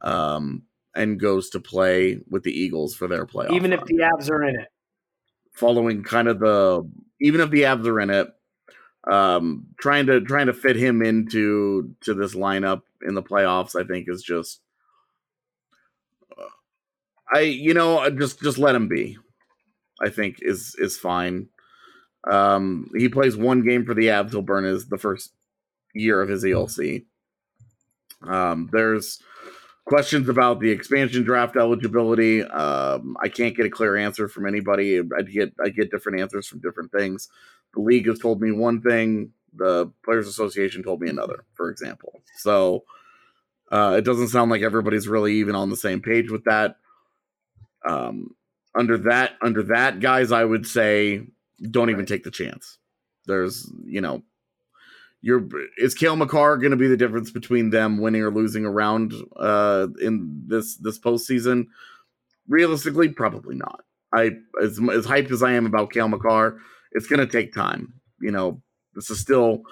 um, 0.00 0.62
and 0.94 1.20
goes 1.20 1.50
to 1.50 1.60
play 1.60 2.20
with 2.30 2.44
the 2.44 2.52
Eagles 2.52 2.94
for 2.94 3.08
their 3.08 3.26
playoff. 3.26 3.52
Even 3.52 3.72
if 3.72 3.80
run 3.80 3.88
the 3.88 3.98
Avs 4.04 4.30
are 4.30 4.44
in 4.44 4.60
it. 4.60 4.68
following 5.52 6.02
kind 6.02 6.28
of 6.28 6.38
the 6.38 6.88
even 7.20 7.40
if 7.40 7.50
the 7.50 7.62
Avs 7.62 7.86
are 7.86 8.00
in 8.00 8.10
it 8.10 8.28
um 9.10 9.66
trying 9.78 10.06
to 10.06 10.20
trying 10.20 10.46
to 10.46 10.54
fit 10.54 10.76
him 10.76 11.02
into 11.02 11.94
to 12.00 12.14
this 12.14 12.34
lineup 12.34 12.82
in 13.06 13.14
the 13.14 13.22
playoffs 13.22 13.78
i 13.78 13.86
think 13.86 14.06
is 14.08 14.22
just 14.22 14.60
uh, 16.38 16.44
i 17.34 17.40
you 17.40 17.74
know 17.74 18.08
just 18.10 18.40
just 18.40 18.56
let 18.56 18.74
him 18.74 18.88
be 18.88 19.18
i 20.00 20.08
think 20.08 20.38
is 20.40 20.74
is 20.78 20.96
fine 20.96 21.48
um 22.30 22.90
he 22.96 23.08
plays 23.08 23.36
one 23.36 23.62
game 23.62 23.84
for 23.84 23.94
the 23.94 24.06
Avs 24.06 24.30
he'll 24.30 24.42
burn 24.42 24.64
his 24.64 24.86
the 24.88 24.98
first 24.98 25.32
year 25.94 26.20
of 26.20 26.28
his 26.28 26.44
elc 26.44 27.04
um 28.22 28.68
there's 28.72 29.20
questions 29.84 30.28
about 30.28 30.60
the 30.60 30.70
expansion 30.70 31.24
draft 31.24 31.56
eligibility. 31.56 32.42
Um, 32.42 33.16
I 33.22 33.28
can't 33.28 33.56
get 33.56 33.66
a 33.66 33.70
clear 33.70 33.96
answer 33.96 34.28
from 34.28 34.46
anybody. 34.46 35.00
I 35.00 35.22
get 35.22 35.52
I 35.62 35.68
get 35.68 35.90
different 35.90 36.20
answers 36.20 36.46
from 36.46 36.60
different 36.60 36.92
things. 36.92 37.28
The 37.74 37.80
league 37.80 38.06
has 38.06 38.18
told 38.18 38.40
me 38.40 38.50
one 38.52 38.80
thing. 38.80 39.32
The 39.56 39.90
Players 40.04 40.26
Association 40.26 40.82
told 40.82 41.00
me 41.00 41.08
another. 41.08 41.44
For 41.54 41.70
example, 41.70 42.20
so 42.36 42.84
uh, 43.70 43.94
it 43.98 44.04
doesn't 44.04 44.28
sound 44.28 44.50
like 44.50 44.62
everybody's 44.62 45.08
really 45.08 45.34
even 45.34 45.54
on 45.54 45.70
the 45.70 45.76
same 45.76 46.00
page 46.00 46.30
with 46.30 46.44
that. 46.44 46.76
Um, 47.86 48.34
under 48.74 48.98
that 48.98 49.32
under 49.42 49.62
that 49.64 50.00
guys, 50.00 50.32
I 50.32 50.44
would 50.44 50.66
say 50.66 51.26
don't 51.70 51.90
even 51.90 52.06
take 52.06 52.24
the 52.24 52.30
chance. 52.30 52.78
There's 53.26 53.70
you 53.84 54.00
know 54.00 54.22
you're 55.22 55.46
is 55.78 55.94
Cale 55.94 56.16
Makar 56.16 56.58
going 56.58 56.72
to 56.72 56.76
be 56.76 56.88
the 56.88 56.96
difference 56.96 57.30
between 57.30 57.70
them 57.70 57.98
winning 57.98 58.22
or 58.22 58.30
losing 58.30 58.64
a 58.66 58.70
round 58.70 59.14
uh, 59.36 59.86
in 60.00 60.42
this 60.46 60.76
this 60.76 60.98
postseason? 60.98 61.66
Realistically, 62.48 63.08
probably 63.08 63.54
not. 63.56 63.80
I 64.14 64.32
as 64.62 64.78
as 64.92 65.06
hyped 65.06 65.30
as 65.30 65.42
I 65.42 65.52
am 65.52 65.64
about 65.66 65.92
Cale 65.92 66.08
Makar, 66.08 66.58
it's 66.92 67.06
going 67.06 67.20
to 67.20 67.26
take 67.26 67.54
time. 67.54 67.94
You 68.20 68.30
know, 68.32 68.60
this 68.94 69.08
is 69.10 69.18
still 69.18 69.62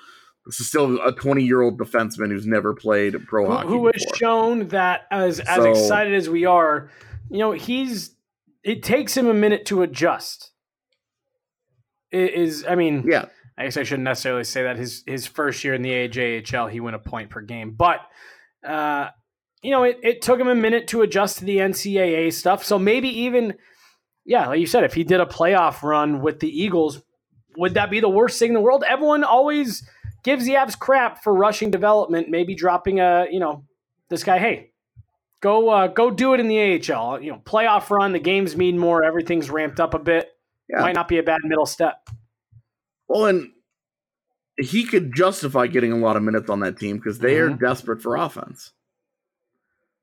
this 0.47 0.59
is 0.59 0.69
still 0.69 0.99
a 1.07 1.13
20 1.13 1.45
year 1.45 1.61
old 1.61 1.79
defenseman 1.79 2.31
who's 2.31 2.47
never 2.47 2.75
played 2.75 3.15
pro 3.27 3.45
Who, 3.45 3.53
hockey. 3.53 3.69
who 3.69 3.87
has 3.87 4.03
before. 4.05 4.17
shown 4.17 4.69
that 4.69 5.03
as 5.11 5.39
as 5.41 5.57
So- 5.57 5.71
excited 5.71 6.15
as 6.15 6.31
we 6.31 6.47
are, 6.47 6.91
you 7.31 7.39
know, 7.39 7.53
he's 7.53 8.17
it 8.65 8.83
takes 8.83 9.15
him 9.17 9.27
a 9.27 9.35
minute 9.35 9.67
to 9.67 9.83
adjust. 9.83 10.52
It 12.13 12.35
is 12.35 12.65
I 12.69 12.75
mean, 12.75 13.05
yeah, 13.07 13.27
I 13.57 13.65
guess 13.65 13.77
I 13.77 13.83
shouldn't 13.83 14.05
necessarily 14.05 14.45
say 14.45 14.63
that 14.65 14.77
his 14.77 15.03
his 15.07 15.27
first 15.27 15.65
year 15.65 15.75
in 15.75 15.83
the 15.83 15.91
AJHL 15.91 16.71
he 16.71 16.81
went 16.81 16.97
a 16.97 16.99
point 16.99 17.31
per 17.31 17.41
game, 17.41 17.73
but 17.73 18.01
uh, 18.67 19.09
you 19.63 19.71
know 19.71 19.83
it, 19.85 19.99
it 20.03 20.23
took 20.23 20.39
him 20.39 20.49
a 20.49 20.55
minute 20.55 20.89
to 20.89 21.03
adjust 21.03 21.39
to 21.39 21.45
the 21.45 21.59
NCAA 21.59 22.33
stuff. 22.33 22.65
So 22.65 22.79
maybe 22.79 23.09
even 23.23 23.55
yeah, 24.25 24.47
like 24.47 24.61
you 24.61 24.67
said, 24.67 24.85
if 24.85 24.95
he 24.95 25.05
did 25.05 25.21
a 25.21 25.27
playoff 25.27 25.83
run 25.83 26.21
with 26.21 26.41
the 26.41 26.49
Eagles, 26.49 27.01
would 27.57 27.75
that 27.75 27.91
be 27.91 28.01
the 28.01 28.09
worst 28.09 28.39
thing 28.39 28.49
in 28.49 28.55
the 28.55 28.61
world? 28.61 28.85
Everyone 28.87 29.25
always 29.25 29.89
gives 30.23 30.45
the 30.45 30.53
Avs 30.53 30.79
crap 30.79 31.23
for 31.23 31.35
rushing 31.35 31.71
development, 31.71 32.29
maybe 32.29 32.55
dropping 32.55 33.01
a 33.01 33.27
you 33.31 33.41
know 33.41 33.65
this 34.09 34.25
guy 34.25 34.39
hey. 34.39 34.69
Go, 35.41 35.71
uh, 35.71 35.89
go 35.89 36.09
do 36.09 36.35
it 36.35 36.41
in 36.41 36.47
the 36.47 36.61
AHL. 36.61 37.21
You 37.21 37.33
know, 37.33 37.39
playoff 37.45 37.91
run. 37.91 38.13
The 38.13 38.21
games 38.21 38.57
mean 38.57 38.79
more. 38.79 39.03
Everything's 39.03 39.51
ramped 39.51 39.81
up 39.81 39.93
a 39.93 39.99
bit. 39.99 40.29
Yeah. 40.69 40.81
Might 40.81 40.95
not 40.95 41.09
be 41.09 41.19
a 41.19 41.23
bad 41.23 41.41
middle 41.45 41.67
step. 41.67 42.09
Well, 43.09 43.27
and 43.27 43.51
he 44.59 44.85
could 44.85 45.15
justify 45.15 45.67
getting 45.67 45.93
a 45.93 45.97
lot 45.99 46.17
of 46.17 46.23
minutes 46.23 46.49
on 46.51 46.61
that 46.61 46.79
team 46.79 46.97
because 46.97 47.19
they 47.19 47.39
are 47.39 47.51
Mhm. 47.51 47.61
desperate 47.61 48.03
for 48.03 48.17
offense. 48.17 48.73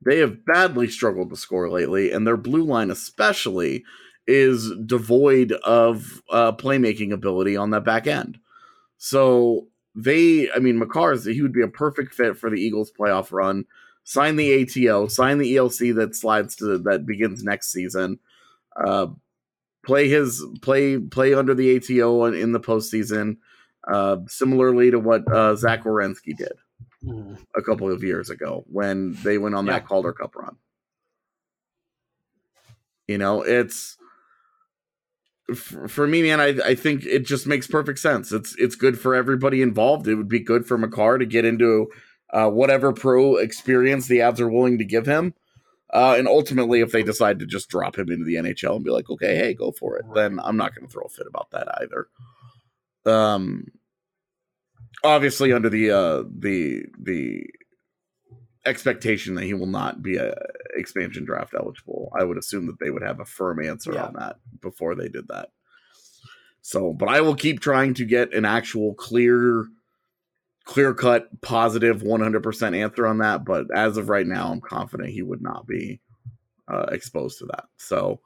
They 0.06 0.20
have 0.20 0.46
badly 0.46 0.88
struggled 0.88 1.30
to 1.30 1.36
score 1.36 1.70
lately, 1.70 2.12
and 2.12 2.26
their 2.26 2.38
blue 2.38 2.64
line, 2.64 2.90
especially, 2.90 3.84
is 4.28 4.72
devoid 4.86 5.52
of 5.52 6.22
uh, 6.30 6.52
playmaking 6.54 7.12
ability 7.12 7.58
on 7.58 7.72
that 7.72 7.84
back 7.84 8.06
end. 8.08 8.40
So 8.98 9.68
they, 9.96 10.52
I 10.52 10.60
mean, 10.60 10.80
Makar's 10.80 11.26
he 11.26 11.42
would 11.42 11.54
be 11.54 11.64
a 11.64 11.68
perfect 11.68 12.14
fit 12.14 12.38
for 12.38 12.50
the 12.50 12.62
Eagles' 12.62 12.92
playoff 12.92 13.32
run. 13.32 13.66
Sign 14.04 14.36
the 14.38 14.52
ATO, 14.62 15.08
sign 15.08 15.38
the 15.38 15.56
ELC 15.56 15.92
that 15.96 16.16
slides 16.16 16.56
to 16.58 16.78
that 16.80 17.06
begins 17.06 17.44
next 17.44 17.72
season. 17.72 18.20
Uh, 18.76 19.08
play 19.90 20.08
his 20.08 20.46
play 20.62 20.98
play 21.00 21.34
under 21.34 21.56
the 21.56 21.76
ATO 21.76 22.26
in- 22.26 22.36
in 22.36 22.52
the 22.52 22.60
postseason, 22.60 23.38
uh, 23.88 24.18
similarly 24.28 24.92
to 24.92 25.00
what 25.00 25.22
uh, 25.34 25.56
Zach 25.56 25.84
Werenski 25.84 26.38
did 26.38 26.54
a 27.56 27.62
couple 27.64 27.92
of 27.92 28.04
years 28.04 28.30
ago 28.30 28.64
when 28.68 29.18
they 29.24 29.40
went 29.40 29.56
on 29.56 29.66
that 29.66 29.88
Calder 29.88 30.14
Cup 30.14 30.36
run. 30.36 30.58
You 33.08 33.18
know, 33.18 33.42
it's 33.42 33.98
for 35.56 36.06
me, 36.06 36.22
man. 36.22 36.40
I 36.40 36.50
I 36.64 36.76
think 36.76 37.04
it 37.06 37.26
just 37.26 37.48
makes 37.48 37.66
perfect 37.66 37.98
sense. 37.98 38.32
It's 38.32 38.56
it's 38.60 38.76
good 38.76 39.00
for 39.00 39.16
everybody 39.16 39.64
involved. 39.64 40.08
It 40.08 40.16
would 40.16 40.28
be 40.30 40.40
good 40.40 40.68
for 40.68 40.78
Makar 40.78 41.18
to 41.18 41.26
get 41.26 41.46
into 41.46 41.88
uh, 42.32 42.50
whatever 42.52 42.94
pro 42.94 43.38
experience 43.38 44.08
the 44.08 44.20
Avs 44.20 44.40
are 44.40 44.50
willing 44.50 44.78
to 44.78 44.86
give 44.86 45.08
him. 45.08 45.34
Uh, 45.92 46.16
and 46.18 46.28
ultimately, 46.28 46.82
if 46.82 46.92
they 46.92 47.02
decide 47.04 47.40
to 47.40 47.46
just 47.48 47.70
drop 47.70 47.98
him 47.98 48.10
into 48.12 48.24
the 48.26 48.36
NHL 48.36 48.76
and 48.76 48.84
be 48.86 48.92
like, 48.92 49.10
okay, 49.10 49.36
hey, 49.38 49.54
go 49.54 49.72
for 49.72 49.98
it, 49.98 50.06
then 50.14 50.40
I'm 50.44 50.58
not 50.58 50.76
going 50.76 50.88
to 50.88 50.92
throw 50.94 51.04
a 51.06 51.10
fit 51.10 51.26
about 51.28 51.50
that 51.52 51.68
either. 51.82 52.08
Um, 53.12 53.66
obviously, 55.04 55.52
under 55.52 55.70
the 55.70 55.90
uh, 55.92 56.24
the 56.38 56.84
the 57.02 57.44
expectation 58.66 59.36
that 59.36 59.46
he 59.46 59.54
will 59.54 59.66
not 59.66 60.04
be 60.04 60.18
a 60.18 60.36
expansion 60.76 61.26
draft 61.26 61.54
eligible, 61.58 62.12
I 62.20 62.24
would 62.24 62.38
assume 62.38 62.68
that 62.68 62.80
they 62.80 62.92
would 62.92 63.02
have 63.04 63.20
a 63.20 63.26
firm 63.26 63.64
answer 63.64 63.94
Yeah. 63.94 64.06
on 64.06 64.14
that 64.14 64.38
before 64.62 64.96
they 64.96 65.08
did 65.10 65.28
that. 65.30 65.50
So, 66.62 66.94
but 66.94 67.10
I 67.10 67.22
will 67.22 67.36
keep 67.36 67.62
trying 67.62 67.96
to 67.96 68.06
get 68.06 68.34
an 68.34 68.46
actual 68.46 68.94
clear 68.94 69.66
clear 70.66 70.94
cut 70.94 71.28
positive 71.42 72.02
100% 72.02 72.78
answer 72.78 73.08
on 73.08 73.18
that 73.20 73.44
but 73.44 73.66
as 73.74 73.98
of 73.98 74.10
right 74.10 74.28
now 74.28 74.52
i'm 74.52 74.62
confident 74.62 75.10
he 75.10 75.24
would 75.24 75.42
not 75.42 75.66
be 75.66 76.00
uh, 76.70 76.86
exposed 76.92 77.40
to 77.40 77.46
that. 77.48 77.66
So 77.78 78.20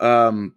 um 0.00 0.54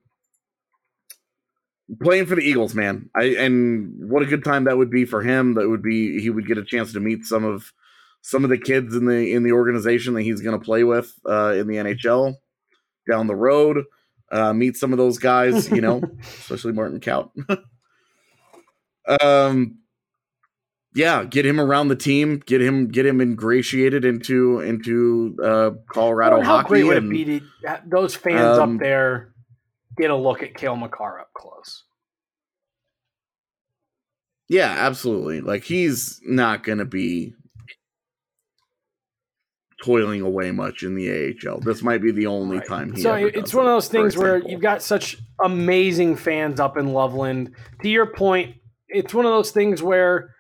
playing 2.02 2.26
for 2.26 2.36
the 2.36 2.42
eagles 2.42 2.74
man. 2.74 3.10
I 3.16 3.36
and 3.36 4.10
what 4.10 4.24
a 4.24 4.28
good 4.28 4.44
time 4.44 4.64
that 4.64 4.78
would 4.78 4.90
be 4.90 5.06
for 5.06 5.22
him. 5.22 5.56
That 5.56 5.68
would 5.70 5.84
be 5.84 6.22
he 6.22 6.30
would 6.30 6.48
get 6.48 6.58
a 6.58 6.64
chance 6.64 6.94
to 6.94 7.00
meet 7.02 7.26
some 7.26 7.44
of 7.44 7.74
some 8.22 8.46
of 8.46 8.50
the 8.50 8.58
kids 8.58 8.96
in 8.96 9.06
the 9.06 9.34
in 9.34 9.44
the 9.44 9.52
organization 9.52 10.14
that 10.14 10.22
he's 10.22 10.42
going 10.42 10.58
to 10.58 10.64
play 10.64 10.86
with 10.86 11.14
uh 11.30 11.52
in 11.58 11.68
the 11.68 11.76
nhl 11.76 12.36
down 13.12 13.28
the 13.28 13.36
road 13.36 13.84
uh 14.32 14.54
meet 14.54 14.78
some 14.78 14.94
of 14.94 14.98
those 14.98 15.18
guys 15.18 15.70
you 15.70 15.82
know 15.82 16.02
especially 16.22 16.72
martin 16.72 17.02
Kaut 17.02 17.32
um 19.22 19.78
yeah, 20.96 21.24
get 21.24 21.46
him 21.46 21.60
around 21.60 21.88
the 21.88 21.96
team, 21.96 22.42
get 22.46 22.62
him 22.62 22.88
get 22.90 23.06
him 23.06 23.20
ingratiated 23.22 24.06
into 24.06 24.60
into 24.60 25.36
uh 25.44 25.72
Colorado 25.92 26.38
Well, 26.38 26.46
how 26.46 26.56
hockey. 26.58 26.68
great 26.70 26.84
would 26.86 26.98
it 26.98 27.10
be 27.10 27.26
to 27.26 27.42
those 27.86 28.16
fans 28.16 28.58
Um, 28.58 28.76
up 28.76 28.80
there 28.82 29.34
get 29.98 30.10
a 30.10 30.16
look 30.16 30.42
at 30.44 30.56
Cale 30.56 30.76
Makar 30.76 31.20
up 31.20 31.34
close? 31.34 31.84
Yeah, 34.50 34.70
absolutely. 34.78 35.42
Like 35.42 35.64
he's 35.64 36.20
not 36.26 36.64
going 36.64 36.78
to 36.80 36.86
be 36.86 37.34
toiling 39.84 40.22
away 40.22 40.52
much 40.52 40.84
in 40.84 40.96
the 40.96 41.36
AHL. 41.46 41.60
This 41.60 41.82
might 41.82 42.02
be 42.02 42.12
the 42.12 42.28
only 42.28 42.62
time 42.62 42.94
he. 42.94 43.02
so 43.02 43.16
it's 43.16 43.54
one 43.54 43.66
of 43.66 43.72
those 43.72 43.88
things 43.90 44.16
where 44.16 44.38
you've 44.38 44.62
got 44.62 44.82
such 44.82 45.18
amazing 45.44 46.16
fans 46.16 46.60
up 46.60 46.78
in 46.78 46.94
Loveland. 46.94 47.52
To 47.82 47.90
your 47.90 48.06
point, 48.06 48.56
it's 48.88 49.14
one 49.14 49.26
of 49.26 49.32
those 49.32 49.52
things 49.52 49.82
where 49.84 50.34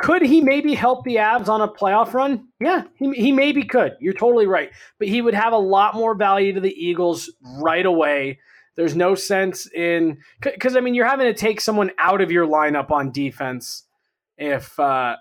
could 0.00 0.22
he 0.22 0.40
maybe 0.40 0.74
help 0.74 1.04
the 1.04 1.16
Avs 1.16 1.48
on 1.48 1.60
a 1.60 1.68
playoff 1.68 2.14
run? 2.14 2.48
Yeah, 2.58 2.84
he, 2.96 3.12
he 3.12 3.32
maybe 3.32 3.64
could. 3.64 3.96
You're 4.00 4.14
totally 4.14 4.46
right. 4.46 4.70
But 4.98 5.08
he 5.08 5.20
would 5.20 5.34
have 5.34 5.52
a 5.52 5.58
lot 5.58 5.94
more 5.94 6.14
value 6.14 6.54
to 6.54 6.60
the 6.60 6.72
Eagles 6.72 7.30
right 7.58 7.84
away. 7.84 8.38
There's 8.76 8.96
no 8.96 9.14
sense 9.14 9.70
in 9.70 10.18
because 10.40 10.76
I 10.76 10.80
mean 10.80 10.94
you're 10.94 11.06
having 11.06 11.26
to 11.26 11.38
take 11.38 11.60
someone 11.60 11.90
out 11.98 12.20
of 12.22 12.30
your 12.30 12.46
lineup 12.46 12.90
on 12.90 13.12
defense 13.12 13.84
if 14.38 14.78
uh, 14.80 15.16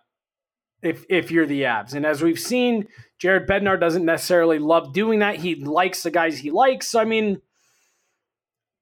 if 0.81 1.03
if 1.09 1.29
you're 1.29 1.45
the 1.45 1.63
Avs. 1.63 1.93
And 1.93 2.05
as 2.05 2.21
we've 2.21 2.39
seen, 2.39 2.87
Jared 3.17 3.49
Bednar 3.49 3.77
doesn't 3.77 4.05
necessarily 4.05 4.59
love 4.59 4.93
doing 4.93 5.19
that. 5.19 5.35
He 5.35 5.55
likes 5.55 6.03
the 6.03 6.11
guys 6.11 6.37
he 6.37 6.51
likes. 6.51 6.87
So, 6.87 7.01
I 7.01 7.05
mean, 7.05 7.41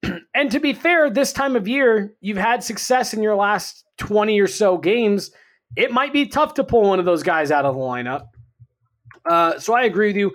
and 0.36 0.52
to 0.52 0.60
be 0.60 0.74
fair, 0.74 1.10
this 1.10 1.34
time 1.34 1.56
of 1.56 1.68
year, 1.68 2.14
you've 2.22 2.38
had 2.38 2.64
success 2.64 3.16
in 3.16 3.24
your 3.24 3.36
last 3.36 3.84
20 3.98 4.39
or 4.39 4.48
so 4.48 4.78
games. 4.78 5.32
It 5.76 5.91
might 5.91 6.13
be 6.13 6.28
tough 6.28 6.55
to 6.55 6.63
pull 6.63 6.82
one 6.84 6.99
of 6.99 7.05
those 7.05 7.24
guys 7.24 7.51
out 7.51 7.65
of 7.65 7.76
the 7.76 7.82
lineup. 7.82 8.30
Uh, 9.26 9.59
so 9.59 9.74
I 9.74 9.84
agree 9.84 10.07
with 10.07 10.15
you. 10.15 10.32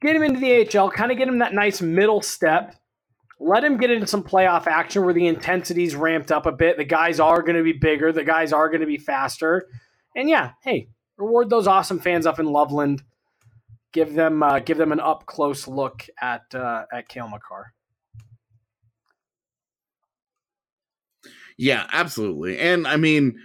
Get 0.00 0.16
him 0.16 0.22
into 0.22 0.40
the 0.40 0.78
AHL, 0.78 0.90
kind 0.90 1.12
of 1.12 1.18
get 1.18 1.28
him 1.28 1.38
that 1.38 1.54
nice 1.54 1.80
middle 1.82 2.22
step. 2.22 2.74
Let 3.38 3.64
him 3.64 3.78
get 3.78 3.90
into 3.90 4.06
some 4.06 4.22
playoff 4.22 4.66
action 4.66 5.04
where 5.04 5.14
the 5.14 5.26
intensity's 5.26 5.94
ramped 5.94 6.30
up 6.30 6.46
a 6.46 6.52
bit. 6.52 6.76
The 6.76 6.84
guys 6.84 7.20
are 7.20 7.42
going 7.42 7.56
to 7.56 7.62
be 7.62 7.72
bigger. 7.72 8.12
The 8.12 8.24
guys 8.24 8.52
are 8.52 8.68
going 8.68 8.80
to 8.80 8.86
be 8.86 8.98
faster. 8.98 9.68
And 10.14 10.28
yeah, 10.28 10.52
hey, 10.62 10.88
reward 11.16 11.48
those 11.48 11.66
awesome 11.66 12.00
fans 12.00 12.26
up 12.26 12.38
in 12.38 12.46
Loveland. 12.46 13.02
Give 13.92 14.12
them 14.12 14.42
uh, 14.42 14.60
give 14.60 14.78
them 14.78 14.92
an 14.92 15.00
up 15.00 15.26
close 15.26 15.66
look 15.66 16.06
at 16.20 16.42
uh, 16.54 16.84
at 16.92 17.08
Cale 17.08 17.28
Makar. 17.28 17.72
Yeah, 21.56 21.86
absolutely. 21.92 22.58
And 22.58 22.86
I 22.86 22.96
mean, 22.96 23.38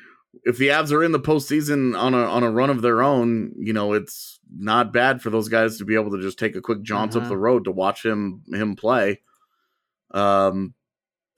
if 0.43 0.57
the 0.57 0.67
Avs 0.69 0.91
are 0.91 1.03
in 1.03 1.11
the 1.11 1.19
postseason 1.19 1.97
on 1.97 2.13
a 2.13 2.17
on 2.23 2.43
a 2.43 2.51
run 2.51 2.69
of 2.69 2.81
their 2.81 3.01
own, 3.01 3.53
you 3.57 3.73
know, 3.73 3.93
it's 3.93 4.39
not 4.57 4.91
bad 4.93 5.21
for 5.21 5.29
those 5.29 5.49
guys 5.49 5.77
to 5.77 5.85
be 5.85 5.95
able 5.95 6.11
to 6.11 6.21
just 6.21 6.37
take 6.39 6.55
a 6.55 6.61
quick 6.61 6.81
jaunt 6.81 7.13
Mhm. 7.13 7.21
up 7.23 7.29
the 7.29 7.37
road 7.37 7.63
to 7.65 7.71
watch 7.71 8.05
him 8.05 8.41
him 8.51 8.75
play. 8.75 9.21
Um, 10.11 10.73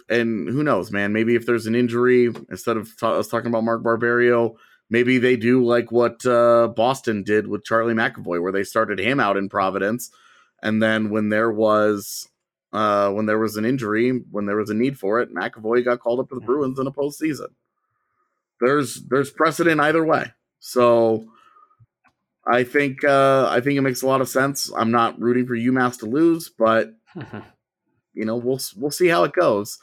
and 0.09 0.47
who 0.47 0.63
knows, 0.63 0.91
man? 0.91 1.13
Maybe 1.13 1.35
if 1.35 1.45
there's 1.45 1.67
an 1.67 1.75
injury, 1.75 2.29
instead 2.49 2.77
of 2.77 2.95
ta- 2.97 3.13
us 3.19 3.27
talking 3.27 3.47
about 3.49 3.63
Mark 3.63 3.83
Barberio, 3.83 4.55
maybe 4.89 5.17
they 5.17 5.35
do 5.35 5.63
like 5.65 5.91
what 5.91 6.25
uh, 6.25 6.69
Boston 6.69 7.23
did 7.23 7.47
with 7.47 7.63
Charlie 7.65 7.93
McAvoy, 7.93 8.41
where 8.41 8.51
they 8.51 8.63
started 8.63 8.99
him 8.99 9.19
out 9.19 9.37
in 9.37 9.49
Providence, 9.49 10.09
and 10.61 10.81
then 10.81 11.09
when 11.09 11.29
there 11.29 11.51
was 11.51 12.27
uh, 12.73 13.09
when 13.11 13.25
there 13.25 13.39
was 13.39 13.55
an 13.55 13.65
injury, 13.65 14.09
when 14.31 14.45
there 14.45 14.57
was 14.57 14.69
a 14.69 14.73
need 14.73 14.99
for 14.99 15.19
it, 15.21 15.33
McAvoy 15.33 15.83
got 15.85 15.99
called 15.99 16.19
up 16.19 16.29
to 16.29 16.35
the 16.35 16.41
Bruins 16.41 16.77
in 16.79 16.87
a 16.87 16.91
postseason. 16.91 17.47
There's 18.59 19.03
there's 19.03 19.29
precedent 19.29 19.79
either 19.81 20.03
way, 20.03 20.31
so 20.59 21.27
I 22.45 22.63
think 22.63 23.03
uh, 23.03 23.47
I 23.49 23.61
think 23.61 23.77
it 23.77 23.81
makes 23.81 24.01
a 24.01 24.07
lot 24.07 24.21
of 24.21 24.29
sense. 24.29 24.71
I'm 24.75 24.91
not 24.91 25.19
rooting 25.19 25.45
for 25.45 25.55
UMass 25.55 25.99
to 25.99 26.05
lose, 26.05 26.49
but 26.49 26.93
you 28.13 28.25
know 28.25 28.37
we'll 28.37 28.59
we'll 28.75 28.91
see 28.91 29.07
how 29.07 29.23
it 29.23 29.33
goes. 29.33 29.77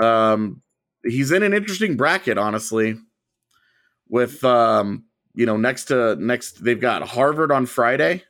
Um, 0.00 0.62
he's 1.04 1.32
in 1.32 1.42
an 1.42 1.54
interesting 1.54 1.96
bracket, 1.96 2.38
honestly. 2.38 2.98
With 4.08 4.44
um, 4.44 5.04
you 5.34 5.46
know, 5.46 5.56
next 5.56 5.84
to 5.84 6.16
next, 6.16 6.64
they've 6.64 6.80
got 6.80 7.06
Harvard 7.06 7.52
on 7.52 7.66
Friday, 7.66 8.24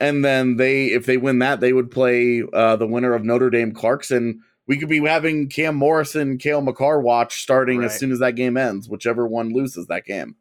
and 0.00 0.24
then 0.24 0.56
they, 0.56 0.86
if 0.86 1.06
they 1.06 1.18
win 1.18 1.38
that, 1.40 1.60
they 1.60 1.72
would 1.72 1.90
play 1.90 2.42
uh, 2.52 2.76
the 2.76 2.86
winner 2.86 3.14
of 3.14 3.24
Notre 3.24 3.50
Dame 3.50 3.72
Clarkson. 3.72 4.42
We 4.66 4.78
could 4.78 4.88
be 4.88 5.00
having 5.00 5.48
Cam 5.48 5.76
Morrison, 5.76 6.38
Cale 6.38 6.60
Makar 6.60 7.00
watch 7.00 7.40
starting 7.42 7.80
Right. 7.80 7.86
as 7.86 7.98
soon 7.98 8.10
as 8.10 8.18
that 8.18 8.32
game 8.32 8.56
ends, 8.56 8.88
whichever 8.88 9.26
one 9.26 9.52
loses 9.52 9.86
that 9.86 10.04
game, 10.04 10.36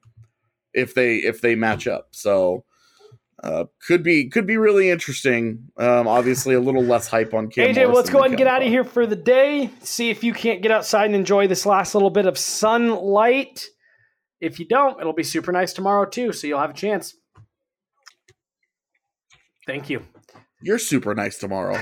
if 0.74 0.94
they 0.94 1.18
if 1.18 1.42
they 1.42 1.56
match 1.56 1.88
up. 1.88 2.10
So. 2.12 2.66
Uh, 3.44 3.66
could 3.86 4.02
be 4.02 4.30
could 4.30 4.48
be 4.48 4.56
really 4.56 4.90
interesting. 4.90 5.68
Um, 5.78 6.08
obviously, 6.08 6.56
a 6.56 6.60
little 6.60 6.82
less 6.82 7.10
hype 7.10 7.34
on 7.34 7.50
Cam. 7.50 7.68
AJ, 7.76 7.86
well, 7.88 7.98
let's 7.98 8.10
go 8.10 8.20
ahead 8.20 8.32
and 8.32 8.38
get 8.38 8.48
out 8.48 8.62
of 8.62 8.70
here 8.70 8.86
for 8.86 9.06
the 9.06 9.18
day. 9.18 9.70
See 9.82 10.10
if 10.10 10.24
you 10.24 10.34
can't 10.34 10.62
get 10.62 10.72
outside 10.72 11.08
and 11.08 11.16
enjoy 11.16 11.46
this 11.46 11.66
last 11.66 11.94
little 11.94 12.10
bit 12.10 12.26
of 12.28 12.38
sunlight. 12.38 13.66
If 14.40 14.58
you 14.58 14.66
don't, 14.66 15.00
it'll 15.02 15.14
be 15.14 15.24
super 15.24 15.52
nice 15.52 15.74
tomorrow 15.74 16.06
too, 16.06 16.32
so 16.32 16.48
you'll 16.48 16.62
have 16.62 16.70
a 16.70 16.74
chance. 16.74 17.14
Thank 19.68 19.90
you. 19.90 20.04
You're 20.62 20.80
super 20.80 21.14
nice 21.14 21.38
tomorrow. 21.38 21.82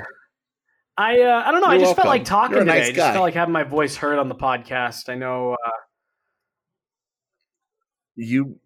I 0.97 1.21
uh, 1.21 1.43
I 1.45 1.51
don't 1.51 1.61
know. 1.61 1.67
I 1.67 1.73
You're 1.75 1.81
just 1.85 1.95
felt 1.95 2.07
like 2.07 2.23
talking 2.25 2.55
You're 2.57 2.65
today. 2.65 2.79
nice 2.79 2.89
I 2.89 2.91
just 2.91 3.11
felt 3.13 3.23
like 3.23 3.33
having 3.33 3.53
my 3.53 3.63
voice 3.63 3.95
heard 3.95 4.19
on 4.19 4.29
the 4.29 4.35
podcast. 4.35 5.09
I 5.09 5.15
know. 5.15 5.53
Uh, 5.53 5.69
you 8.15 8.59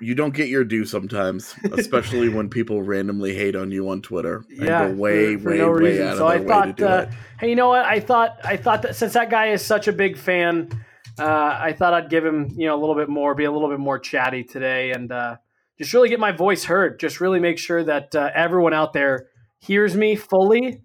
you 0.00 0.14
don't 0.14 0.32
get 0.34 0.48
your 0.48 0.64
due 0.64 0.84
sometimes, 0.84 1.54
especially 1.72 2.28
when 2.28 2.48
people 2.48 2.82
randomly 2.82 3.34
hate 3.34 3.56
on 3.56 3.70
you 3.70 3.88
on 3.90 4.00
Twitter. 4.00 4.44
and 4.48 4.66
yeah, 4.66 4.88
go 4.88 4.94
way, 4.94 5.34
for, 5.36 5.42
for 5.42 5.50
way, 5.50 5.58
no 5.58 5.70
way 5.72 5.78
reason. 5.90 6.06
out 6.08 6.16
So 6.18 6.26
of 6.26 6.30
I 6.32 6.38
their 6.38 6.46
way 6.46 6.46
to 6.46 6.52
thought, 6.52 6.76
do 6.76 6.86
uh, 6.86 6.96
it. 7.00 7.08
hey, 7.40 7.50
you 7.50 7.56
know 7.56 7.68
what? 7.68 7.84
I 7.84 8.00
thought 8.00 8.38
I 8.44 8.56
thought 8.56 8.82
that 8.82 8.96
since 8.96 9.12
that 9.14 9.28
guy 9.30 9.48
is 9.48 9.62
such 9.62 9.88
a 9.88 9.92
big 9.92 10.16
fan, 10.16 10.70
uh, 11.18 11.24
I 11.60 11.74
thought 11.76 11.92
I'd 11.92 12.08
give 12.08 12.24
him 12.24 12.48
you 12.56 12.66
know 12.66 12.76
a 12.76 12.80
little 12.80 12.94
bit 12.94 13.08
more, 13.08 13.34
be 13.34 13.44
a 13.44 13.52
little 13.52 13.68
bit 13.68 13.80
more 13.80 13.98
chatty 13.98 14.44
today, 14.44 14.92
and 14.92 15.10
uh, 15.12 15.36
just 15.78 15.92
really 15.92 16.08
get 16.08 16.20
my 16.20 16.32
voice 16.32 16.64
heard. 16.64 16.98
Just 16.98 17.20
really 17.20 17.40
make 17.40 17.58
sure 17.58 17.82
that 17.84 18.14
uh, 18.14 18.30
everyone 18.34 18.72
out 18.72 18.92
there 18.92 19.26
hears 19.58 19.96
me 19.96 20.16
fully, 20.16 20.80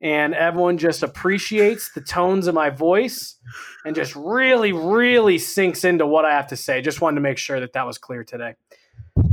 and 0.00 0.34
everyone 0.34 0.78
just 0.78 1.02
appreciates 1.02 1.92
the 1.92 2.00
tones 2.00 2.46
of 2.46 2.54
my 2.54 2.70
voice, 2.70 3.36
and 3.84 3.94
just 3.94 4.16
really, 4.16 4.72
really 4.72 5.38
sinks 5.38 5.84
into 5.84 6.06
what 6.06 6.24
I 6.24 6.32
have 6.32 6.48
to 6.48 6.56
say. 6.56 6.80
Just 6.80 7.00
wanted 7.00 7.16
to 7.16 7.20
make 7.20 7.38
sure 7.38 7.60
that 7.60 7.72
that 7.74 7.86
was 7.86 7.98
clear 7.98 8.24
today. 8.24 8.54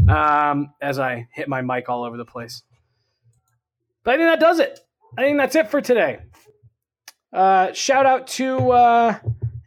Um, 0.10 0.74
as 0.82 1.00
I 1.00 1.28
hit 1.34 1.50
my 1.50 1.62
mic 1.62 1.90
all 1.90 2.04
over 2.04 2.18
the 2.18 2.26
place. 2.26 2.64
But 4.04 4.14
I 4.14 4.18
think 4.18 4.30
that 4.30 4.40
does 4.40 4.60
it. 4.60 4.80
I 5.18 5.22
think 5.22 5.38
that's 5.38 5.56
it 5.56 5.70
for 5.70 5.82
today. 5.82 6.20
Uh, 7.34 7.74
shout 7.74 8.06
out 8.06 8.28
to 8.28 8.72
uh, 8.72 9.20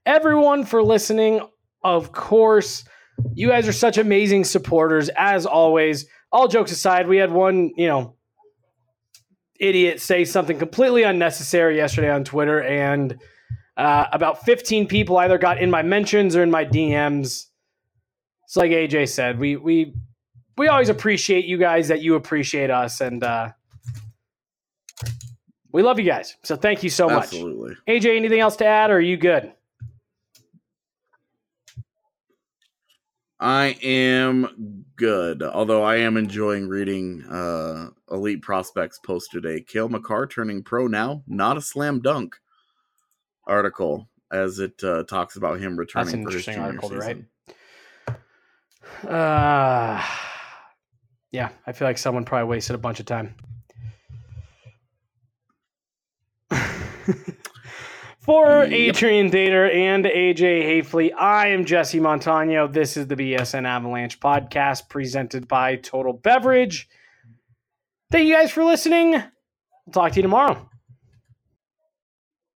everyone 0.06 0.64
for 0.64 0.82
listening. 0.82 1.40
Of 1.82 2.12
course, 2.12 2.84
you 3.34 3.48
guys 3.48 3.68
are 3.68 3.72
such 3.72 3.98
amazing 3.98 4.44
supporters, 4.44 5.10
as 5.10 5.44
always. 5.44 6.06
All 6.32 6.48
jokes 6.48 6.72
aside, 6.72 7.06
we 7.06 7.18
had 7.18 7.30
one, 7.30 7.72
you 7.76 7.86
know, 7.86 8.16
idiot 9.60 10.00
say 10.00 10.24
something 10.24 10.58
completely 10.58 11.02
unnecessary 11.04 11.76
yesterday 11.76 12.10
on 12.10 12.24
Twitter, 12.24 12.62
and 12.62 13.18
uh, 13.76 14.06
about 14.12 14.44
15 14.44 14.88
people 14.88 15.18
either 15.18 15.38
got 15.38 15.58
in 15.58 15.70
my 15.70 15.82
mentions 15.82 16.34
or 16.34 16.42
in 16.42 16.50
my 16.50 16.64
DMs. 16.64 17.46
It's 18.44 18.56
like 18.56 18.72
AJ 18.72 19.10
said, 19.10 19.38
we 19.38 19.56
we 19.56 19.94
we 20.56 20.68
always 20.68 20.88
appreciate 20.88 21.44
you 21.44 21.56
guys 21.56 21.88
that 21.88 22.00
you 22.00 22.16
appreciate 22.16 22.70
us, 22.70 23.00
and 23.00 23.22
uh, 23.22 23.50
we 25.72 25.82
love 25.82 26.00
you 26.00 26.04
guys. 26.04 26.36
So 26.42 26.56
thank 26.56 26.82
you 26.82 26.90
so 26.90 27.08
much. 27.08 27.30
AJ, 27.30 28.16
anything 28.16 28.40
else 28.40 28.56
to 28.56 28.66
add, 28.66 28.90
or 28.90 28.96
are 28.96 29.00
you 29.00 29.16
good? 29.16 29.52
I 33.38 33.78
am 33.82 34.79
good, 35.00 35.42
although 35.42 35.82
I 35.82 35.96
am 35.96 36.18
enjoying 36.18 36.68
reading 36.68 37.24
uh, 37.24 37.88
Elite 38.10 38.42
Prospects 38.42 38.98
post 38.98 39.30
today. 39.32 39.62
Cale 39.62 39.88
Makar 39.88 40.26
turning 40.26 40.62
pro 40.62 40.86
now, 40.86 41.22
not 41.26 41.56
a 41.56 41.62
slam 41.62 42.00
dunk 42.02 42.36
article, 43.46 44.10
as 44.30 44.58
it 44.58 44.84
uh, 44.84 45.04
talks 45.04 45.36
about 45.36 45.58
him 45.58 45.78
returning. 45.78 46.14
an 46.14 46.24
for 46.24 46.30
his 46.32 46.46
interesting 46.46 46.54
junior 46.56 46.66
article 46.66 46.90
to 46.90 46.98
write. 46.98 47.24
Uh, 49.08 50.04
yeah, 51.32 51.48
I 51.66 51.72
feel 51.72 51.88
like 51.88 51.96
someone 51.96 52.26
probably 52.26 52.50
wasted 52.50 52.74
a 52.74 52.78
bunch 52.78 53.00
of 53.00 53.06
time. 53.06 53.34
For 58.20 58.64
Yep. 58.64 58.72
Adrian 58.72 59.30
Dater 59.30 59.74
and 59.74 60.04
AJ 60.04 60.62
Haefele, 60.82 61.12
I 61.18 61.48
am 61.48 61.64
Jesse 61.64 61.98
Montano. 62.00 62.68
This 62.68 62.96
is 62.98 63.06
the 63.06 63.16
BSN 63.16 63.66
Avalanche 63.66 64.20
podcast 64.20 64.88
presented 64.90 65.48
by 65.48 65.76
Total 65.76 66.12
Beverage. 66.12 66.88
Thank 68.10 68.28
you 68.28 68.34
guys 68.34 68.50
for 68.50 68.62
listening. 68.64 69.12
We'll 69.12 69.92
talk 69.92 70.12
to 70.12 70.16
you 70.16 70.22
tomorrow. 70.22 70.69